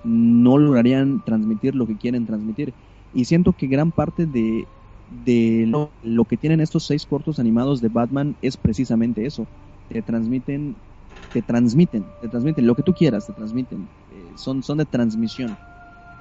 no 0.04 0.58
lograrían 0.58 1.22
transmitir 1.24 1.74
lo 1.74 1.86
que 1.86 1.96
quieren 1.96 2.26
transmitir. 2.26 2.74
Y 3.12 3.24
siento 3.26 3.54
que 3.54 3.66
gran 3.68 3.92
parte 3.92 4.26
de, 4.26 4.68
de 5.06 5.64
lo, 5.68 5.94
lo 6.02 6.24
que 6.26 6.38
tienen 6.38 6.60
estos 6.60 6.86
seis 6.86 7.06
cortos 7.06 7.38
animados 7.38 7.80
de 7.80 7.88
Batman 7.88 8.36
es 8.40 8.56
precisamente 8.56 9.26
eso. 9.26 9.48
Te 9.88 10.02
transmiten, 10.02 10.82
te 11.32 11.42
transmiten, 11.42 12.14
te 12.20 12.28
transmiten 12.28 12.66
lo 12.66 12.74
que 12.76 12.82
tú 12.82 12.94
quieras, 12.94 13.26
te 13.26 13.32
transmiten. 13.34 13.90
Eh, 14.08 14.32
son, 14.36 14.62
son 14.62 14.78
de 14.78 14.86
transmisión. 14.86 15.58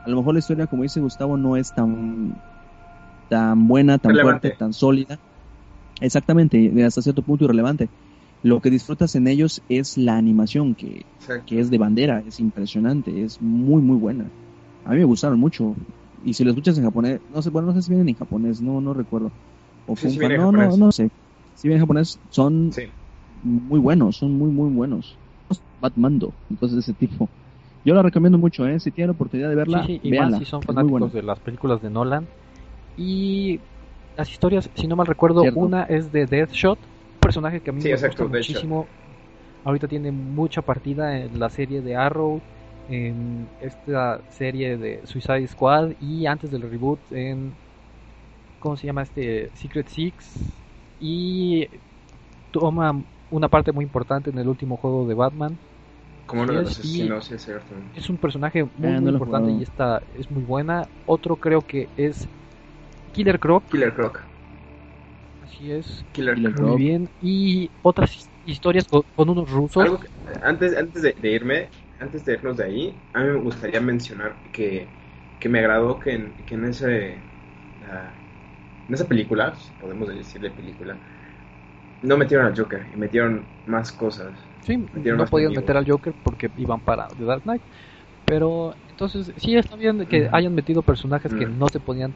A 0.03 0.09
lo 0.09 0.17
mejor 0.17 0.35
la 0.35 0.39
historia, 0.39 0.67
como 0.67 0.83
dice 0.83 1.01
Gustavo, 1.01 1.38
no 1.38 1.57
es 1.57 1.73
tan, 1.73 2.41
tan 3.27 3.67
buena, 3.67 3.99
tan 3.99 4.11
Relevante. 4.13 4.49
fuerte, 4.49 4.57
tan 4.57 4.73
sólida. 4.73 5.19
Exactamente, 6.01 6.57
de 6.71 6.83
hasta 6.85 7.01
cierto 7.01 7.23
punto 7.23 7.45
irrelevante. 7.45 7.91
Lo 8.41 8.61
que 8.61 8.69
disfrutas 8.69 9.15
en 9.15 9.27
ellos 9.27 9.63
es 9.67 9.97
la 9.97 10.17
animación, 10.17 10.75
que, 10.75 11.07
que 11.45 11.59
es 11.59 11.69
de 11.71 11.77
bandera, 11.79 12.21
es 12.21 12.39
impresionante, 12.39 13.23
es 13.23 13.41
muy, 13.41 13.81
muy 13.81 13.97
buena. 13.97 14.31
A 14.83 14.91
mí 14.93 14.97
me 14.99 15.05
gustaron 15.05 15.39
mucho. 15.39 15.75
Y 16.24 16.34
si 16.34 16.43
lo 16.43 16.51
escuchas 16.51 16.78
en 16.78 16.84
japonés, 16.84 17.22
no 17.30 17.41
sé, 17.41 17.49
bueno, 17.49 17.68
no 17.70 17.74
sé 17.76 17.82
si 17.84 17.89
vienen 17.89 18.09
en 18.09 18.15
japonés, 18.15 18.61
no, 18.61 18.82
no 18.82 18.93
recuerdo. 18.93 19.32
O 19.86 19.95
Sí, 19.95 20.09
en 20.22 20.38
no, 20.38 20.51
no, 20.51 20.61
japonés. 20.61 20.78
no 20.78 20.91
sé. 20.91 21.09
Si 21.53 21.68
vienen 21.68 21.78
en 21.82 21.84
japonés, 21.86 22.20
son 22.30 22.72
Sí. 22.72 22.91
muy 23.43 23.80
buenos, 23.80 24.18
son 24.18 24.32
muy, 24.34 24.51
muy 24.51 24.70
buenos. 24.70 25.20
Batmando 25.80 26.34
y 26.49 26.57
cosas 26.57 26.76
de 26.76 26.80
ese 26.82 26.93
tipo. 26.93 27.30
Yo 27.84 27.93
la 27.93 28.01
recomiendo 28.01 28.38
mucho, 28.38 28.68
¿eh? 28.68 28.80
Si 28.80 28.91
tienen 28.91 29.09
la 29.09 29.13
oportunidad 29.13 29.49
de 29.49 29.55
verla, 29.55 29.86
sí, 29.86 29.99
sí, 30.01 30.07
y 30.07 30.11
véanla. 30.11 30.38
más 30.38 30.39
si 30.39 30.45
son 30.49 30.61
fanáticos 30.63 31.13
de 31.13 31.24
las 31.24 31.39
películas 31.39 31.82
de 31.82 31.89
Nolan. 31.89 32.28
Y 32.95 33.61
las 34.15 34.30
historias, 34.30 34.70
si 34.76 34.88
no 34.88 34.95
mal 34.95 35.07
recuerdo, 35.07 35.41
Cierto. 35.41 35.59
una 35.61 35.84
es 35.84 36.11
de 36.11 36.26
Deathshot, 36.26 36.80
un 36.84 37.20
personaje 37.20 37.61
que 37.61 37.70
a 37.70 37.74
mí 37.74 37.82
Sí, 37.82 37.89
me 37.89 37.95
gusta 38.07 38.26
muchísimo. 38.26 38.88
Ahorita 39.63 39.88
tiene 39.88 40.11
mucha 40.11 40.61
partida 40.61 41.18
en 41.20 41.39
la 41.39 41.49
serie 41.49 41.82
de 41.82 41.95
Arrow, 41.95 42.41
en 42.88 43.47
esta 43.59 44.21
serie 44.29 44.77
de 44.77 45.01
Suicide 45.05 45.47
Squad 45.47 45.91
y 45.99 46.25
antes 46.25 46.49
del 46.49 46.61
reboot 46.61 46.99
en 47.11 47.53
¿cómo 48.59 48.77
se 48.77 48.88
llama 48.88 49.03
este? 49.03 49.49
Secret 49.55 49.88
Six 49.89 50.39
y 50.99 51.67
toma 52.51 52.95
una 53.29 53.49
parte 53.49 53.71
muy 53.71 53.83
importante 53.83 54.29
en 54.29 54.38
el 54.38 54.47
último 54.47 54.77
juego 54.77 55.07
de 55.07 55.13
Batman. 55.15 55.57
Como 56.25 56.43
uno 56.43 56.53
de 56.53 56.61
los 56.63 56.71
asesinos, 56.79 57.25
sí, 57.25 57.35
es 57.35 57.43
cierto. 57.43 57.75
Es 57.95 58.09
un 58.09 58.17
personaje 58.17 58.63
muy, 58.63 58.91
no 58.93 59.01
muy 59.01 59.11
lo 59.11 59.17
importante 59.17 59.51
y 59.51 59.63
esta 59.63 60.01
es 60.13 60.29
muy 60.29 60.43
buena. 60.43 60.88
Otro 61.05 61.35
creo 61.38 61.61
que 61.61 61.89
es 61.95 62.27
Killer 63.13 63.39
Croc, 63.39 63.65
Killer 63.69 63.93
Croc. 63.93 64.19
así 65.41 65.71
es, 65.71 66.05
Killer, 66.11 66.35
Killer 66.35 66.53
Croc. 66.53 66.67
muy 66.69 66.77
bien. 66.77 67.09
Y 67.21 67.71
otras 67.81 68.11
his- 68.15 68.29
historias 68.45 68.88
con, 68.88 69.03
con 69.15 69.29
unos 69.29 69.49
rusos. 69.49 69.83
Algo 69.83 69.99
que- 69.99 70.07
antes 70.41 70.75
antes 70.75 71.01
de, 71.01 71.13
de 71.13 71.31
irme, 71.31 71.69
antes 72.00 72.26
de 72.26 72.34
irnos 72.34 72.58
de 72.58 72.64
ahí, 72.66 72.93
a 73.14 73.22
mí 73.22 73.28
me 73.28 73.39
gustaría 73.39 73.82
mencionar 73.82 74.36
que, 74.52 74.88
que 75.39 75.50
me 75.50 75.60
agradó 75.60 76.00
que 76.00 76.14
en, 76.14 76.34
que 76.45 76.56
en 76.56 76.66
ese 76.66 77.18
ah, 77.82 78.12
en 78.88 78.93
esa 78.95 79.08
película, 79.08 79.54
si 79.56 79.72
podemos 79.74 80.08
decirle 80.10 80.50
película, 80.52 80.98
no 82.02 82.18
metieron 82.18 82.45
al 82.45 82.58
Joker 82.58 82.88
y 82.93 82.98
metieron 82.98 83.45
más 83.66 83.91
cosas. 83.91 84.34
Sí, 84.62 84.78
metieron 84.78 85.20
no 85.20 85.26
podían 85.26 85.54
enemigos. 85.54 85.64
meter 85.64 85.78
al 85.78 85.86
Joker 85.89 86.14
porque 86.24 86.50
iban 86.58 86.80
para 86.82 87.08
The 87.10 87.24
Dark 87.26 87.43
Knight. 87.43 87.64
Pero 88.26 88.76
entonces 88.89 89.34
sí 89.38 89.56
está 89.56 89.76
bien 89.78 90.06
que 90.08 90.30
hayan 90.32 90.54
metido 90.54 90.84
personajes 90.84 91.34
que 91.34 91.45
no 91.45 91.70
se 91.70 91.80
podían 91.80 92.16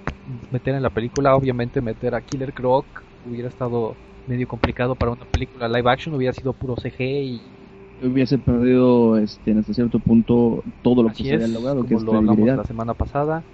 meter 0.50 0.76
en 0.76 0.84
la 0.84 0.90
película. 0.90 1.36
Obviamente 1.36 1.82
meter 1.82 2.16
a 2.16 2.22
Killer 2.22 2.54
Croc 2.54 2.86
hubiera 3.24 3.48
estado 3.50 3.98
medio 4.26 4.48
complicado 4.48 4.96
para 4.96 5.12
una 5.12 5.26
película 5.26 5.68
live 5.68 5.90
action, 5.90 6.16
hubiera 6.16 6.34
sido 6.34 6.54
puro 6.54 6.76
CG 6.78 7.00
y 7.00 7.61
Hubiese 8.02 8.40
perdido 8.40 9.18
este, 9.18 9.52
hasta 9.58 9.74
cierto 9.74 10.00
punto 10.00 10.64
todo 10.82 11.04
lo 11.04 11.10
que 11.10 11.24
se 11.24 11.36
había 11.36 11.46
es, 11.46 11.54
logrado, 11.54 11.78
como 11.78 11.88
que 11.90 11.96
es 11.96 12.04
lo 12.04 12.16
hablamos 12.18 12.48
la 12.48 12.64
semana 12.64 12.96
pasada. 12.96 13.46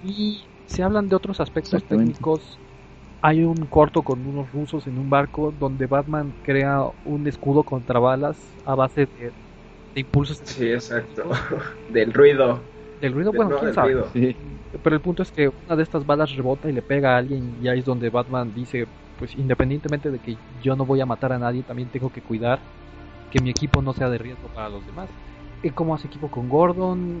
Y 0.00 0.50
se 0.64 0.82
hablan 0.82 1.08
de 1.08 1.16
otros 1.16 1.40
aspectos 1.40 1.84
técnicos. 1.86 2.60
Hay 3.20 3.42
un 3.44 3.56
corto 3.66 4.02
con 4.02 4.26
unos 4.26 4.50
rusos 4.52 4.86
en 4.86 4.98
un 4.98 5.10
barco 5.10 5.52
donde 5.52 5.86
Batman 5.86 6.34
crea 6.42 6.80
un 7.04 7.26
escudo 7.26 7.64
contra 7.64 7.98
balas 7.98 8.54
a 8.64 8.74
base 8.74 9.06
de, 9.06 9.32
de 9.94 10.00
impulsos 10.00 10.38
Sí, 10.44 10.70
exacto. 10.70 11.30
Del 11.88 12.12
ruido. 12.12 12.62
del 13.00 13.12
ruido. 13.12 13.30
Del- 13.32 13.38
Bueno, 13.38 13.50
no, 13.52 13.58
quién 13.60 13.74
sabe. 13.74 13.92
ruido. 13.94 14.10
Sí. 14.12 14.36
Pero 14.82 14.96
el 14.96 15.02
punto 15.02 15.22
es 15.22 15.30
que 15.32 15.48
una 15.48 15.76
de 15.76 15.82
estas 15.82 16.04
balas 16.04 16.34
rebota 16.34 16.68
y 16.68 16.72
le 16.72 16.82
pega 16.82 17.14
a 17.14 17.18
alguien 17.18 17.56
y 17.62 17.68
ahí 17.68 17.78
es 17.80 17.84
donde 17.84 18.10
Batman 18.10 18.52
dice, 18.52 18.86
pues 19.16 19.34
independientemente 19.34 20.10
de 20.10 20.20
que 20.20 20.40
yo 20.58 20.76
no 20.76 20.84
voy 20.86 21.00
a 21.00 21.06
matar 21.06 21.32
a 21.32 21.38
nadie, 21.38 21.64
también 21.64 21.90
tengo 21.90 22.10
que 22.10 22.22
cuidar 22.22 22.64
que 23.30 23.40
mi 23.40 23.50
equipo 23.50 23.82
no 23.82 23.92
sea 23.92 24.08
de 24.10 24.18
riesgo 24.18 24.48
para 24.54 24.68
los 24.68 24.84
demás. 24.86 25.08
Y 25.62 25.70
cómo 25.70 25.94
hace 25.94 26.06
equipo 26.06 26.28
con 26.28 26.48
Gordon, 26.48 27.20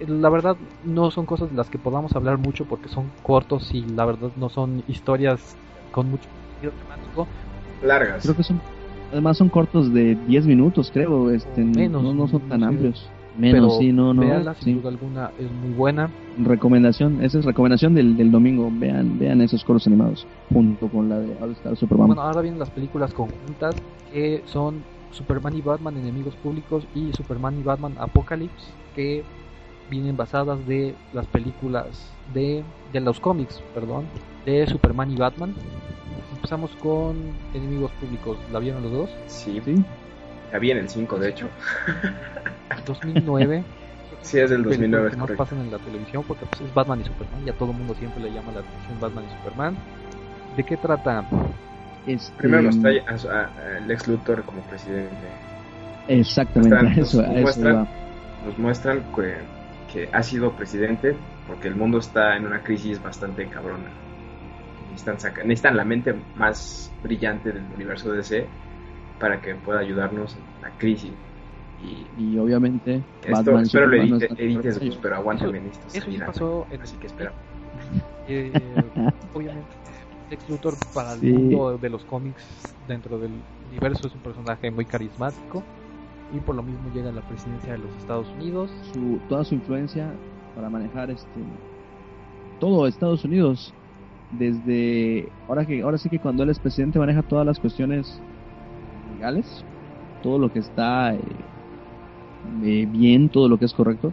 eh, 0.00 0.06
la 0.08 0.28
verdad 0.28 0.56
no 0.84 1.10
son 1.10 1.26
cosas 1.26 1.50
de 1.50 1.56
las 1.56 1.70
que 1.70 1.78
podamos 1.78 2.14
hablar 2.16 2.38
mucho 2.38 2.64
porque 2.64 2.88
son 2.88 3.10
cortos 3.22 3.72
y 3.72 3.82
la 3.82 4.04
verdad 4.04 4.30
no 4.36 4.48
son 4.48 4.82
historias 4.88 5.56
con 5.92 6.10
mucho 6.10 6.28
contenido 6.28 6.72
temático. 6.82 7.26
Largas. 7.82 8.22
Creo 8.22 8.36
que 8.36 8.42
son 8.42 8.60
Además 9.12 9.38
son 9.38 9.48
cortos 9.48 9.92
de 9.92 10.14
10 10.28 10.46
minutos, 10.46 10.90
creo, 10.92 11.30
este, 11.30 11.64
Menos, 11.64 12.02
no, 12.02 12.14
no 12.14 12.28
son 12.28 12.40
tan 12.42 12.60
sí. 12.60 12.64
amplios. 12.64 13.10
Menos, 13.36 13.54
Pero 13.54 13.70
sí, 13.80 13.92
no, 13.92 14.12
no. 14.12 14.20
véanla, 14.22 14.54
sin 14.54 14.64
sí. 14.64 14.72
duda 14.74 14.88
alguna 14.90 15.30
es 15.38 15.50
muy 15.50 15.70
buena. 15.70 16.10
Recomendación, 16.38 17.22
esa 17.22 17.38
es 17.38 17.44
recomendación 17.44 17.94
del, 17.94 18.16
del 18.16 18.30
domingo. 18.30 18.70
Vean, 18.72 19.18
vean 19.18 19.40
esos 19.40 19.64
cortos 19.64 19.86
animados 19.86 20.26
junto 20.52 20.88
con 20.88 21.08
la 21.08 21.18
de 21.18 21.36
All 21.40 21.52
Star 21.52 21.76
Superman. 21.76 22.08
Bueno, 22.08 22.22
ahora 22.22 22.40
vienen 22.40 22.60
las 22.60 22.70
películas 22.70 23.12
conjuntas 23.14 23.74
que 24.12 24.42
son 24.46 24.82
Superman 25.12 25.56
y 25.56 25.60
Batman 25.60 25.96
Enemigos 25.96 26.34
Públicos 26.36 26.86
y 26.94 27.12
Superman 27.12 27.58
y 27.58 27.62
Batman 27.62 27.96
Apocalypse 27.98 28.72
que 28.94 29.24
vienen 29.90 30.16
basadas 30.16 30.64
de 30.66 30.94
las 31.12 31.26
películas 31.26 32.12
de, 32.32 32.62
de 32.92 33.00
los 33.00 33.18
cómics, 33.20 33.60
perdón, 33.74 34.06
de 34.44 34.66
Superman 34.66 35.10
y 35.10 35.16
Batman. 35.16 35.54
Empezamos 36.34 36.70
con 36.76 37.16
Enemigos 37.54 37.90
Públicos, 37.92 38.38
¿la 38.52 38.60
vieron 38.60 38.82
los 38.82 38.92
dos? 38.92 39.10
Sí, 39.26 39.60
sí, 39.64 39.74
la 40.52 40.58
vi 40.58 40.70
en 40.70 40.78
el 40.78 40.88
5, 40.88 41.18
de 41.18 41.28
hecho. 41.28 41.48
2009. 42.86 43.64
Sí, 44.22 44.38
es 44.38 44.50
del 44.50 44.62
2009, 44.62 45.08
que 45.08 45.12
es 45.12 45.18
más 45.18 45.26
correcto. 45.26 45.44
pasan 45.44 45.60
en 45.60 45.70
la 45.70 45.78
televisión 45.78 46.24
porque 46.26 46.44
pues, 46.46 46.60
es 46.60 46.74
Batman 46.74 47.00
y 47.00 47.04
Superman, 47.04 47.44
ya 47.44 47.52
todo 47.54 47.70
el 47.70 47.76
mundo 47.76 47.94
siempre 47.94 48.22
le 48.22 48.32
llama 48.32 48.52
la 48.52 48.60
atención 48.60 49.00
Batman 49.00 49.24
y 49.24 49.36
Superman. 49.38 49.76
¿De 50.56 50.64
qué 50.64 50.76
trata? 50.76 51.24
Este, 52.14 52.36
Primero 52.38 52.62
nos 52.62 52.80
trae 52.80 53.00
a, 53.06 53.18
su- 53.18 53.28
a- 53.28 53.44
a 53.76 53.80
Lex 53.86 54.08
Luthor 54.08 54.42
como 54.42 54.60
presidente. 54.62 55.10
Exactamente, 56.08 56.74
a 56.76 56.80
Muestran- 56.82 56.98
eso, 56.98 57.20
a 57.20 57.26
nos 57.26 57.32
eso 57.36 57.42
muestran-. 57.42 57.88
Nos 58.46 58.58
muestran 58.58 59.02
que, 59.14 59.34
que 59.92 60.08
ha 60.12 60.22
sido 60.22 60.52
presidente 60.52 61.14
porque 61.46 61.68
el 61.68 61.74
mundo 61.76 61.98
está 61.98 62.36
en 62.36 62.46
una 62.46 62.60
crisis 62.62 63.02
bastante 63.02 63.46
cabrona. 63.46 63.84
Necesitan, 64.90 65.20
saca- 65.20 65.42
necesitan 65.42 65.76
la 65.76 65.84
mente 65.84 66.14
más 66.36 66.90
brillante 67.02 67.52
del 67.52 67.62
universo 67.74 68.12
DC 68.12 68.46
para 69.18 69.40
que 69.40 69.54
pueda 69.54 69.80
ayudarnos 69.80 70.34
en 70.34 70.62
la 70.62 70.70
crisis. 70.78 71.12
Y 71.82 72.06
Y 72.34 72.38
obviamente, 72.38 73.02
esto, 73.24 73.32
Batman 73.32 73.62
espero 73.62 73.86
no 73.86 73.92
edite- 73.94 74.28
edites, 74.38 74.98
pero 75.02 75.16
aguántame, 75.16 75.58
Eso- 75.58 75.66
necesito 75.66 76.10
Eso 76.10 76.26
pasó 76.26 76.66
en 76.70 76.82
Así 76.82 76.96
que 76.96 77.06
espera. 77.06 77.32
Eh, 78.28 78.52
Lex 80.30 80.48
Luthor 80.48 80.74
para 80.94 81.14
el 81.14 81.20
Sí. 81.20 81.26
mundo 81.32 81.76
de 81.78 81.90
los 81.90 82.04
cómics 82.04 82.42
dentro 82.86 83.18
del 83.18 83.30
universo 83.68 84.06
es 84.06 84.14
un 84.14 84.20
personaje 84.20 84.70
muy 84.70 84.84
carismático 84.84 85.62
y 86.34 86.38
por 86.40 86.54
lo 86.54 86.62
mismo 86.62 86.90
llega 86.94 87.10
a 87.10 87.12
la 87.12 87.22
presidencia 87.22 87.72
de 87.72 87.78
los 87.78 87.90
Estados 87.98 88.28
Unidos. 88.38 88.70
su, 88.92 89.18
toda 89.28 89.44
su 89.44 89.54
influencia 89.54 90.10
para 90.54 90.70
manejar 90.70 91.10
este 91.10 91.40
todo 92.60 92.86
Estados 92.86 93.24
Unidos 93.24 93.72
desde 94.32 95.28
ahora 95.48 95.66
que 95.66 95.82
ahora 95.82 95.98
sí 95.98 96.08
que 96.08 96.18
cuando 96.18 96.42
él 96.42 96.50
es 96.50 96.58
presidente 96.58 96.98
maneja 96.98 97.22
todas 97.22 97.44
las 97.46 97.58
cuestiones 97.58 98.20
legales 99.14 99.64
todo 100.22 100.38
lo 100.38 100.50
que 100.52 100.60
está 100.60 101.14
eh, 101.14 101.20
eh, 102.62 102.86
bien 102.88 103.28
todo 103.28 103.48
lo 103.48 103.58
que 103.58 103.64
es 103.64 103.72
correcto 103.72 104.12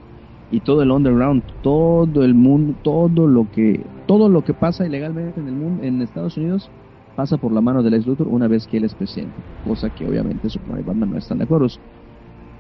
y 0.52 0.62
todo 0.62 0.82
el 0.82 0.92
underground 0.92 1.44
todo 1.62 2.24
el 2.24 2.34
mundo 2.34 2.76
todo 2.84 3.28
lo 3.28 3.50
que 3.52 3.86
todo 4.06 4.30
lo 4.30 4.44
que 4.44 4.54
pasa 4.54 4.86
ilegalmente 4.86 5.40
en 5.40 5.48
el 5.48 5.56
mundo 5.56 5.84
en 5.84 6.02
Estados 6.02 6.38
Unidos 6.38 6.70
pasa 7.16 7.38
por 7.38 7.52
la 7.52 7.62
mano 7.62 7.84
del 7.84 7.96
ex 7.96 8.06
Luthor 8.06 8.28
una 8.28 8.48
vez 8.48 8.68
que 8.68 8.78
él 8.78 8.86
es 8.86 8.96
presidente 8.96 9.36
cosa 9.66 9.90
que 9.90 10.08
obviamente 10.08 10.50
Superman 10.50 10.82
y 10.82 10.84
Batman 10.84 11.12
no 11.12 11.18
están 11.18 11.40
de 11.40 11.44
acuerdo 11.46 11.68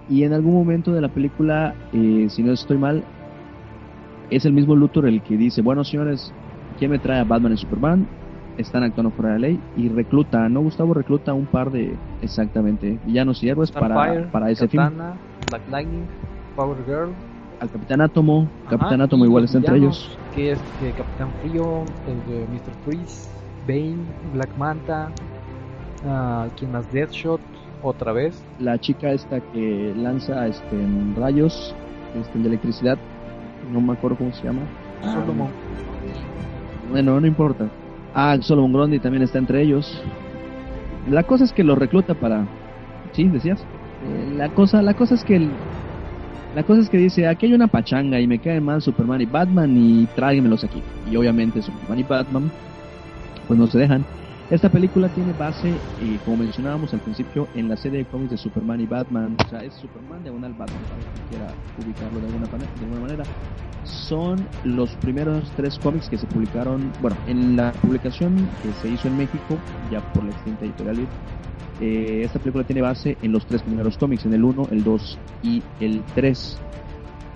y 0.09 0.23
en 0.23 0.33
algún 0.33 0.53
momento 0.53 0.93
de 0.93 1.01
la 1.01 1.09
película, 1.09 1.75
eh, 1.91 2.27
si 2.29 2.41
no 2.43 2.53
estoy 2.53 2.77
mal, 2.77 3.03
es 4.29 4.45
el 4.45 4.53
mismo 4.53 4.75
Luthor 4.75 5.05
el 5.05 5.21
que 5.21 5.37
dice, 5.37 5.61
bueno 5.61 5.83
señores, 5.83 6.33
¿quién 6.79 6.91
me 6.91 6.99
trae 6.99 7.19
a 7.19 7.23
Batman 7.23 7.53
y 7.53 7.57
Superman? 7.57 8.07
Están 8.57 8.83
actuando 8.83 9.11
fuera 9.11 9.33
de 9.33 9.39
la 9.39 9.47
ley 9.49 9.59
y 9.75 9.89
recluta, 9.89 10.47
¿no? 10.49 10.61
Gustavo 10.61 10.93
recluta 10.93 11.33
un 11.33 11.45
par 11.45 11.71
de, 11.71 11.95
exactamente, 12.21 12.97
villanos 13.05 13.43
y 13.43 13.49
héroes 13.49 13.71
para, 13.71 13.95
Starfire, 13.95 14.27
para 14.31 14.49
ese. 14.49 14.67
Katana, 14.67 15.13
Black 15.49 15.61
Lightning, 15.69 16.05
Power 16.55 16.77
Girl. 16.87 17.09
Al 17.59 17.71
Capitán 17.71 18.01
Átomo, 18.01 18.47
ajá, 18.65 18.77
Capitán 18.77 19.01
Átomo 19.01 19.25
igual 19.25 19.45
está 19.45 19.57
entre 19.57 19.77
ellos. 19.77 20.17
Que 20.35 20.51
es 20.51 20.61
que 20.79 20.93
Capitán 20.93 21.31
Frío, 21.41 21.83
el 22.05 22.23
de 22.25 22.45
Mr. 22.47 22.73
Freeze, 22.83 23.31
Bane, 23.67 24.05
Black 24.33 24.55
Manta, 24.57 25.11
ah, 26.05 26.47
¿quién 26.57 26.71
más? 26.71 26.91
Deathshot, 26.91 27.41
otra 27.81 28.11
vez. 28.11 28.43
La 28.59 28.77
chica 28.77 29.11
esta 29.11 29.39
que 29.39 29.93
lanza 29.97 30.45
este, 30.47 30.77
rayos 31.15 31.75
este, 32.19 32.39
de 32.39 32.47
electricidad, 32.47 32.97
no 33.71 33.81
me 33.81 33.93
acuerdo 33.93 34.17
cómo 34.17 34.31
se 34.33 34.43
llama. 34.43 34.61
Ah, 35.03 35.13
Solomon. 35.13 35.49
Bueno, 36.91 37.19
no 37.19 37.27
importa. 37.27 37.67
Ah, 38.13 38.37
Solomon 38.41 38.71
Grundy 38.73 38.99
también 38.99 39.23
está 39.23 39.39
entre 39.39 39.61
ellos. 39.63 40.01
La 41.09 41.23
cosa 41.23 41.43
es 41.43 41.53
que 41.53 41.63
lo 41.63 41.75
recluta 41.75 42.13
para... 42.13 42.45
¿Sí? 43.13 43.23
¿Decías? 43.29 43.59
Eh, 44.05 44.33
la 44.35 44.49
cosa 44.49 44.81
la 44.81 44.93
cosa 44.93 45.15
es 45.15 45.23
que... 45.23 45.37
el- 45.37 45.51
La 46.55 46.63
cosa 46.63 46.81
es 46.81 46.89
que 46.89 46.97
dice, 46.97 47.27
aquí 47.27 47.45
hay 47.45 47.53
una 47.53 47.67
pachanga 47.67 48.19
y 48.19 48.27
me 48.27 48.39
caen 48.39 48.63
mal 48.63 48.81
Superman 48.81 49.21
y 49.21 49.25
Batman 49.25 49.77
y 49.77 50.05
tráiganmelos 50.15 50.63
aquí. 50.63 50.81
Y 51.11 51.15
obviamente 51.15 51.61
Superman 51.61 51.99
y 51.99 52.03
Batman 52.03 52.51
pues 53.47 53.59
no 53.59 53.67
se 53.67 53.79
dejan. 53.79 54.05
Esta 54.49 54.69
película 54.69 55.09
tiene 55.09 55.33
base, 55.33 55.67
eh, 55.69 56.19
como 56.23 56.37
mencionábamos 56.37 56.93
al 56.93 57.01
principio, 57.01 57.49
en 57.53 57.67
la 57.67 57.75
serie 57.75 57.99
de 57.99 58.05
cómics 58.05 58.31
de 58.31 58.37
Superman 58.37 58.79
y 58.79 58.85
Batman. 58.85 59.35
O 59.45 59.49
sea, 59.49 59.61
es 59.61 59.73
Superman 59.73 60.23
diagonal 60.23 60.53
Batman, 60.53 60.79
para 60.83 61.29
quiera 61.29 61.47
ubicarlo 61.83 62.19
de 62.21 62.25
alguna, 62.27 62.47
de 62.47 62.85
alguna 62.85 63.01
manera. 63.01 63.23
Son 63.83 64.47
los 64.63 64.95
primeros 64.95 65.51
tres 65.57 65.77
cómics 65.79 66.07
que 66.07 66.17
se 66.17 66.25
publicaron, 66.27 66.93
bueno, 67.01 67.17
en 67.27 67.57
la 67.57 67.73
publicación 67.73 68.47
que 68.63 68.71
se 68.81 68.87
hizo 68.87 69.09
en 69.09 69.17
México, 69.17 69.57
ya 69.91 70.01
por 70.13 70.23
la 70.23 70.31
extinta 70.31 70.63
editorial 70.63 71.07
eh, 71.79 72.21
esta 72.23 72.39
película 72.39 72.63
tiene 72.63 72.81
base 72.81 73.17
en 73.21 73.31
los 73.31 73.45
tres 73.45 73.61
primeros 73.61 73.97
cómics, 73.97 74.25
en 74.25 74.33
el 74.33 74.43
1, 74.43 74.69
el 74.71 74.83
2 74.83 75.19
y 75.43 75.61
el 75.79 76.03
3. 76.15 76.57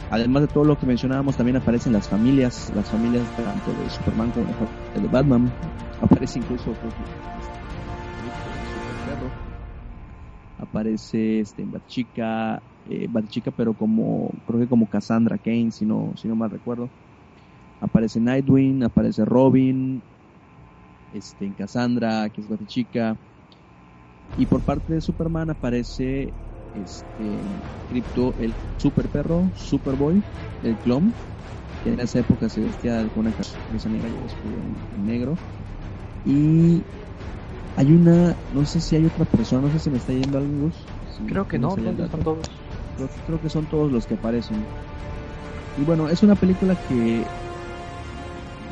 Además 0.09 0.43
de 0.43 0.47
todo 0.47 0.65
lo 0.65 0.77
que 0.77 0.85
mencionábamos, 0.85 1.37
también 1.37 1.57
aparecen 1.57 1.93
las 1.93 2.09
familias, 2.09 2.71
las 2.75 2.89
familias 2.89 3.23
tanto 3.35 3.71
de 3.71 3.89
Superman 3.89 4.31
como 4.31 4.45
de 4.47 4.53
Batman. 4.99 5.51
Aparece 6.01 6.39
incluso 6.39 6.73
creo 6.73 6.91
Superperro. 8.73 9.31
Aparece 10.57 11.39
este 11.39 11.65
Batchica, 11.65 12.61
eh, 12.85 13.07
Batchica, 13.09 13.51
pero 13.51 13.73
como 13.73 14.31
creo 14.45 14.59
que 14.59 14.67
como 14.67 14.87
Cassandra 14.87 15.37
Kane, 15.37 15.71
si 15.71 15.85
no, 15.85 16.13
si 16.15 16.27
no 16.27 16.35
mal 16.35 16.51
recuerdo. 16.51 16.89
Aparece 17.79 18.19
Nightwing, 18.19 18.83
aparece 18.83 19.25
Robin, 19.25 20.03
este 21.11 21.45
en 21.45 21.53
Cassandra, 21.53 22.29
que 22.29 22.41
es 22.41 22.47
Batchica. 22.47 23.17
Y 24.37 24.45
por 24.45 24.61
parte 24.61 24.93
de 24.93 25.01
Superman 25.01 25.49
aparece 25.49 26.33
este 26.73 27.43
Crypto, 27.87 28.33
el 28.37 28.55
super 28.77 29.09
perro, 29.09 29.51
Superboy, 29.55 30.23
el 30.61 30.77
clon, 30.77 31.13
en 31.83 31.99
esa 31.99 32.19
época 32.19 32.49
se 32.49 32.61
vestía 32.61 33.09
con 33.09 33.21
una 33.21 33.33
camisa 33.33 33.89
negra 33.89 34.09
y 34.09 34.25
escudo 34.25 34.59
en, 34.59 34.87
negro. 34.91 35.39
Y 36.23 36.85
hay 37.75 37.93
una, 37.93 38.37
no 38.49 38.65
sé 38.65 38.81
si 38.81 38.95
hay 38.95 39.05
otra 39.05 39.25
persona, 39.25 39.61
no 39.61 39.71
sé 39.71 39.79
si 39.79 39.89
me 39.89 39.97
está 39.97 40.13
yendo. 40.13 40.45
Gus, 40.45 40.89
si 41.05 41.25
Creo 41.25 41.47
que 41.47 41.59
no, 41.59 41.75
¿dónde 41.75 42.03
están 42.03 42.21
todos? 42.21 42.47
Creo, 42.95 43.09
creo 43.25 43.41
que 43.41 43.49
son 43.49 43.67
todos 43.67 43.91
los 43.91 44.05
que 44.05 44.15
aparecen. 44.15 44.69
Y 45.75 45.83
bueno, 45.85 46.09
es 46.09 46.21
una 46.23 46.35
película 46.35 46.75
que 46.75 47.27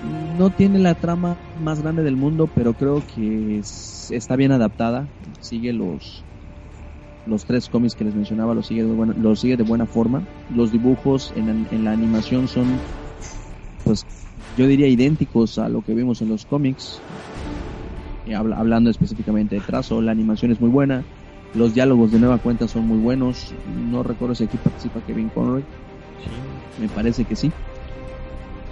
no 0.02 0.52
tiene 0.52 0.80
la 0.80 0.96
trama 0.96 1.40
más 1.54 1.82
grande 1.82 2.04
del 2.04 2.16
mundo, 2.18 2.48
pero 2.48 2.74
creo 2.76 3.02
que 3.04 3.60
es- 3.60 4.08
está 4.12 4.36
bien 4.36 4.52
adaptada. 4.52 5.10
Sigue 5.40 5.74
los 5.74 6.26
los 7.30 7.46
tres 7.46 7.70
cómics 7.70 7.96
que 7.96 8.04
les 8.04 8.16
mencionaba, 8.16 8.54
los 8.54 8.68
sigue 8.68 8.84
de 8.84 8.92
buena, 8.94 9.14
los 9.14 9.40
sigue 9.40 9.56
de 9.58 9.64
buena 9.64 9.86
forma. 9.86 10.26
Los 10.54 10.72
dibujos 10.72 11.32
en, 11.36 11.46
la- 11.48 11.76
en 11.76 11.84
la 11.84 11.92
animación 11.92 12.48
son, 12.48 12.82
pues, 13.84 14.06
yo 14.58 14.68
diría 14.68 14.88
idénticos 14.88 15.58
a 15.58 15.70
lo 15.70 15.82
que 15.82 15.94
vimos 15.94 16.22
en 16.22 16.30
los 16.30 16.46
cómics. 16.46 17.02
Habla- 18.36 18.58
hablando 18.58 18.90
específicamente 18.90 19.56
de 19.56 19.62
trazo, 19.62 20.02
la 20.02 20.12
animación 20.12 20.52
es 20.52 20.60
muy 20.60 20.70
buena. 20.70 21.04
Los 21.56 21.74
diálogos 21.74 22.12
de 22.12 22.20
nueva 22.20 22.38
cuenta 22.38 22.68
son 22.68 22.86
muy 22.88 23.00
buenos. 23.00 23.54
No 23.90 24.04
recuerdo 24.04 24.36
si 24.36 24.44
aquí 24.44 24.58
participa 24.58 25.02
Kevin 25.02 25.30
Conroy. 25.30 25.64
Me 26.78 26.90
parece 26.90 27.26
que 27.26 27.36
sí. 27.36 27.52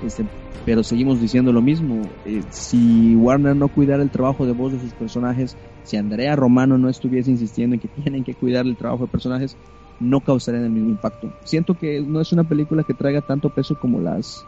Este, 0.04 0.26
pero 0.66 0.84
seguimos 0.84 1.22
diciendo 1.22 1.52
lo 1.54 1.62
mismo. 1.62 2.02
Eh, 2.26 2.42
si 2.50 3.16
Warner 3.16 3.56
no 3.56 3.68
cuidara 3.70 4.04
el 4.04 4.10
trabajo 4.10 4.46
de 4.46 4.52
voz 4.52 4.74
de 4.74 4.80
sus 4.80 4.94
personajes, 4.94 5.56
si 5.84 5.98
Andrea 5.98 6.36
Romano 6.36 6.78
no 6.78 6.90
estuviese 6.90 7.32
insistiendo 7.32 7.76
en 7.76 7.80
que 7.80 7.88
tienen 8.04 8.24
que 8.24 8.34
cuidar 8.36 8.66
el 8.66 8.76
trabajo 8.76 9.06
de 9.06 9.12
personajes, 9.12 9.58
no 10.00 10.20
causarían 10.22 10.66
el 10.66 10.72
mismo 10.72 10.90
impacto. 10.90 11.32
Siento 11.46 11.74
que 11.76 12.02
no 12.02 12.22
es 12.22 12.32
una 12.32 12.44
película 12.44 12.84
que 12.84 12.94
traiga 12.94 13.22
tanto 13.22 13.50
peso 13.50 13.76
como 13.76 14.00
las 14.00 14.46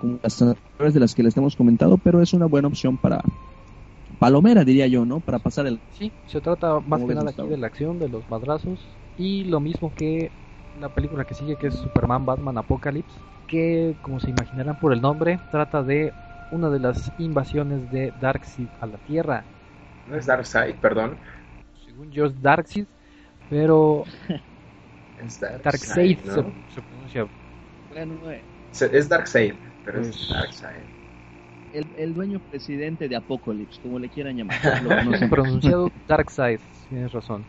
como 0.00 0.18
las 0.22 0.42
anteriores 0.42 0.94
de 0.94 1.00
las 1.00 1.14
que 1.14 1.22
les 1.22 1.36
hemos 1.36 1.54
comentado, 1.54 1.96
pero 1.96 2.20
es 2.20 2.32
una 2.32 2.46
buena 2.46 2.68
opción 2.68 2.98
para 2.98 3.22
palomera, 4.18 4.64
diría 4.64 4.86
yo, 4.88 5.04
¿no? 5.04 5.20
Para 5.20 5.38
pasar 5.38 5.66
el 5.66 5.80
Sí, 5.92 6.12
se 6.26 6.40
trata 6.40 6.80
más 6.80 7.00
¿Cómo 7.00 7.08
que 7.08 7.14
nada 7.14 7.30
aquí 7.30 7.46
de 7.46 7.56
la 7.56 7.68
acción, 7.68 7.98
de 7.98 8.08
los 8.08 8.28
madrazos 8.28 8.84
y 9.16 9.44
lo 9.44 9.60
mismo 9.60 9.92
que 9.94 10.30
la 10.80 10.88
película 10.88 11.24
que 11.24 11.34
sigue 11.34 11.56
que 11.56 11.68
es 11.68 11.74
Superman 11.74 12.24
Batman 12.26 12.58
Apocalypse, 12.58 13.14
que 13.52 13.96
como 14.00 14.18
se 14.18 14.30
imaginarán 14.30 14.76
por 14.76 14.94
el 14.94 15.02
nombre, 15.02 15.38
trata 15.50 15.82
de 15.82 16.14
una 16.50 16.70
de 16.70 16.80
las 16.80 17.12
invasiones 17.18 17.90
de 17.90 18.12
Darkseid 18.18 18.70
a 18.80 18.86
la 18.86 18.96
Tierra. 18.98 19.44
No 20.06 20.16
es 20.16 20.26
Darkseid, 20.26 20.76
perdón. 20.76 21.18
según 21.84 22.10
yo 22.10 22.24
es 22.26 22.42
Darkseid, 22.42 22.86
pero 23.50 24.04
Es 25.18 25.38
Darkseid 25.38 26.18
¿no? 26.24 26.32
se, 26.68 26.74
se 26.74 26.82
pronuncia. 26.82 27.28
Bueno, 27.90 28.30
eh, 28.30 28.42
Es 28.80 29.08
Darkseid, 29.08 29.54
pero 29.84 30.00
es 30.00 30.08
Pues- 30.16 30.28
Darkseid. 30.30 30.86
el, 31.72 31.86
el 31.96 32.14
dueño 32.14 32.40
presidente 32.40 33.08
de 33.08 33.16
Apocalypse, 33.16 33.80
como 33.82 33.98
le 33.98 34.08
quieran 34.08 34.36
llamar. 34.36 34.56
lo 34.82 34.88
conocen. 34.88 35.30
pronunciado 35.30 35.90
Darkseid, 36.06 36.60
tienes 36.88 37.12
razón. 37.12 37.46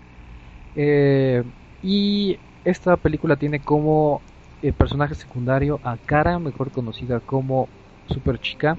Eh, 0.75 1.43
y 1.81 2.39
esta 2.63 2.97
película 2.97 3.35
tiene 3.37 3.59
como 3.61 4.23
eh, 4.63 4.71
personaje 4.71 5.13
secundario 5.13 5.81
a 5.83 5.97
Kara, 5.97 6.39
mejor 6.39 6.71
conocida 6.71 7.19
como 7.19 7.67
Super 8.07 8.39
Chica. 8.39 8.77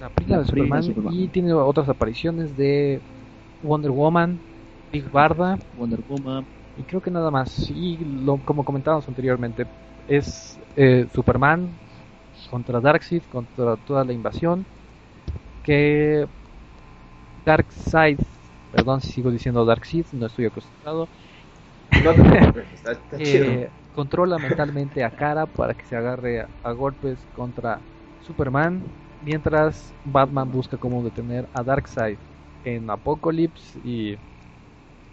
La 0.00 0.08
prima 0.08 0.38
de 0.38 0.44
Superman. 0.44 0.84
y 1.12 1.26
tiene 1.28 1.52
otras 1.52 1.88
apariciones 1.88 2.56
de 2.56 3.00
Wonder 3.64 3.90
Woman, 3.90 4.38
Big 4.92 5.10
Barda 5.10 5.58
Wonder 5.76 6.00
Woman. 6.08 6.46
y 6.78 6.82
creo 6.84 7.00
que 7.00 7.10
nada 7.10 7.32
más. 7.32 7.68
Y 7.70 7.96
lo, 7.96 8.36
como 8.38 8.64
comentábamos 8.64 9.08
anteriormente, 9.08 9.66
es 10.06 10.60
eh, 10.76 11.08
Superman 11.12 11.68
contra 12.48 12.80
Darkseid, 12.80 13.24
contra 13.24 13.76
toda 13.78 14.04
la 14.04 14.12
invasión. 14.12 14.64
Que 15.64 16.28
Darkseid, 17.44 18.20
perdón 18.70 19.00
si 19.00 19.10
sigo 19.10 19.32
diciendo 19.32 19.64
Darkseid, 19.64 20.06
no 20.12 20.26
estoy 20.26 20.44
acostumbrado, 20.44 21.08
No 21.94 22.14
te 22.14 22.24
preocupes, 22.24 22.72
está, 22.72 22.92
está 22.92 23.20
chido. 23.20 23.60
eh, 23.60 23.70
controla 23.92 24.38
mentalmente 24.38 25.04
a 25.04 25.10
Kara 25.10 25.46
para 25.46 25.74
que 25.74 25.86
se 25.86 25.96
agarre 25.96 26.40
a, 26.42 26.48
a 26.62 26.72
golpes 26.72 27.26
contra 27.32 27.86
Superman, 28.18 28.84
mientras 29.20 29.94
Batman 30.04 30.50
busca 30.50 30.78
cómo 30.78 31.04
detener 31.04 31.48
a 31.52 31.62
Darkseid 31.64 32.18
en 32.62 32.90
Apocalypse 32.90 33.78
y 33.82 34.16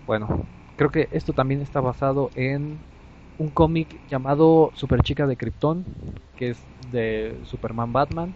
bueno, 0.06 0.48
creo 0.76 0.92
que 0.92 1.08
esto 1.12 1.34
también 1.34 1.62
está 1.62 1.82
basado 1.82 2.32
en 2.36 2.84
un 3.38 3.52
cómic 3.52 4.02
llamado 4.08 4.72
Super 4.74 5.02
Chica 5.02 5.28
de 5.28 5.38
Krypton, 5.38 5.86
que 6.36 6.50
es 6.52 6.68
de 6.78 7.40
Superman 7.44 7.94
Batman. 7.94 8.36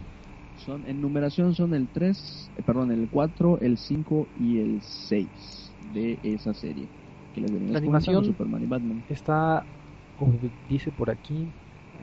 Son, 0.56 0.86
en 0.88 1.02
numeración 1.02 1.54
son 1.56 1.74
el 1.74 1.90
3, 1.90 2.52
eh, 2.56 2.64
perdón, 2.64 2.92
el 2.92 3.10
4, 3.10 3.60
el 3.62 3.78
5 3.78 4.30
y 4.36 4.60
el 4.60 4.82
6 4.82 5.76
de 5.80 6.20
esa 6.24 6.54
serie. 6.54 6.92
Que 7.46 7.72
La 7.74 7.80
animación- 7.80 8.26
Superman 8.26 8.64
y 8.64 8.66
Batman. 8.66 9.04
Está, 9.10 9.66
como 10.18 10.34
dice 10.68 10.92
por 10.92 11.10
aquí, 11.10 11.48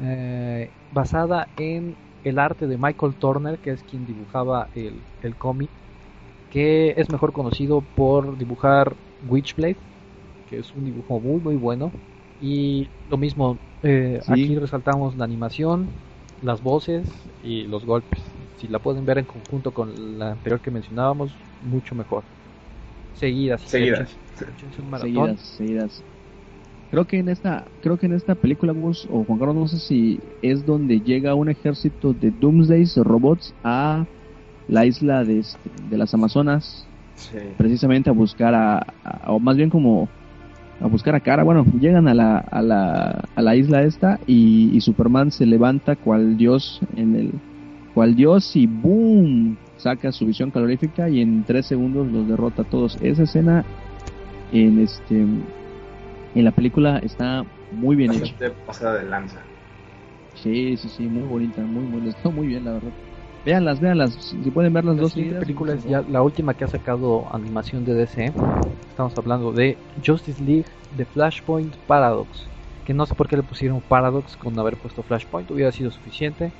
eh, 0.00 0.70
basada 0.92 1.48
en 1.56 1.96
el 2.22 2.38
arte 2.38 2.66
de 2.66 2.78
Michael 2.78 3.14
Turner, 3.16 3.58
que 3.58 3.70
es 3.72 3.82
quien 3.82 4.06
dibujaba 4.06 4.68
el, 4.74 4.92
el 5.22 5.34
cómic, 5.36 5.70
que 6.50 6.94
es 6.96 7.10
mejor 7.10 7.32
conocido 7.32 7.80
por 7.94 8.36
dibujar 8.38 8.94
Witchblade, 9.28 9.76
que 10.46 10.58
es 10.58 10.72
un 10.74 10.84
dibujo 10.84 11.20
muy 11.20 11.40
muy 11.40 11.56
bueno. 11.56 11.92
Y 12.40 12.88
lo 13.08 13.16
mismo, 13.16 13.58
eh, 13.82 14.20
Sí. 14.22 14.32
aquí 14.32 14.58
resaltamos 14.58 15.16
la 15.16 15.24
animación, 15.24 15.88
las 16.42 16.62
voces 16.62 17.08
y 17.42 17.62
los 17.64 17.84
golpes. 17.84 18.22
Si 18.56 18.68
la 18.68 18.78
pueden 18.78 19.04
ver 19.04 19.18
en 19.18 19.24
conjunto 19.24 19.72
con 19.72 20.18
la 20.18 20.32
anterior 20.32 20.60
que 20.60 20.70
mencionábamos, 20.70 21.34
mucho 21.60 21.94
mejor. 21.94 22.24
Seguidas. 23.14 23.62
Seguidas. 23.62 24.18
un. 24.78 25.00
Seguidas, 25.02 25.40
seguidas. 25.40 26.02
Creo 26.90 27.04
que 27.06 27.18
en 27.18 27.28
esta, 27.28 27.64
creo 27.80 27.96
que 27.96 28.06
en 28.06 28.12
esta 28.12 28.34
película, 28.34 28.72
Gus, 28.72 29.06
o 29.10 29.24
Juan 29.24 29.38
Carlos, 29.38 29.56
no 29.56 29.68
sé 29.68 29.78
si 29.80 30.20
es 30.42 30.64
donde 30.64 31.00
llega 31.00 31.34
un 31.34 31.48
ejército 31.48 32.12
de 32.12 32.30
Doomsdays 32.30 32.96
robots 32.98 33.52
a 33.64 34.04
la 34.68 34.86
isla 34.86 35.24
de, 35.24 35.40
este- 35.40 35.70
de 35.90 35.98
las 35.98 36.14
Amazonas, 36.14 36.86
Sí. 37.16 37.38
precisamente 37.56 38.10
a 38.10 38.12
buscar 38.12 38.54
a, 38.54 38.78
a- 39.04 39.32
o 39.32 39.40
más 39.40 39.56
bien 39.56 39.70
como 39.70 40.08
a 40.80 40.86
buscar 40.88 41.14
a 41.14 41.20
Cara. 41.20 41.42
Bueno, 41.44 41.64
llegan 41.80 42.08
a 42.08 42.14
la, 42.14 42.38
a 42.38 42.60
la, 42.62 43.24
a 43.34 43.42
la 43.42 43.56
isla 43.56 43.82
esta 43.84 44.18
y, 44.26 44.70
y 44.72 44.80
Superman 44.80 45.30
se 45.30 45.46
levanta 45.46 45.96
cual 45.96 46.36
dios 46.36 46.80
en 46.96 47.14
el, 47.16 47.32
cual 47.94 48.14
dios 48.14 48.54
y 48.56 48.66
boom, 48.66 49.56
saca 49.76 50.12
su 50.12 50.26
visión 50.26 50.50
calorífica 50.50 51.08
y 51.08 51.20
en 51.20 51.44
tres 51.44 51.66
segundos 51.66 52.06
los 52.06 52.28
derrota 52.28 52.62
a 52.62 52.64
todos. 52.64 52.96
Esa 53.00 53.24
escena 53.24 53.64
en 54.52 54.80
este, 54.80 55.20
en 55.20 56.44
la 56.44 56.52
película 56.52 56.98
está 56.98 57.44
muy 57.72 57.96
bien 57.96 58.12
hecha. 58.12 58.34
Pasada 58.66 58.96
de 58.96 59.04
lanza. 59.08 59.40
Sí, 60.34 60.76
sí, 60.76 60.88
sí, 60.88 61.04
muy 61.04 61.22
bonita, 61.28 61.62
muy, 61.62 61.84
muy, 61.84 62.08
está 62.08 62.28
muy 62.28 62.46
bien 62.46 62.64
la 62.64 62.72
verdad. 62.72 62.90
Véanlas, 63.44 63.78
véanlas, 63.78 64.14
si 64.14 64.50
pueden 64.50 64.72
ver 64.72 64.84
las 64.84 64.96
La 64.96 65.02
dos 65.02 65.12
siguiente 65.12 65.40
seguidas, 65.40 65.44
película 65.44 65.74
es 65.74 65.82
por 65.82 65.90
ya 65.90 66.02
la 66.10 66.22
última 66.22 66.54
que 66.54 66.64
ha 66.64 66.68
sacado 66.68 67.26
animación 67.30 67.84
de 67.84 67.94
DC. 67.94 68.32
Estamos 68.88 69.16
hablando 69.18 69.52
de 69.52 69.76
Justice 70.04 70.42
League 70.42 70.64
The 70.96 71.04
Flashpoint 71.04 71.74
Paradox. 71.86 72.46
Que 72.86 72.94
no 72.94 73.06
sé 73.06 73.14
por 73.14 73.28
qué 73.28 73.36
le 73.36 73.42
pusieron 73.42 73.80
Paradox 73.82 74.36
con 74.36 74.58
haber 74.58 74.76
puesto 74.76 75.02
Flashpoint, 75.02 75.50
hubiera 75.50 75.72
sido 75.72 75.90
suficiente. 75.90 76.52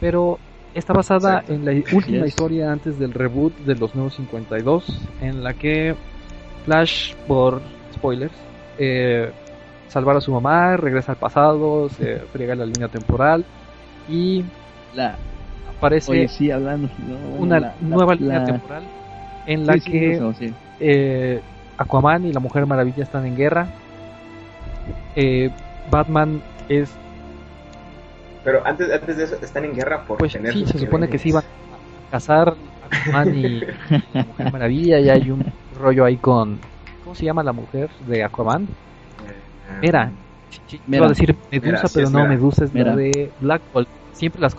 Pero 0.00 0.38
está 0.74 0.92
basada 0.92 1.40
Exacto. 1.40 1.52
en 1.54 1.64
la 1.64 1.70
última 1.92 2.18
Yes. 2.24 2.28
historia 2.28 2.72
antes 2.72 2.98
del 2.98 3.12
reboot 3.12 3.56
de 3.60 3.74
los 3.76 3.94
nuevos 3.94 4.14
52. 4.14 4.84
En 5.20 5.42
la 5.44 5.54
que 5.54 5.94
Flash, 6.64 7.14
por 7.26 7.60
spoilers, 7.92 8.32
eh, 8.78 9.30
salvar 9.88 10.16
a 10.16 10.20
su 10.20 10.32
mamá, 10.32 10.76
regresa 10.76 11.12
al 11.12 11.18
pasado, 11.18 11.88
se 11.90 12.16
friega 12.32 12.54
la 12.54 12.66
línea 12.66 12.88
temporal 12.88 13.44
y 14.08 14.44
La, 14.94 15.16
aparece 15.78 16.10
oye, 16.10 16.28
sí, 16.28 16.50
hablando. 16.50 16.88
no, 17.06 17.16
una 17.42 17.60
la- 17.60 17.66
la- 17.68 17.74
nueva 17.96 18.14
línea 18.14 18.40
la- 18.40 18.44
temporal 18.46 18.82
en 19.46 19.66
la 19.66 19.74
Sí, 19.74 19.90
que 19.90 20.20
eh, 20.80 21.40
Aquaman 21.76 22.24
y 22.26 22.32
la 22.32 22.40
Mujer 22.40 22.66
Maravilla 22.66 23.02
están 23.04 23.26
en 23.26 23.36
guerra. 23.36 23.66
Eh, 25.16 25.50
Batman 25.90 26.40
es, 26.68 26.90
Pero 28.44 28.66
antes, 28.66 28.90
antes 28.92 29.16
de 29.16 29.24
eso, 29.24 29.36
están 29.42 29.64
en 29.64 29.74
guerra 29.74 30.04
por 30.06 30.18
pues 30.18 30.32
tener 30.32 30.52
sí, 30.52 30.66
se 30.66 30.78
supone 30.78 31.08
que 31.08 31.18
se 31.18 31.30
poderes. 31.30 31.44
iban 31.44 31.44
a 31.44 32.10
casar 32.10 32.54
Aquaman 32.82 33.34
y, 33.34 33.62
Mujer 34.26 34.52
Maravilla 34.52 35.00
y 35.00 35.08
hay 35.08 35.30
un 35.30 35.44
rollo 35.80 36.04
ahí 36.04 36.16
con, 36.18 36.58
¿cómo 37.02 37.14
se 37.14 37.24
llama 37.24 37.42
la 37.42 37.52
mujer 37.52 37.88
de 38.06 38.22
Aquaman? 38.22 38.64
Eh, 38.64 39.78
Mera. 39.80 40.12
Sí, 40.50 40.60
sí, 40.66 40.80
Mera. 40.86 40.98
Iba 40.98 41.06
a 41.06 41.08
decir 41.08 41.36
Medusa, 41.50 41.66
Mera, 41.66 41.88
sí 41.88 41.94
pero 41.94 42.10
no, 42.10 42.18
Mera. 42.18 42.28
Medusa 42.30 42.64
es 42.64 42.74
Mera. 42.74 42.96
de 42.96 43.32
Black 43.40 43.62
Bolt. 43.72 43.88
Siempre 44.12 44.40
las 44.40 44.56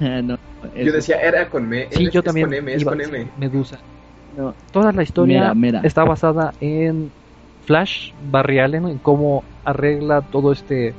no, 0.00 0.38
Yo 0.76 0.92
decía, 0.92 1.16
era 1.20 1.48
con 1.48 1.64
M. 1.64 1.88
Sí, 1.90 2.06
es- 2.06 2.12
yo 2.12 2.20
es 2.20 2.24
también 2.26 2.46
con 2.48 2.54
M, 2.54 2.72
es 2.74 2.82
iba 2.82 2.92
con 2.92 3.00
a 3.00 3.04
M. 3.04 3.26
Medusa. 3.38 3.78
no, 4.36 4.54
Toda 4.72 4.92
la 4.92 5.02
historia 5.02 5.54
está 5.82 6.04
basada 6.04 6.52
en 6.60 7.10
Flash, 7.64 8.12
Barry 8.30 8.58
Allen, 8.58 8.86
en 8.88 8.98
cómo 8.98 9.42
arregla 9.64 10.20
todo 10.22 10.52
este 10.52 10.92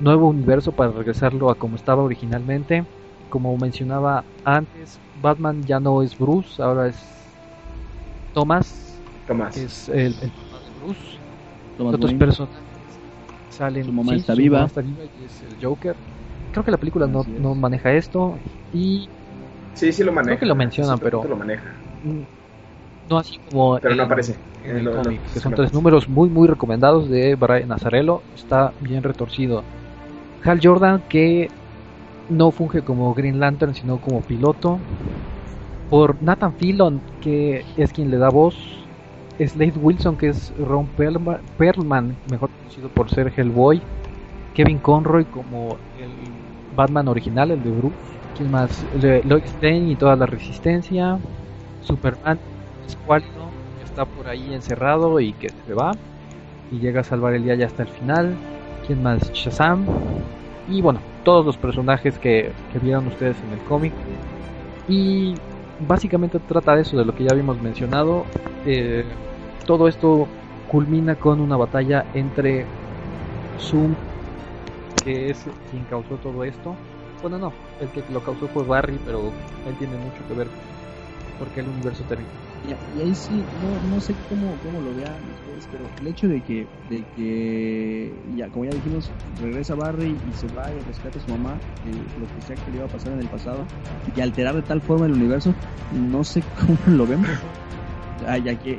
nuevo 0.00 0.28
universo 0.28 0.72
para 0.72 0.92
regresarlo 0.92 1.50
a 1.50 1.54
como 1.54 1.76
estaba 1.76 2.02
originalmente. 2.02 2.84
Como 3.28 3.56
mencionaba 3.58 4.24
antes, 4.44 5.00
Batman 5.14 5.62
ya 5.64 5.80
no 5.80 6.02
es 6.02 6.16
Bruce, 6.16 6.62
ahora 6.62 6.88
es 6.88 6.96
Thomas, 8.32 9.02
que 9.52 9.64
es 9.64 9.88
el, 9.88 9.96
el 10.22 10.32
de 10.32 10.70
Bruce. 10.76 11.18
Thomas 11.76 11.94
Otros 11.94 12.10
Wayne. 12.10 12.18
personajes 12.18 13.00
salen. 13.50 13.84
Su 13.84 13.92
mamá 13.92 14.12
sí, 14.12 14.20
está 14.20 14.34
su 14.34 14.38
viva. 14.40 14.58
mamá 14.58 14.66
está 14.66 14.80
viva 14.80 15.04
y 15.04 15.24
es 15.24 15.42
el 15.42 15.58
Joker. 15.62 15.96
Creo 16.52 16.64
que 16.64 16.70
la 16.70 16.78
película 16.78 17.06
no, 17.06 17.24
no 17.26 17.54
maneja 17.54 17.92
esto 17.92 18.38
y 18.72 19.10
Sí, 19.74 19.92
sí 19.92 20.02
lo 20.02 20.12
maneja. 20.12 20.30
Creo 20.30 20.40
que 20.40 20.46
lo 20.46 20.54
mencionan, 20.56 20.96
Sí, 20.96 21.04
pero- 21.04 21.22
lo 21.24 21.36
maneja. 21.36 21.76
mm, 22.02 22.22
no 23.10 23.18
así 23.18 23.38
como 23.48 23.78
Pero 23.78 23.94
no 23.94 24.02
en- 24.02 24.06
aparece. 24.06 24.38
en 24.64 24.76
el 24.78 24.90
cómic, 24.90 25.22
que 25.32 25.40
son 25.40 25.54
tres 25.54 25.72
números 25.72 26.08
muy 26.08 26.28
muy 26.30 26.48
recomendados 26.48 27.08
de 27.10 27.34
Brian 27.36 27.68
Nazarello, 27.68 28.22
está 28.34 28.74
bien 28.80 29.02
retorcido. 29.02 29.64
Hal 30.44 30.60
Jordan 30.62 31.02
que 31.08 31.50
no 32.28 32.50
funge 32.50 32.82
como 32.82 33.14
Green 33.14 33.40
Lantern 33.40 33.74
sino 33.74 33.98
como 33.98 34.20
piloto. 34.22 34.78
Por 35.90 36.20
Nathan 36.22 36.54
Fillon 36.54 37.00
que 37.20 37.64
es 37.76 37.92
quien 37.92 38.10
le 38.10 38.18
da 38.18 38.28
voz. 38.30 38.56
Slade 39.38 39.78
Wilson 39.78 40.16
que 40.16 40.28
es 40.30 40.52
Ron 40.58 40.88
Perlma- 40.96 41.38
Perlman, 41.56 42.16
mejor 42.30 42.50
conocido 42.50 42.88
por 42.88 43.10
ser 43.10 43.32
Hellboy. 43.36 43.80
Kevin 44.54 44.78
Conroy 44.78 45.24
como 45.24 45.76
el 46.00 46.10
Batman 46.74 47.08
original, 47.08 47.52
el 47.52 47.62
de 47.62 47.70
Bruce. 47.70 47.94
¿Quién 48.36 48.50
más? 48.50 48.84
Le- 49.00 49.22
Lois 49.22 49.44
y 49.62 49.94
toda 49.96 50.16
la 50.16 50.26
resistencia. 50.26 51.18
Superman 51.82 52.38
escuálido 52.86 53.50
que 53.78 53.84
está 53.84 54.04
por 54.04 54.26
ahí 54.28 54.52
encerrado 54.52 55.20
y 55.20 55.32
que 55.32 55.48
se 55.48 55.74
va 55.74 55.92
y 56.70 56.78
llega 56.78 57.00
a 57.00 57.04
salvar 57.04 57.34
el 57.34 57.44
día 57.44 57.54
ya 57.54 57.66
hasta 57.66 57.84
el 57.84 57.88
final. 57.88 58.36
¿Quién 58.88 59.02
más? 59.02 59.32
Shazam. 59.34 59.84
Y 60.66 60.80
bueno, 60.80 61.00
todos 61.22 61.44
los 61.44 61.58
personajes 61.58 62.18
que, 62.18 62.52
que 62.72 62.78
vieron 62.78 63.06
ustedes 63.06 63.36
en 63.46 63.52
el 63.52 63.64
cómic. 63.66 63.92
Y 64.88 65.34
básicamente 65.86 66.38
trata 66.40 66.74
de 66.74 66.82
eso, 66.82 66.96
de 66.96 67.04
lo 67.04 67.14
que 67.14 67.24
ya 67.24 67.30
habíamos 67.32 67.60
mencionado. 67.60 68.24
Eh, 68.64 69.04
todo 69.66 69.88
esto 69.88 70.26
culmina 70.70 71.16
con 71.16 71.42
una 71.42 71.58
batalla 71.58 72.06
entre 72.14 72.64
Zoom, 73.60 73.94
que 75.04 75.30
es 75.30 75.44
quien 75.70 75.84
causó 75.84 76.16
todo 76.16 76.42
esto. 76.44 76.74
Bueno, 77.20 77.38
no, 77.38 77.52
el 77.80 77.88
que 77.88 78.02
lo 78.10 78.20
causó 78.22 78.48
fue 78.48 78.64
Barry, 78.64 78.98
pero 79.04 79.20
él 79.66 79.74
tiene 79.78 79.96
mucho 79.98 80.26
que 80.28 80.34
ver 80.34 80.48
porque 81.38 81.60
el 81.60 81.68
universo 81.68 82.04
termina. 82.04 82.30
Y, 82.96 83.00
ahí 83.02 83.14
sí, 83.14 83.44
no, 83.62 83.94
no 83.94 84.00
sé 84.00 84.14
cómo, 84.30 84.54
cómo 84.64 84.80
lo 84.80 84.96
vean 84.96 85.12
pero 85.66 85.84
el 86.00 86.06
hecho 86.06 86.28
de 86.28 86.42
que, 86.42 86.66
de 86.88 87.04
que 87.16 88.12
ya, 88.36 88.48
como 88.48 88.64
ya 88.64 88.70
dijimos, 88.70 89.10
regresa 89.40 89.74
Barry 89.74 90.16
y 90.30 90.36
se 90.36 90.46
va 90.54 90.70
y 90.70 90.78
rescata 90.86 91.18
a 91.18 91.22
su 91.22 91.30
mamá, 91.30 91.58
lo 92.18 92.26
que 92.26 92.46
sea 92.46 92.56
que 92.56 92.70
le 92.70 92.76
iba 92.78 92.86
a 92.86 92.88
pasar 92.88 93.12
en 93.12 93.20
el 93.20 93.28
pasado, 93.28 93.66
y 94.14 94.20
alterar 94.20 94.54
de 94.54 94.62
tal 94.62 94.80
forma 94.80 95.06
el 95.06 95.12
universo, 95.12 95.54
no 95.92 96.24
sé 96.24 96.42
cómo 96.60 96.96
lo 96.96 97.06
vemos. 97.06 97.28
Ah, 98.26 98.38
ya 98.38 98.54
que 98.58 98.78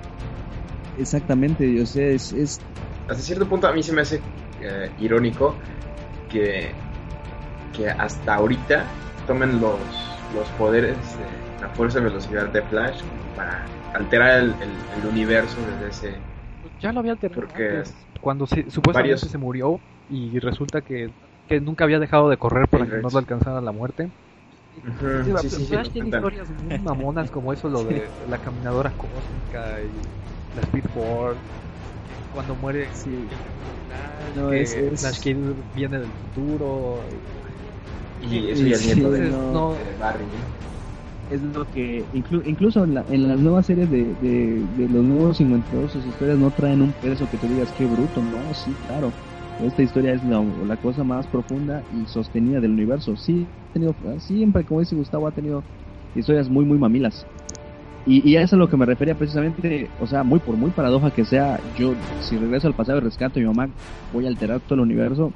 exactamente, 0.98 1.82
o 1.82 1.86
sea, 1.86 2.08
es, 2.08 2.34
es... 2.34 2.60
Hasta 3.08 3.24
cierto 3.24 3.48
punto 3.48 3.68
a 3.68 3.74
mí 3.74 3.82
se 3.82 3.94
me 3.94 4.02
hace 4.02 4.22
eh, 4.62 4.92
irónico 5.00 5.56
que, 6.30 6.72
que 7.76 7.90
hasta 7.90 8.36
ahorita 8.36 8.86
tomen 9.26 9.60
los, 9.60 9.80
los 10.36 10.48
poderes, 10.58 10.98
de 10.98 11.62
la 11.62 11.70
fuerza 11.70 12.00
de 12.00 12.06
velocidad 12.06 12.48
de 12.50 12.62
Flash 12.64 13.02
para 13.36 13.66
alterar 13.94 14.40
el, 14.40 14.56
el, 14.62 15.08
universo 15.08 15.58
desde 15.72 15.90
ese... 15.90 16.18
Pues 16.72 16.84
ya 16.84 16.92
lo 16.94 17.00
había 17.00 17.14
alterado 17.14 17.42
porque 17.42 17.84
cuando 18.22 18.46
se, 18.48 18.70
supuestamente 18.70 19.18
se 19.18 19.38
murió 19.38 19.80
y 20.08 20.40
resulta 20.40 20.82
que, 20.82 21.12
que, 21.48 21.60
nunca 21.62 21.84
había 21.84 22.00
dejado 22.00 22.30
de 22.30 22.38
correr 22.38 22.68
para 22.68 22.86
que 22.86 22.98
no 22.98 23.10
lo 23.10 23.18
alcanzara 23.18 23.62
la 23.62 23.72
muerte. 23.72 24.10
Flash 24.98 25.90
tiene 25.90 26.10
historias 26.10 26.50
muy 26.64 26.80
mamonas 26.80 27.30
como 27.32 27.52
eso, 27.52 27.70
lo 27.70 27.84
de 27.84 28.08
la 28.30 28.38
caminadora 28.38 28.92
cósmica 28.92 29.82
y 29.82 30.56
la 30.56 30.64
Speedboard. 30.64 31.38
Cuando 32.34 32.56
muere, 32.56 32.88
sí. 32.94 33.26
No, 34.36 34.54
es, 34.54 34.78
Flash 35.00 35.20
Kid 35.20 35.38
viene 35.76 36.00
del 36.00 36.10
futuro. 36.10 37.00
Y, 38.22 38.52
eso 38.52 38.66
ya 38.66 38.76
es 38.76 38.86
nieto 38.86 39.12
de, 39.12 39.30
no, 39.30 39.76
Barry 40.00 40.26
es 41.30 41.42
lo 41.42 41.66
que 41.66 42.06
incluso 42.12 42.84
en, 42.84 42.94
las 42.94 43.40
nuevas 43.40 43.66
series 43.68 43.90
de, 43.90 44.68
los 44.90 45.04
nuevos 45.04 45.38
52 45.38 45.92
sus 45.92 46.06
historias 46.06 46.38
no 46.40 46.52
traen 46.52 46.82
un 46.82 46.94
peso 46.94 47.28
que 47.28 47.38
tú 47.38 47.48
digas 47.48 47.72
qué 47.72 47.86
bruto, 47.86 48.22
no, 48.22 48.54
sí, 48.54 48.76
claro. 48.88 49.14
Esta 49.60 49.84
historia 49.84 50.14
es 50.14 50.24
la, 50.24 50.78
cosa 50.78 51.04
más 51.04 51.28
profunda 51.28 51.84
y 51.92 52.06
sostenida 52.08 52.62
del 52.62 52.72
universo. 52.72 53.16
Sí, 53.18 53.50
ha 53.70 53.74
tenido, 53.74 53.94
siempre, 54.18 54.64
como 54.64 54.80
dice 54.80 54.96
Gustavo, 54.96 55.28
ha 55.28 55.32
tenido 55.32 55.66
historias 56.16 56.50
muy, 56.50 56.64
muy 56.64 56.78
mamilas. 56.78 57.26
Y, 58.06 58.28
y 58.28 58.38
a 58.38 58.42
eso 58.42 58.46
es 58.46 58.54
a 58.54 58.58
lo 58.58 58.70
que 58.70 58.78
me 58.78 58.86
refería 58.86 59.16
precisamente, 59.16 59.92
o 60.00 60.08
sea, 60.08 60.24
muy 60.24 60.40
por 60.40 60.56
muy 60.56 60.72
paradoja 60.72 61.12
que 61.12 61.26
sea, 61.26 61.60
yo 61.76 61.94
si 62.20 62.38
regreso 62.38 62.68
al 62.68 62.74
pasado 62.74 63.00
y 63.00 63.02
rescato 63.02 63.38
a 63.38 63.42
mi 63.42 63.48
mamá, 63.48 63.70
voy 64.12 64.26
a 64.26 64.30
alterar 64.30 64.62
todo 64.62 64.76
el 64.76 64.82
universo. 64.82 65.34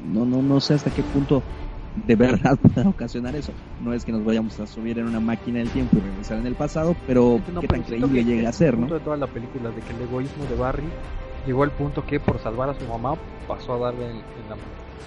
No, 0.00 0.24
no, 0.24 0.40
no 0.42 0.60
sé 0.60 0.74
hasta 0.74 0.90
qué 0.92 1.02
punto 1.02 1.44
de 2.06 2.16
verdad 2.16 2.58
pueda 2.58 2.88
ocasionar 2.88 3.34
eso. 3.36 3.52
No 3.80 3.92
es 3.92 4.04
que 4.04 4.12
nos 4.12 4.24
vayamos 4.24 4.58
a 4.60 4.66
subir 4.66 4.98
en 4.98 5.06
una 5.06 5.20
máquina 5.20 5.58
del 5.58 5.70
tiempo 5.70 5.96
y 5.98 6.00
regresar 6.00 6.38
en 6.38 6.46
el 6.46 6.54
pasado, 6.54 6.96
pero 7.06 7.40
qué 7.60 7.68
tan 7.68 7.82
creíble 7.82 8.24
llega 8.24 8.48
a 8.48 8.52
ser, 8.52 8.78
¿no? 8.78 8.86
de 8.86 9.00
toda 9.00 9.16
la 9.16 9.26
película 9.26 9.70
de 9.70 9.80
que 9.80 9.92
el 9.92 10.02
egoísmo 10.02 10.44
de 10.46 10.56
Barry 10.56 10.88
llegó 11.46 11.62
al 11.62 11.70
punto 11.70 12.04
que 12.06 12.20
por 12.20 12.38
salvar 12.38 12.70
a 12.70 12.74
su 12.74 12.84
mamá 12.86 13.14
pasó 13.46 13.74
a 13.74 13.78
darle 13.78 14.10
en, 14.10 14.16
la 14.48 14.56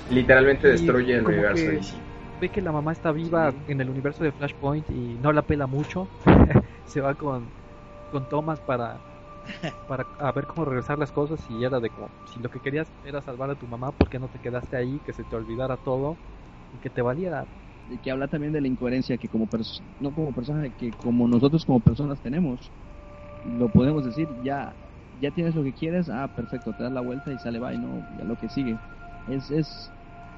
Literalmente 0.09 0.67
destruye 0.69 1.15
el 1.15 1.25
universo. 1.25 1.99
ve 2.39 2.49
que 2.49 2.61
la 2.61 2.71
mamá 2.71 2.91
está 2.91 3.11
viva 3.11 3.53
en 3.67 3.81
el 3.81 3.89
universo 3.89 4.23
de 4.23 4.31
Flashpoint 4.31 4.89
y 4.89 5.17
no 5.21 5.33
la 5.33 5.41
pela 5.41 5.67
mucho. 5.67 6.07
Se 6.85 7.01
va 7.01 7.15
con, 7.15 7.45
con 8.11 8.27
Thomas 8.29 8.59
para 8.61 8.97
para 9.87 10.05
a 10.19 10.31
ver 10.33 10.45
cómo 10.45 10.65
regresar 10.65 10.99
las 10.99 11.11
cosas 11.11 11.39
y 11.49 11.63
era 11.63 11.79
de 11.79 11.89
como 11.89 12.09
si 12.33 12.39
lo 12.41 12.49
que 12.49 12.59
querías 12.59 12.91
era 13.05 13.21
salvar 13.21 13.49
a 13.49 13.55
tu 13.55 13.65
mamá, 13.65 13.91
¿por 13.91 14.09
qué 14.09 14.19
no 14.19 14.27
te 14.27 14.39
quedaste 14.39 14.75
ahí? 14.75 14.99
Que 15.05 15.13
se 15.13 15.23
te 15.23 15.35
olvidara 15.37 15.77
todo 15.77 16.17
y 16.73 16.77
que 16.77 16.89
te 16.89 17.01
valiera. 17.01 17.45
Y 17.91 17.97
que 17.97 18.11
habla 18.11 18.27
también 18.27 18.51
de 18.51 18.61
la 18.61 18.67
incoherencia 18.67 19.17
que 19.17 19.27
como 19.27 19.47
no 19.99 20.11
como 20.11 20.31
persona, 20.33 20.69
que 20.69 20.91
como 20.91 21.27
nosotros 21.27 21.65
como 21.65 21.79
personas 21.79 22.19
tenemos. 22.19 22.59
Lo 23.57 23.69
podemos 23.69 24.03
decir, 24.03 24.27
ya 24.43 24.73
ya 25.21 25.31
tienes 25.31 25.55
lo 25.55 25.63
que 25.63 25.73
quieres, 25.73 26.09
ah, 26.09 26.29
perfecto, 26.35 26.73
te 26.73 26.83
das 26.83 26.91
la 26.91 27.01
vuelta 27.01 27.31
y 27.31 27.37
sale, 27.39 27.57
y 27.57 27.77
no, 27.77 28.05
ya 28.17 28.25
lo 28.25 28.35
que 28.35 28.49
sigue. 28.49 28.77
Es, 29.29 29.49
es, 29.51 29.89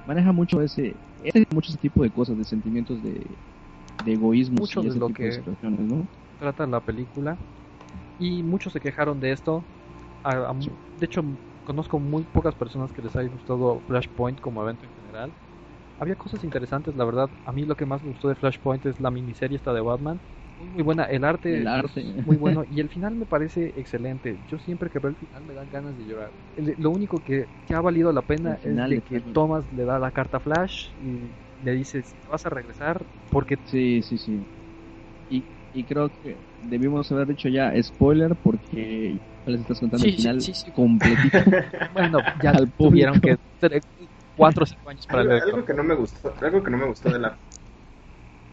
maneja 0.08 0.32
mucho 0.32 0.62
ese, 0.62 0.96
ese, 1.24 1.46
mucho 1.54 1.72
ese 1.72 1.80
tipo 1.80 2.04
de 2.04 2.10
cosas, 2.10 2.38
de 2.38 2.46
sentimientos 2.46 3.02
de, 3.04 3.22
de 4.06 4.14
egoísmo. 4.14 4.58
Mucho 4.60 4.82
de 4.82 4.96
lo 4.96 5.10
que 5.10 5.42
trata 6.40 6.66
la 6.66 6.80
película. 6.80 7.38
Y 8.20 8.44
muchos 8.44 8.74
se 8.74 8.80
quejaron 8.80 9.20
de 9.20 9.32
esto. 9.32 9.64
De 11.00 11.06
hecho, 11.06 11.24
conozco 11.66 12.00
muy 12.00 12.24
pocas 12.24 12.54
personas 12.56 12.92
que 12.92 13.02
les 13.02 13.16
haya 13.16 13.30
gustado 13.30 13.80
Flashpoint 13.88 14.40
como 14.40 14.62
evento 14.62 14.86
en 14.86 14.92
general 15.02 15.32
había 16.00 16.16
cosas 16.16 16.44
interesantes, 16.44 16.96
la 16.96 17.06
verdad. 17.06 17.30
A 17.44 17.52
mí 17.52 17.66
lo 17.66 17.76
que 17.76 17.86
más 17.86 18.02
me 18.02 18.10
gustó 18.10 18.30
de 18.30 18.36
Flashpoint 18.36 18.86
es 18.86 19.00
la 19.00 19.12
miniserie 19.12 19.58
esta 19.58 19.74
de 19.74 19.82
Batman. 19.82 20.20
Muy, 20.58 20.84
buena, 20.84 21.06
el 21.06 21.24
arte, 21.24 21.64
muy 22.26 22.36
bueno 22.36 22.66
y 22.70 22.82
el 22.82 22.90
final 22.90 23.16
me 23.16 23.26
parece 23.26 23.74
excelente. 23.78 24.40
Yo 24.48 24.60
siempre 24.60 24.90
que 24.90 25.00
veo 25.00 25.12
el 25.12 25.16
final 25.16 25.44
me 25.44 25.54
dan 25.54 25.70
ganas 25.70 25.98
de 25.98 26.06
llorar. 26.06 26.32
lo 26.56 26.90
único 26.90 27.20
que, 27.20 27.48
ha 27.74 27.82
valido 27.82 28.12
la 28.12 28.22
pena 28.22 28.56
es 28.62 28.76
de 28.76 29.02
que 29.02 29.22
Thomas 29.22 29.64
le 29.72 29.86
da 29.86 30.00
la 30.00 30.12
carta 30.12 30.40
Flash 30.40 30.90
y 31.02 31.32
le 31.64 31.74
dice, 31.74 32.04
vas 32.30 32.46
a 32.46 32.50
regresar 32.50 33.06
porque... 33.30 33.58
Sí, 33.66 34.02
sí, 34.02 34.18
sí. 34.18 34.42
Y, 35.30 35.46
y 35.72 35.84
creo 35.84 36.10
que 36.10 36.38
debimos 36.62 37.12
haber 37.12 37.28
dicho 37.28 37.48
ya 37.48 37.72
spoiler 37.82 38.36
porque 38.36 39.20
les 39.46 39.62
estás 39.62 39.80
contando 39.80 40.06
el 40.06 40.14
final 40.14 40.40
completito. 40.74 41.38
bueno, 41.94 42.20
ya 42.42 42.54
tuvieron 42.78 43.20
que 43.20 43.38
4 44.40 44.64
o 44.64 44.66
5 44.66 44.90
años 44.90 45.08
para 45.08 45.22
algo, 45.22 45.34
algo 45.34 45.66
que 45.66 45.74
no 45.74 45.84
me 45.84 45.96
gustó, 45.96 46.34
algo 46.42 46.64
que 46.64 46.72
no 46.72 46.78
me 46.78 46.86
gustó 46.86 47.10
de 47.12 47.20
la 47.20 47.36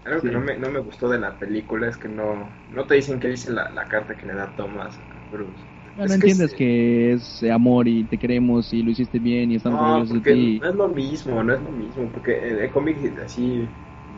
algo 0.04 0.20
que 0.20 0.30
no 0.30 0.40
me, 0.40 0.56
no 0.56 0.70
me 0.70 0.80
gustó 0.80 1.08
de 1.08 1.18
la 1.18 1.32
película 1.32 1.88
es 1.88 1.96
que 1.96 2.08
no, 2.08 2.48
no 2.72 2.84
te 2.84 2.94
dicen 2.94 3.18
qué 3.18 3.28
dice 3.28 3.52
la, 3.52 3.70
la 3.70 3.84
carta 3.86 4.14
que 4.14 4.26
le 4.26 4.34
da 4.34 4.52
Thomas 4.56 4.96
a 4.96 5.34
Bruce. 5.34 5.52
No, 5.96 6.04
entiendes 6.04 6.52
que 6.52 7.12
es, 7.12 7.42
amor 7.44 7.88
y 7.88 8.04
te 8.04 8.18
queremos 8.18 8.72
y 8.72 8.82
lo 8.82 8.90
hiciste 8.90 9.18
bien 9.18 9.50
y 9.50 9.56
estamos 9.56 9.80
orgullosos 9.80 10.22
de 10.22 10.34
ti. 10.34 10.58
No 10.60 10.68
es 10.68 10.74
lo 10.74 10.88
mismo, 10.88 11.42
no 11.42 11.54
es 11.54 11.60
lo 11.62 11.70
mismo, 11.70 12.08
porque 12.12 12.36
en 12.36 12.60
el 12.60 12.70
cómic 12.70 12.98
así 13.24 13.66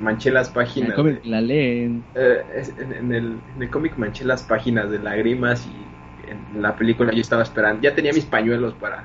manché 0.02 0.30
las 0.32 0.50
páginas. 0.50 0.88
En 0.88 0.92
el 0.92 0.96
cómic 0.96 1.20
la 1.24 1.40
leen. 1.40 2.02
Eh, 2.16 2.42
en, 2.78 3.12
el, 3.12 3.38
en 3.54 3.62
el 3.62 3.70
cómic 3.70 3.96
manché 3.96 4.24
las 4.24 4.42
páginas 4.42 4.90
de 4.90 4.98
lágrimas 4.98 5.66
y 5.66 6.30
en 6.30 6.60
la 6.60 6.74
película 6.74 7.12
yo 7.12 7.20
estaba 7.20 7.44
esperando, 7.44 7.80
ya 7.80 7.94
tenía 7.94 8.12
mis 8.12 8.24
pañuelos 8.24 8.74
para, 8.74 9.04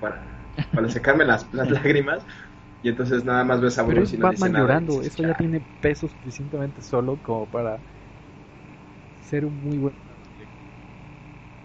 para 0.00 0.33
para 0.72 0.88
secarme 0.88 1.24
las, 1.24 1.52
las 1.52 1.70
lágrimas. 1.70 2.24
Y 2.82 2.88
entonces 2.90 3.24
nada 3.24 3.44
más 3.44 3.60
ves 3.60 3.78
a 3.78 3.82
Bruce 3.82 4.14
y 4.14 4.18
no 4.18 4.26
Batman 4.26 4.52
llorando, 4.52 5.00
eso 5.00 5.22
ya 5.22 5.34
tiene 5.34 5.62
peso 5.80 6.06
suficientemente 6.06 6.82
solo 6.82 7.18
como 7.22 7.46
para 7.46 7.78
ser 9.22 9.46
un 9.46 9.58
muy 9.64 9.78
buen 9.78 9.94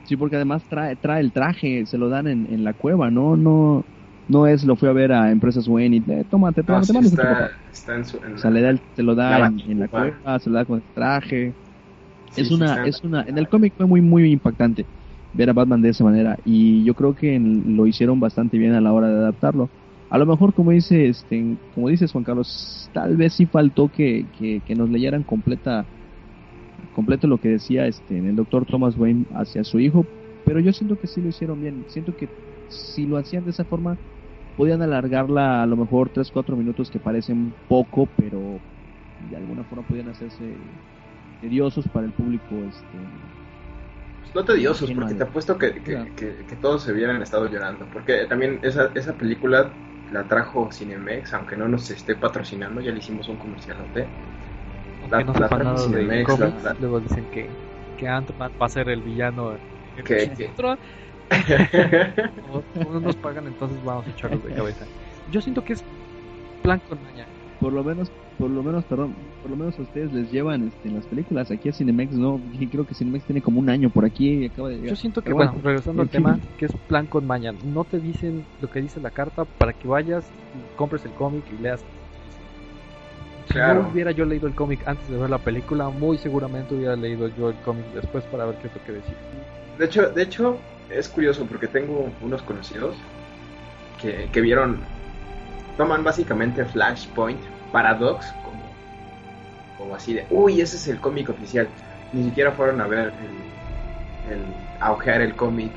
Sí, 0.06 0.16
porque 0.16 0.38
además 0.38 0.64
trae, 0.68 0.96
trae 0.96 1.20
el 1.20 1.32
traje, 1.32 1.86
se 1.86 1.98
lo 1.98 2.10
dan 2.10 2.28
en, 2.28 2.52
en 2.52 2.64
la 2.64 2.74
cueva, 2.74 3.12
¿no? 3.12 3.36
No 3.36 3.84
no 4.30 4.48
es 4.48 4.64
lo 4.64 4.76
fui 4.76 4.88
a 4.88 4.94
ver 4.94 5.12
a 5.12 5.32
Empresas 5.32 5.68
Wayne 5.68 5.98
y 5.98 6.12
eh, 6.12 6.24
tómate, 6.30 6.64
tómate, 6.64 6.94
no, 6.94 7.00
está, 7.02 7.52
está 7.72 7.96
en 7.96 8.06
su, 8.06 8.18
en 8.18 8.34
o 8.36 8.38
sea, 8.38 8.52
le 8.52 8.62
da 8.62 8.76
se 8.96 9.04
lo 9.04 9.16
da 9.16 9.48
en, 9.48 9.80
la 9.80 9.88
cueva, 9.88 10.40
se 10.40 10.50
lo 10.50 10.56
da 10.56 10.66
con 10.66 10.78
el 10.78 10.84
traje. 10.94 11.54
es 12.36 12.52
una, 12.52 12.86
es 12.86 13.04
una, 13.04 13.24
en 13.24 13.38
el 13.38 13.50
cómic 13.50 13.74
fue 13.76 13.88
muy, 13.88 14.02
muy 14.02 14.32
impactante 14.32 14.86
ver 15.34 15.50
a 15.50 15.54
Batman 15.54 15.82
de 15.82 15.90
esa 15.90 16.04
manera 16.04 16.38
y 16.46 16.84
yo 16.84 16.94
creo 16.94 17.16
que 17.16 17.40
lo 17.40 17.86
hicieron 17.88 18.20
bastante 18.20 18.58
bien 18.58 18.74
a 18.74 18.82
la 18.82 18.94
hora 18.94 19.10
de 19.10 19.18
adaptarlo. 19.18 19.70
A 20.10 20.18
lo 20.18 20.26
mejor 20.26 20.54
como 20.54 20.72
dice 20.72 21.08
este, 21.08 21.56
como 21.76 21.90
dices 21.90 22.12
Juan 22.12 22.24
Carlos, 22.24 22.90
tal 22.94 23.16
vez 23.16 23.34
sí 23.34 23.46
faltó 23.46 23.90
que, 23.90 24.26
que, 24.38 24.76
nos 24.76 24.90
leyeran 24.90 25.24
completa 25.24 25.86
completo 26.96 27.28
lo 27.28 27.38
que 27.38 27.50
decía 27.50 27.86
este 27.86 28.18
el 28.18 28.36
doctor 28.36 28.66
Thomas 28.66 28.98
Wayne 28.98 29.26
hacia 29.36 29.64
su 29.64 29.80
hijo, 29.80 30.06
pero 30.46 30.60
yo 30.60 30.74
siento 30.74 31.00
que 31.00 31.08
sí 31.08 31.22
lo 31.22 31.30
hicieron 31.30 31.62
bien. 31.62 31.86
Siento 31.88 32.16
que 32.18 32.28
si 32.70 33.06
lo 33.06 33.18
hacían 33.18 33.44
de 33.44 33.52
esa 33.52 33.66
forma 33.66 33.98
podían 34.58 34.82
alargarla 34.82 35.64
a 35.64 35.66
lo 35.68 35.78
mejor 35.78 36.10
3 36.10 36.32
4 36.32 36.56
minutos 36.58 36.90
que 36.90 37.00
parecen 37.00 37.54
poco, 37.68 38.08
pero 38.18 38.60
de 39.30 39.38
alguna 39.38 39.64
forma 39.64 39.88
podían 39.88 40.10
hacerse 40.10 40.56
tediosos 41.42 41.88
para 41.90 42.06
el 42.06 42.12
público 42.12 42.56
este 42.68 42.98
no 44.34 44.46
tediosos, 44.46 44.92
porque 44.92 45.16
te 45.16 45.24
apuesto 45.24 45.58
que, 45.58 45.82
que, 45.82 46.56
todos 46.62 46.84
se 46.84 46.92
hubieran 46.92 47.22
estado 47.22 47.50
llorando. 47.50 47.86
Porque 47.92 48.26
también 48.26 48.60
esa, 48.62 48.92
esa 48.94 49.14
película 49.14 49.72
la 50.12 50.24
trajo 50.24 50.72
Cinemex, 50.72 51.34
aunque 51.34 51.56
no 51.56 51.68
nos 51.68 51.90
esté 51.90 52.16
patrocinando, 52.16 52.82
ya 52.82 52.92
le 52.92 53.00
hicimos 53.00 53.28
un 53.28 53.38
comercial 53.38 53.78
La, 55.10 55.24
no 55.24 55.34
la 55.34 55.50
trajo 55.50 55.78
Cinemex. 55.78 56.30
luego 56.80 57.00
dicen 57.00 57.26
que, 57.32 57.50
que 57.98 58.08
Ant-Man 58.08 58.52
va 58.62 58.66
a 58.66 58.70
ser 58.70 58.90
el 58.90 59.02
villano. 59.02 59.58
Que, 60.06 60.32
no 62.76 63.00
nos 63.00 63.16
pagan, 63.18 63.46
entonces 63.48 63.78
vamos 63.84 64.08
a 64.08 64.10
echarlos 64.10 64.44
de 64.44 64.54
cabeza. 64.54 64.86
Yo 65.32 65.42
siento 65.42 65.64
que 65.64 65.74
es 65.74 65.84
plan 66.64 66.82
con 66.88 66.98
mañana. 67.04 67.30
Por 67.60 67.74
lo 67.74 67.84
menos 67.84 68.12
por 68.40 68.50
lo 68.50 68.64
menos, 68.64 68.86
perdón, 68.86 69.14
por 69.42 69.52
lo 69.52 69.58
menos 69.58 69.78
a 69.78 69.82
ustedes 69.82 70.14
les 70.14 70.32
llevan 70.32 70.70
este, 70.70 70.88
en 70.88 70.96
las 70.96 71.06
películas. 71.06 71.52
Aquí 71.52 71.68
a 71.68 71.74
Cinemex 71.74 72.14
no, 72.14 72.40
creo 72.72 72.88
que 72.88 72.96
Cinemex 72.96 73.26
tiene 73.26 73.42
como 73.42 73.60
un 73.60 73.70
año 73.70 73.90
por 73.90 74.06
aquí 74.06 74.30
y 74.30 74.46
acaba 74.46 74.70
de 74.70 74.82
Yo 74.82 74.96
siento 74.96 75.22
que, 75.22 75.34
bueno, 75.34 75.54
regresando 75.62 76.02
al 76.02 76.10
tema, 76.10 76.40
que 76.58 76.68
es 76.68 76.72
plan 76.88 77.06
con 77.06 77.28
maña. 77.28 77.52
No 77.66 77.84
te 77.84 78.00
dicen 78.00 78.46
lo 78.62 78.70
que 78.70 78.82
dice 78.82 79.02
la 79.02 79.12
carta 79.12 79.44
para 79.44 79.74
que 79.74 79.90
vayas, 79.90 80.26
compres 80.78 81.04
el 81.04 81.12
cómic 81.12 81.44
y 81.52 81.62
leas. 81.62 81.84
Si 83.48 83.54
Claro. 83.56 83.84
no 83.84 83.90
hubiera 83.90 84.12
yo 84.12 84.24
leído 84.24 84.48
el 84.48 84.56
cómic 84.56 84.88
antes 84.88 85.10
de 85.10 85.18
ver 85.18 85.30
la 85.30 85.40
película, 85.40 85.90
muy 85.90 86.18
seguramente 86.18 86.76
hubiera 86.76 86.96
leído 86.96 87.28
yo 87.38 87.50
el 87.50 87.56
cómic 87.58 87.84
después 87.94 88.24
para 88.26 88.46
ver 88.46 88.56
qué 88.62 88.68
es 88.68 88.74
lo 88.74 88.84
que 88.86 88.92
decía. 88.94 89.16
De 89.78 89.86
hecho, 89.86 90.10
de 90.12 90.24
hecho, 90.24 90.58
es 90.90 91.10
curioso 91.10 91.46
porque 91.46 91.68
tengo 91.68 92.10
unos 92.22 92.42
conocidos 92.44 92.96
que, 94.02 94.30
que 94.32 94.40
vieron, 94.40 94.78
toman 95.80 96.04
básicamente 96.04 96.66
Flashpoint 96.66 97.40
Paradox 97.72 98.34
como, 98.44 98.60
como 99.78 99.96
así 99.96 100.14
de, 100.14 100.28
uy, 100.30 100.60
ese 100.60 100.76
es 100.76 100.90
el 100.90 101.00
cómic 101.00 101.30
oficial. 101.30 101.70
Ni 102.12 102.26
siquiera 102.26 102.52
fueron 102.52 102.82
a 102.82 102.88
ver 102.88 103.14
el, 104.28 104.34
el 104.34 104.42
a 104.82 104.92
ojear 104.92 105.22
el 105.22 105.36
cómic 105.36 105.72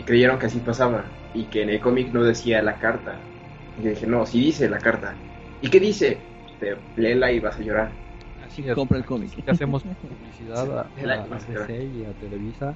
y 0.00 0.02
creyeron 0.04 0.38
que 0.38 0.46
así 0.46 0.58
pasaba 0.60 1.04
y 1.34 1.44
que 1.44 1.64
en 1.64 1.68
el 1.68 1.80
cómic 1.80 2.14
no 2.14 2.24
decía 2.24 2.62
la 2.62 2.78
carta. 2.78 3.16
Y 3.78 3.84
yo 3.84 3.90
dije, 3.90 4.06
no, 4.06 4.24
sí 4.24 4.40
dice 4.40 4.70
la 4.70 4.78
carta. 4.78 5.12
¿Y 5.60 5.68
qué 5.68 5.80
dice? 5.80 6.16
Te 6.58 6.74
léela 6.96 7.30
y 7.30 7.38
vas 7.38 7.58
a 7.58 7.62
llorar. 7.62 7.90
Así 8.46 8.66
es. 8.66 8.74
Compra 8.74 8.96
el 8.96 9.04
cómic. 9.04 9.32
Le 9.44 9.52
hacemos 9.52 9.82
publicidad 10.02 10.78
a, 10.78 10.80
a, 10.80 10.86
a 10.86 11.72
y 11.72 12.06
a 12.06 12.12
Televisa. 12.22 12.74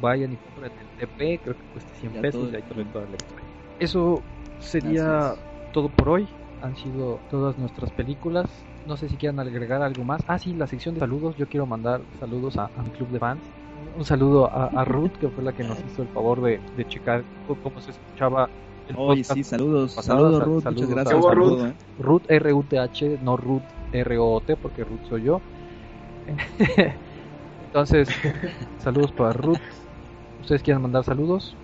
Vayan 0.00 0.32
y 0.32 0.36
compren 0.36 0.72
el 0.80 1.06
TP, 1.06 1.40
creo 1.44 1.56
que 1.56 1.62
cuesta 1.72 1.90
100 2.00 2.12
Ya 2.12 2.20
pesos 2.22 2.50
todo 2.50 2.80
y 2.80 2.84
toda 2.86 3.04
la 3.04 3.12
historia. 3.12 3.46
Eso 3.78 4.20
sería 4.58 5.36
todo 5.72 5.88
por 5.88 6.08
hoy. 6.10 6.28
Han 6.62 6.76
sido 6.76 7.18
todas 7.30 7.58
nuestras 7.58 7.90
películas. 7.90 8.46
No 8.86 8.96
sé 8.96 9.08
si 9.08 9.16
quieran 9.16 9.40
agregar 9.40 9.82
algo 9.82 10.04
más. 10.04 10.22
Ah, 10.28 10.38
sí, 10.38 10.54
la 10.54 10.66
sección 10.66 10.94
de 10.94 11.00
saludos. 11.00 11.36
Yo 11.36 11.48
quiero 11.48 11.66
mandar 11.66 12.00
saludos 12.20 12.56
a, 12.56 12.66
a 12.76 12.82
mi 12.82 12.90
club 12.90 13.08
de 13.08 13.18
fans. 13.18 13.42
Un 13.96 14.04
saludo 14.04 14.46
a, 14.46 14.66
a 14.66 14.84
Ruth, 14.84 15.12
que 15.20 15.28
fue 15.28 15.42
la 15.44 15.52
que 15.52 15.64
nos 15.64 15.78
hizo 15.84 16.02
el 16.02 16.08
favor 16.08 16.40
de, 16.40 16.60
de 16.76 16.86
checar 16.88 17.24
cómo 17.62 17.80
se 17.80 17.90
escuchaba 17.90 18.48
el 18.88 18.94
podcast. 18.96 19.32
sí, 19.34 19.44
saludos. 19.44 19.94
pasado, 19.94 20.18
Saludos, 20.18 20.38
sal- 20.38 20.46
Ruth. 20.46 20.62
saludos 20.62 20.82
Muchas 20.88 20.94
gracias. 20.94 21.14
¿Qué 21.14 21.20
hubo, 21.20 21.28
por 21.28 21.36
Ruth? 21.36 21.64
¿eh? 21.66 21.74
Ruth 21.98 22.22
R-U-T-H, 22.28 23.18
no 23.22 23.36
Ruth 23.36 23.62
R-O-T, 23.92 24.56
porque 24.56 24.84
Ruth 24.84 25.00
soy 25.08 25.22
yo. 25.24 25.40
Entonces, 27.66 28.08
saludos 28.78 29.12
para 29.12 29.32
Ruth. 29.32 29.58
¿Ustedes 30.40 30.62
quieren 30.62 30.82
mandar 30.82 31.04
saludos? 31.04 31.56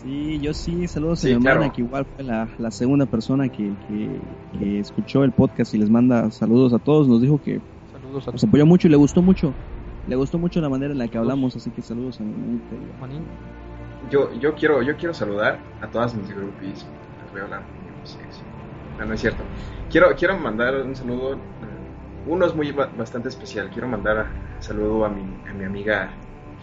Sí, 0.00 0.38
yo 0.40 0.52
sí, 0.52 0.86
saludos 0.88 1.20
Sí, 1.20 1.28
a 1.28 1.30
mi 1.30 1.34
hermana, 1.36 1.56
claro. 1.60 1.72
que 1.72 1.80
igual 1.80 2.04
fue 2.14 2.22
la, 2.24 2.48
la 2.58 2.70
segunda 2.70 3.06
persona 3.06 3.48
que, 3.48 3.72
que, 3.88 4.20
que 4.58 4.80
escuchó 4.80 5.24
el 5.24 5.32
podcast 5.32 5.72
y 5.74 5.78
les 5.78 5.88
manda 5.88 6.30
saludos 6.30 6.74
a 6.74 6.78
todos. 6.78 7.08
Nos 7.08 7.22
dijo 7.22 7.38
que 7.38 7.60
Saludos 7.90 8.28
a 8.28 8.32
nos 8.32 8.44
apoyó 8.44 8.66
mucho 8.66 8.88
y 8.88 8.90
le 8.90 8.96
gustó 8.96 9.22
mucho. 9.22 9.54
Le 10.06 10.14
gustó 10.14 10.38
mucho 10.38 10.60
la 10.60 10.68
manera 10.68 10.92
en 10.92 10.98
la 10.98 11.08
que 11.08 11.16
hablamos, 11.16 11.56
así 11.56 11.70
que 11.70 11.80
saludos 11.80 12.20
a 12.20 12.24
mi 12.24 12.30
hermanita. 12.32 12.76
Yo, 14.10 14.32
yo 14.38 14.54
quiero, 14.54 14.82
yo 14.82 14.96
quiero 14.96 15.14
saludar 15.14 15.60
a 15.80 15.88
todas 15.90 16.14
mis 16.14 16.28
groupies. 16.28 16.86
Les 17.22 17.32
voy 17.32 17.40
a 17.40 17.44
hablar. 17.44 17.62
No, 18.98 19.06
no 19.06 19.14
es 19.14 19.20
cierto. 19.20 19.42
Quiero, 19.90 20.08
quiero 20.14 20.38
mandar 20.38 20.74
un 20.82 20.94
saludo. 20.94 21.34
eh, 21.34 21.38
Uno 22.28 22.44
es 22.46 22.54
muy 22.54 22.70
ba- 22.70 22.90
bastante 22.98 23.28
especial. 23.30 23.70
Quiero 23.70 23.88
mandar 23.88 24.18
a- 24.18 24.26
saludo 24.60 25.04
a 25.06 25.08
mi, 25.08 25.22
a 25.48 25.54
mi 25.54 25.64
amiga 25.64 26.10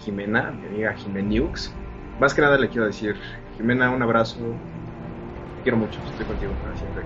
Jimena, 0.06 0.52
mi 0.52 0.68
amiga 0.68 0.94
Jimeniux. 0.94 1.74
Más 2.20 2.34
que 2.34 2.42
nada 2.42 2.58
le 2.58 2.70
quiero 2.70 2.86
decir, 2.86 3.16
Jimena, 3.58 3.90
un 3.90 4.02
abrazo. 4.02 4.56
Te 5.58 5.64
quiero 5.64 5.78
mucho, 5.78 6.00
estoy 6.06 6.26
contigo 6.26 6.54
para 6.62 6.76
siempre. 6.76 7.04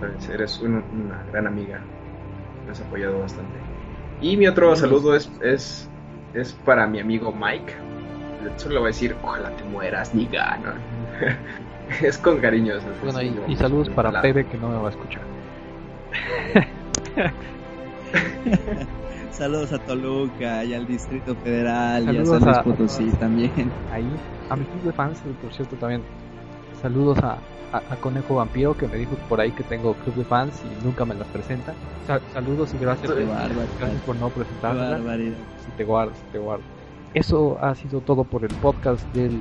Sabes, 0.00 0.28
Eres 0.28 0.60
un- 0.60 0.84
una 0.92 1.22
gran 1.30 1.46
amiga. 1.46 1.80
Me 2.64 2.72
has 2.72 2.80
apoyado 2.80 3.20
bastante. 3.20 3.58
Y 4.20 4.36
mi 4.36 4.46
otro 4.46 4.74
Sí, 4.74 4.80
saludo 4.82 5.14
es, 5.14 5.30
es, 5.42 5.88
es 6.34 6.52
para 6.52 6.86
mi 6.86 7.00
amigo 7.00 7.32
Mike. 7.32 7.74
Solo 8.56 8.74
le 8.74 8.80
voy 8.80 8.86
a 8.86 8.92
decir, 8.92 9.16
ojalá 9.22 9.50
te 9.50 9.64
mueras, 9.64 10.14
niga. 10.14 10.58
¿no? 10.58 10.72
es 12.06 12.18
con 12.18 12.38
cariño. 12.40 12.74
es- 12.74 12.84
es 12.84 13.00
Bueno, 13.00 13.22
y, 13.48 13.56
saludos 13.56 13.88
para 13.90 14.20
Pepe, 14.20 14.44
que 14.46 14.58
no 14.58 14.68
me 14.70 14.76
va 14.78 14.88
a 14.88 14.90
escuchar. 14.90 15.22
Saludos 19.32 19.72
a 19.72 19.78
Toluca 19.78 20.64
y 20.64 20.74
al 20.74 20.86
Distrito 20.86 21.34
Federal 21.36 22.04
y 22.04 22.08
a 22.08 22.12
Saludos 22.24 22.28
San 22.40 22.44
Luis 22.44 22.56
a- 22.58 22.62
Potosí 22.64 23.10
también. 23.12 23.70
Ahí, 23.92 24.08
a 24.50 24.56
mi 24.56 24.64
club 24.64 24.82
de 24.82 24.92
fans, 24.92 25.20
por 25.40 25.52
cierto, 25.52 25.76
también. 25.76 26.02
Saludos 26.82 27.18
a, 27.18 27.38
a- 27.72 27.82
a 27.90 27.96
Conejo 28.00 28.36
Vampiro, 28.36 28.76
que 28.76 28.88
me 28.88 28.96
dijo 28.96 29.12
por 29.28 29.40
ahí 29.40 29.52
que 29.52 29.62
tengo 29.64 29.94
club 29.94 30.14
de 30.16 30.24
fans 30.24 30.60
y 30.64 30.84
nunca 30.84 31.04
me 31.04 31.14
las 31.14 31.26
presenta. 31.28 31.72
Sa- 32.06 32.20
saludos 32.32 32.74
y 32.74 32.78
gracias, 32.78 33.12
por- 33.12 33.26
bárbaro. 33.26 33.68
gracias 33.78 34.02
por 34.02 34.16
no 34.16 34.30
barbaridad. 34.30 35.36
Si 35.64 35.70
te 35.76 35.84
guardo, 35.84 36.12
si 36.14 36.32
te 36.32 36.38
guardo. 36.38 36.64
Eso 37.14 37.58
ha 37.60 37.74
sido 37.74 38.00
todo 38.00 38.24
por 38.24 38.42
el 38.44 38.54
podcast 38.56 39.02
del 39.14 39.40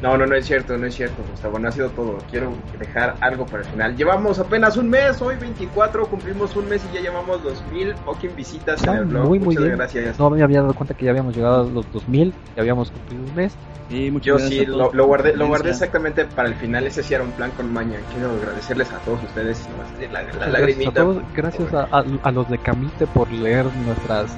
No, 0.00 0.16
no, 0.16 0.26
no 0.26 0.36
es 0.36 0.46
cierto, 0.46 0.78
no 0.78 0.86
es 0.86 0.94
cierto, 0.94 1.22
Gustavo, 1.30 1.58
no 1.58 1.68
ha 1.68 1.72
sido 1.72 1.88
todo. 1.90 2.18
Quiero 2.30 2.52
dejar 2.78 3.16
algo 3.20 3.44
para 3.46 3.64
el 3.64 3.68
final. 3.68 3.96
Llevamos 3.96 4.38
apenas 4.38 4.76
un 4.76 4.88
mes, 4.88 5.20
hoy 5.20 5.34
24, 5.36 6.06
cumplimos 6.06 6.54
un 6.54 6.68
mes 6.68 6.82
y 6.90 6.94
ya 6.94 7.00
llevamos 7.00 7.42
2000 7.42 7.94
fucking 8.04 8.36
visitas 8.36 8.82
en 8.84 8.94
el 8.94 9.04
blog. 9.06 9.26
muy, 9.26 9.38
muy 9.40 9.46
Muchas 9.48 9.64
bien. 9.64 9.76
gracias. 9.76 10.18
No 10.18 10.30
me 10.30 10.40
había 10.42 10.60
dado 10.60 10.74
cuenta 10.74 10.94
que 10.94 11.04
ya 11.04 11.10
habíamos 11.10 11.34
llegado 11.34 11.62
a 11.62 11.64
los 11.70 11.90
2000, 11.92 12.32
ya 12.54 12.62
habíamos 12.62 12.90
cumplido 12.92 13.24
un 13.24 13.34
mes. 13.34 13.56
Sí, 13.88 14.10
muchas 14.10 14.26
Yo 14.26 14.36
gracias 14.36 14.60
sí, 14.60 14.66
lo, 14.66 15.06
guardé, 15.06 15.34
lo 15.34 15.48
guardé 15.48 15.70
exactamente 15.70 16.26
para 16.26 16.48
el 16.48 16.54
final. 16.54 16.86
Ese 16.86 17.02
sí 17.02 17.14
era 17.14 17.24
un 17.24 17.32
plan 17.32 17.50
con 17.52 17.72
maña. 17.72 17.98
Quiero 18.12 18.30
agradecerles 18.32 18.92
a 18.92 18.98
todos 18.98 19.22
ustedes. 19.24 19.66
La, 20.12 20.22
la 20.22 20.22
Muchas 20.22 20.36
gracias 20.36 20.46
a 20.46 20.50
lagrimita. 20.60 21.00
todos, 21.02 21.22
gracias 21.34 21.74
a, 21.74 21.88
a- 21.90 22.04
a 22.22 22.30
los 22.30 22.48
de 22.50 22.58
Camite 22.58 23.06
por 23.08 23.30
leer 23.32 23.64
nuestras 23.86 24.36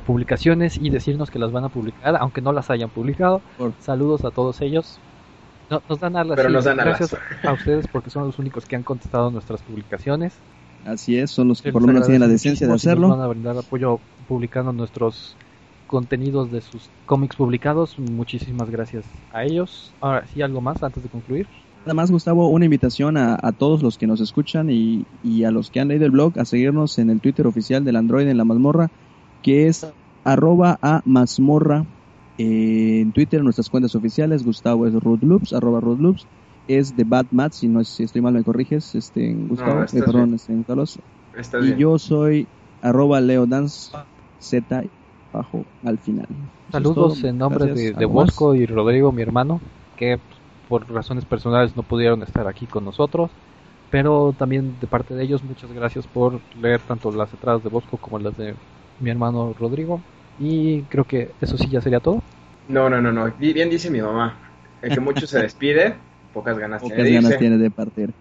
publicaciones 0.00 0.76
y 0.80 0.90
decirnos 0.90 1.30
que 1.30 1.38
las 1.38 1.52
van 1.52 1.64
a 1.64 1.68
publicar, 1.68 2.16
aunque 2.16 2.40
no 2.40 2.52
las 2.52 2.70
hayan 2.70 2.90
publicado. 2.90 3.40
Por- 3.58 3.72
Saludos 3.80 4.24
a 4.24 4.30
todos 4.30 4.60
ellos. 4.60 4.98
No- 5.70 5.82
nos 5.88 6.00
dan 6.00 6.16
alas. 6.16 6.36
Pero 6.36 6.48
sí, 6.48 6.54
nos 6.54 6.64
dan 6.64 6.80
alas. 6.80 6.98
gracias 6.98 7.20
a 7.44 7.52
ustedes 7.52 7.86
porque 7.86 8.10
son 8.10 8.24
los 8.26 8.38
únicos 8.38 8.66
que 8.66 8.76
han 8.76 8.82
contestado 8.82 9.30
nuestras 9.30 9.62
publicaciones. 9.62 10.34
Así 10.86 11.16
es, 11.18 11.30
son 11.30 11.48
los 11.48 11.60
que 11.62 11.72
por 11.72 11.82
lo 11.82 11.88
menos 11.88 12.06
tienen 12.06 12.20
la 12.22 12.28
decencia 12.28 12.66
de 12.66 12.72
hacerlo. 12.74 13.08
Nos 13.08 13.18
van 13.18 13.24
a 13.26 13.28
brindar 13.28 13.56
apoyo 13.58 14.00
publicando 14.26 14.72
nuestros 14.72 15.36
contenidos 15.86 16.50
de 16.50 16.60
sus 16.60 16.88
cómics 17.06 17.36
publicados. 17.36 17.98
Muchísimas 17.98 18.70
gracias 18.70 19.04
a 19.32 19.44
ellos. 19.44 19.92
Ahora 20.00 20.24
sí, 20.32 20.40
algo 20.42 20.60
más 20.60 20.82
antes 20.82 21.02
de 21.02 21.08
concluir. 21.08 21.46
Nada 21.84 21.94
más, 21.94 22.10
Gustavo, 22.10 22.48
una 22.48 22.66
invitación 22.66 23.16
a, 23.16 23.38
a 23.42 23.52
todos 23.52 23.82
los 23.82 23.96
que 23.98 24.06
nos 24.06 24.20
escuchan 24.20 24.68
y, 24.70 25.04
y 25.24 25.44
a 25.44 25.50
los 25.50 25.70
que 25.70 25.80
han 25.80 25.88
leído 25.88 26.04
el 26.04 26.10
blog 26.10 26.38
a 26.38 26.44
seguirnos 26.44 26.98
en 26.98 27.08
el 27.10 27.20
Twitter 27.20 27.46
oficial 27.46 27.84
del 27.84 27.96
Android 27.96 28.28
en 28.28 28.36
la 28.36 28.44
mazmorra, 28.44 28.90
que 29.42 29.66
es 29.68 29.86
arroba 30.24 30.78
a 30.82 31.02
mazmorra. 31.04 31.84
Eh, 32.38 33.00
en 33.02 33.12
Twitter, 33.12 33.42
nuestras 33.42 33.68
cuentas 33.68 33.94
oficiales, 33.94 34.44
Gustavo 34.44 34.86
es 34.86 34.94
rootloops, 34.94 35.52
arroba 35.52 35.80
rootloops, 35.80 36.26
es 36.68 36.96
de 36.96 37.04
Batmat, 37.04 37.52
si 37.52 37.68
no 37.68 37.84
si 37.84 38.02
estoy 38.04 38.22
mal 38.22 38.32
me 38.32 38.44
corriges, 38.44 38.94
este, 38.94 39.34
Gustavo, 39.34 39.80
No, 39.80 39.84
eh, 39.84 39.88
perdón, 39.92 40.34
este, 40.34 40.56
Carlos. 40.66 40.98
Está 41.36 41.58
Y 41.58 41.62
bien. 41.62 41.78
yo 41.78 41.98
soy 41.98 42.46
arroba 42.80 43.20
leodance, 43.20 43.92
z 44.38 44.84
bajo 45.32 45.64
al 45.84 45.98
final. 45.98 46.26
Es 46.68 46.72
Saludos 46.72 47.22
en 47.24 47.38
nombre 47.38 47.66
Gracias. 47.66 47.94
de, 47.94 48.00
de. 48.00 48.06
Bosco 48.06 48.54
y 48.54 48.64
Rodrigo, 48.66 49.12
mi 49.12 49.22
hermano, 49.22 49.60
que 49.96 50.18
por 50.68 50.90
razones 50.90 51.24
personales 51.24 51.76
no 51.76 51.82
pudieron 51.82 52.22
estar 52.22 52.46
aquí 52.48 52.66
con 52.66 52.84
nosotros. 52.84 53.30
Pero 53.90 54.32
también 54.38 54.76
de 54.80 54.86
parte 54.86 55.14
de 55.14 55.24
ellos, 55.24 55.42
muchas 55.42 55.72
gracias 55.72 56.06
por 56.06 56.40
leer 56.60 56.80
tanto 56.80 57.10
las 57.10 57.32
entradas 57.34 57.62
de 57.64 57.70
Bosco 57.70 57.96
como 57.96 58.20
las 58.20 58.36
de 58.36 58.54
mi 59.00 59.10
hermano 59.10 59.54
Rodrigo. 59.58 60.00
Y 60.38 60.84
creo 60.84 61.04
que 61.06 61.34
eso 61.40 61.58
sí 61.58 61.68
ya 61.68 61.80
sería 61.80 62.00
todo. 62.00 62.22
No, 62.68 62.88
no, 62.90 63.00
no, 63.00 63.12
no. 63.12 63.30
Bi- 63.32 63.52
Bien 63.52 63.70
dice 63.70 63.90
mi 63.90 64.00
mamá. 64.00 64.36
El 64.80 64.92
que 64.92 65.00
mucho 65.00 65.26
se 65.26 65.38
despide, 65.42 65.96
pocas 66.32 66.58
ganas 66.58 66.82
Pocas 66.82 66.94
tiene 66.96 67.10
de 67.10 67.12
ganas 67.12 67.36
tiene 67.36 67.58
de 67.58 67.70
partir. 67.70 68.14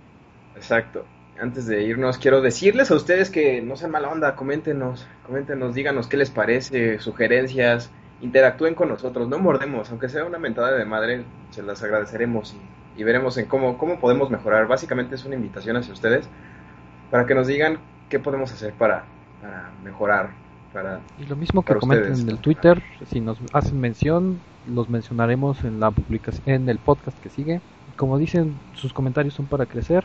Exacto. 0.55 1.05
Antes 1.39 1.67
de 1.67 1.83
irnos, 1.83 2.17
quiero 2.17 2.41
decirles 2.41 2.91
a 2.91 2.95
ustedes 2.95 3.29
que 3.29 3.61
no 3.61 3.77
sean 3.77 3.91
mala 3.91 4.09
onda, 4.09 4.35
coméntenos, 4.35 5.07
coméntenos, 5.23 5.73
díganos 5.73 6.07
qué 6.07 6.17
les 6.17 6.31
parece, 6.31 6.99
sugerencias, 6.99 7.93
interactúen 8.19 8.75
con 8.75 8.89
nosotros, 8.89 9.29
no 9.29 9.39
mordemos, 9.39 9.89
aunque 9.89 10.09
sea 10.09 10.25
una 10.25 10.37
mentada 10.37 10.71
de 10.77 10.83
madre, 10.83 11.25
se 11.51 11.63
las 11.63 11.81
agradeceremos 11.81 12.55
y, 12.97 13.01
y 13.01 13.03
veremos 13.05 13.37
en 13.37 13.45
cómo, 13.45 13.77
cómo 13.77 13.99
podemos 14.01 14.29
mejorar. 14.29 14.67
Básicamente 14.67 15.15
es 15.15 15.23
una 15.23 15.35
invitación 15.35 15.77
hacia 15.77 15.93
ustedes 15.93 16.29
para 17.09 17.25
que 17.25 17.35
nos 17.35 17.47
digan 17.47 17.79
qué 18.09 18.19
podemos 18.19 18.51
hacer 18.51 18.73
para, 18.73 19.05
para 19.41 19.71
mejorar, 19.83 20.31
para... 20.73 20.99
Y 21.21 21.25
lo 21.25 21.35
mismo 21.35 21.63
que 21.63 21.75
comenten 21.75 22.11
ustedes. 22.11 22.27
en 22.27 22.29
el 22.35 22.37
Twitter, 22.41 22.83
si 23.09 23.19
nos 23.19 23.37
hacen 23.53 23.79
mención, 23.79 24.39
los 24.67 24.89
mencionaremos 24.89 25.63
en 25.63 25.79
la 25.79 25.91
publicación, 25.91 26.43
en 26.47 26.69
el 26.69 26.77
podcast 26.77 27.17
que 27.21 27.29
sigue. 27.29 27.61
Como 27.95 28.17
dicen, 28.17 28.53
sus 28.75 28.93
comentarios 28.93 29.33
son 29.33 29.45
para 29.45 29.65
crecer. 29.65 30.03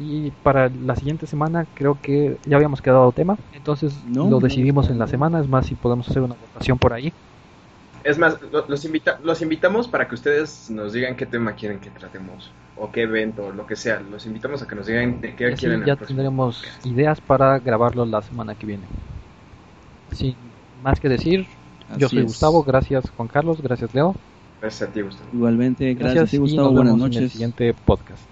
Y 0.00 0.30
para 0.44 0.68
la 0.68 0.94
siguiente 0.94 1.26
semana 1.26 1.66
creo 1.74 1.98
que 2.00 2.36
ya 2.46 2.54
habíamos 2.56 2.80
quedado 2.80 3.10
tema, 3.10 3.36
entonces 3.52 3.92
No, 4.06 4.24
lo 4.24 4.30
no 4.30 4.38
decidimos 4.40 4.88
en 4.90 4.98
la 4.98 5.08
semana. 5.08 5.40
Es 5.40 5.48
más, 5.48 5.66
si 5.66 5.74
podemos 5.74 6.08
hacer 6.08 6.22
una 6.22 6.36
votación 6.36 6.78
por 6.78 6.92
ahí. 6.92 7.12
Es 8.04 8.16
más, 8.16 8.40
lo- 8.52 8.64
los, 8.68 8.84
invita 8.84 9.18
los 9.24 9.42
invitamos 9.42 9.88
para 9.88 10.06
que 10.06 10.14
ustedes 10.14 10.70
nos 10.70 10.92
digan 10.92 11.16
qué 11.16 11.26
tema 11.26 11.54
quieren 11.54 11.80
que 11.80 11.90
tratemos, 11.90 12.52
o 12.76 12.92
qué 12.92 13.02
evento, 13.02 13.50
lo 13.50 13.66
que 13.66 13.74
sea. 13.74 13.98
Los 14.00 14.24
invitamos 14.24 14.62
a 14.62 14.68
que 14.68 14.76
nos 14.76 14.86
digan 14.86 15.20
de 15.20 15.34
qué 15.34 15.50
Y 15.50 15.52
así 15.54 15.66
quieren. 15.66 15.84
ya 15.84 15.96
tendremos 15.96 16.58
podcast. 16.58 16.86
ideas 16.86 17.20
para 17.20 17.58
grabarlo 17.58 18.06
la 18.06 18.22
semana 18.22 18.54
que 18.54 18.66
viene. 18.66 18.84
Sin 20.12 20.34
más 20.82 21.00
que 21.00 21.08
decir, 21.08 21.46
yo 21.96 22.06
Así 22.06 22.16
soy 22.16 22.24
es. 22.24 22.26
Gustavo, 22.26 22.62
gracias 22.64 23.10
Juan 23.10 23.28
Carlos, 23.28 23.60
gracias 23.62 23.94
Leo. 23.94 24.14
Gracias 24.60 24.88
a 24.88 24.92
ti, 24.92 25.00
Gustavo. 25.02 25.30
Igualmente, 25.32 25.94
gracias, 25.94 26.24
a 26.24 26.26
ti, 26.26 26.36
y 26.36 26.38
Gustavo. 26.38 26.68
nos 26.68 26.74
Buenas 26.74 26.94
vemos 26.94 27.10
en 27.12 27.18
el 27.18 27.24
noches. 27.24 27.32
siguiente 27.32 27.74
podcast. 27.74 28.22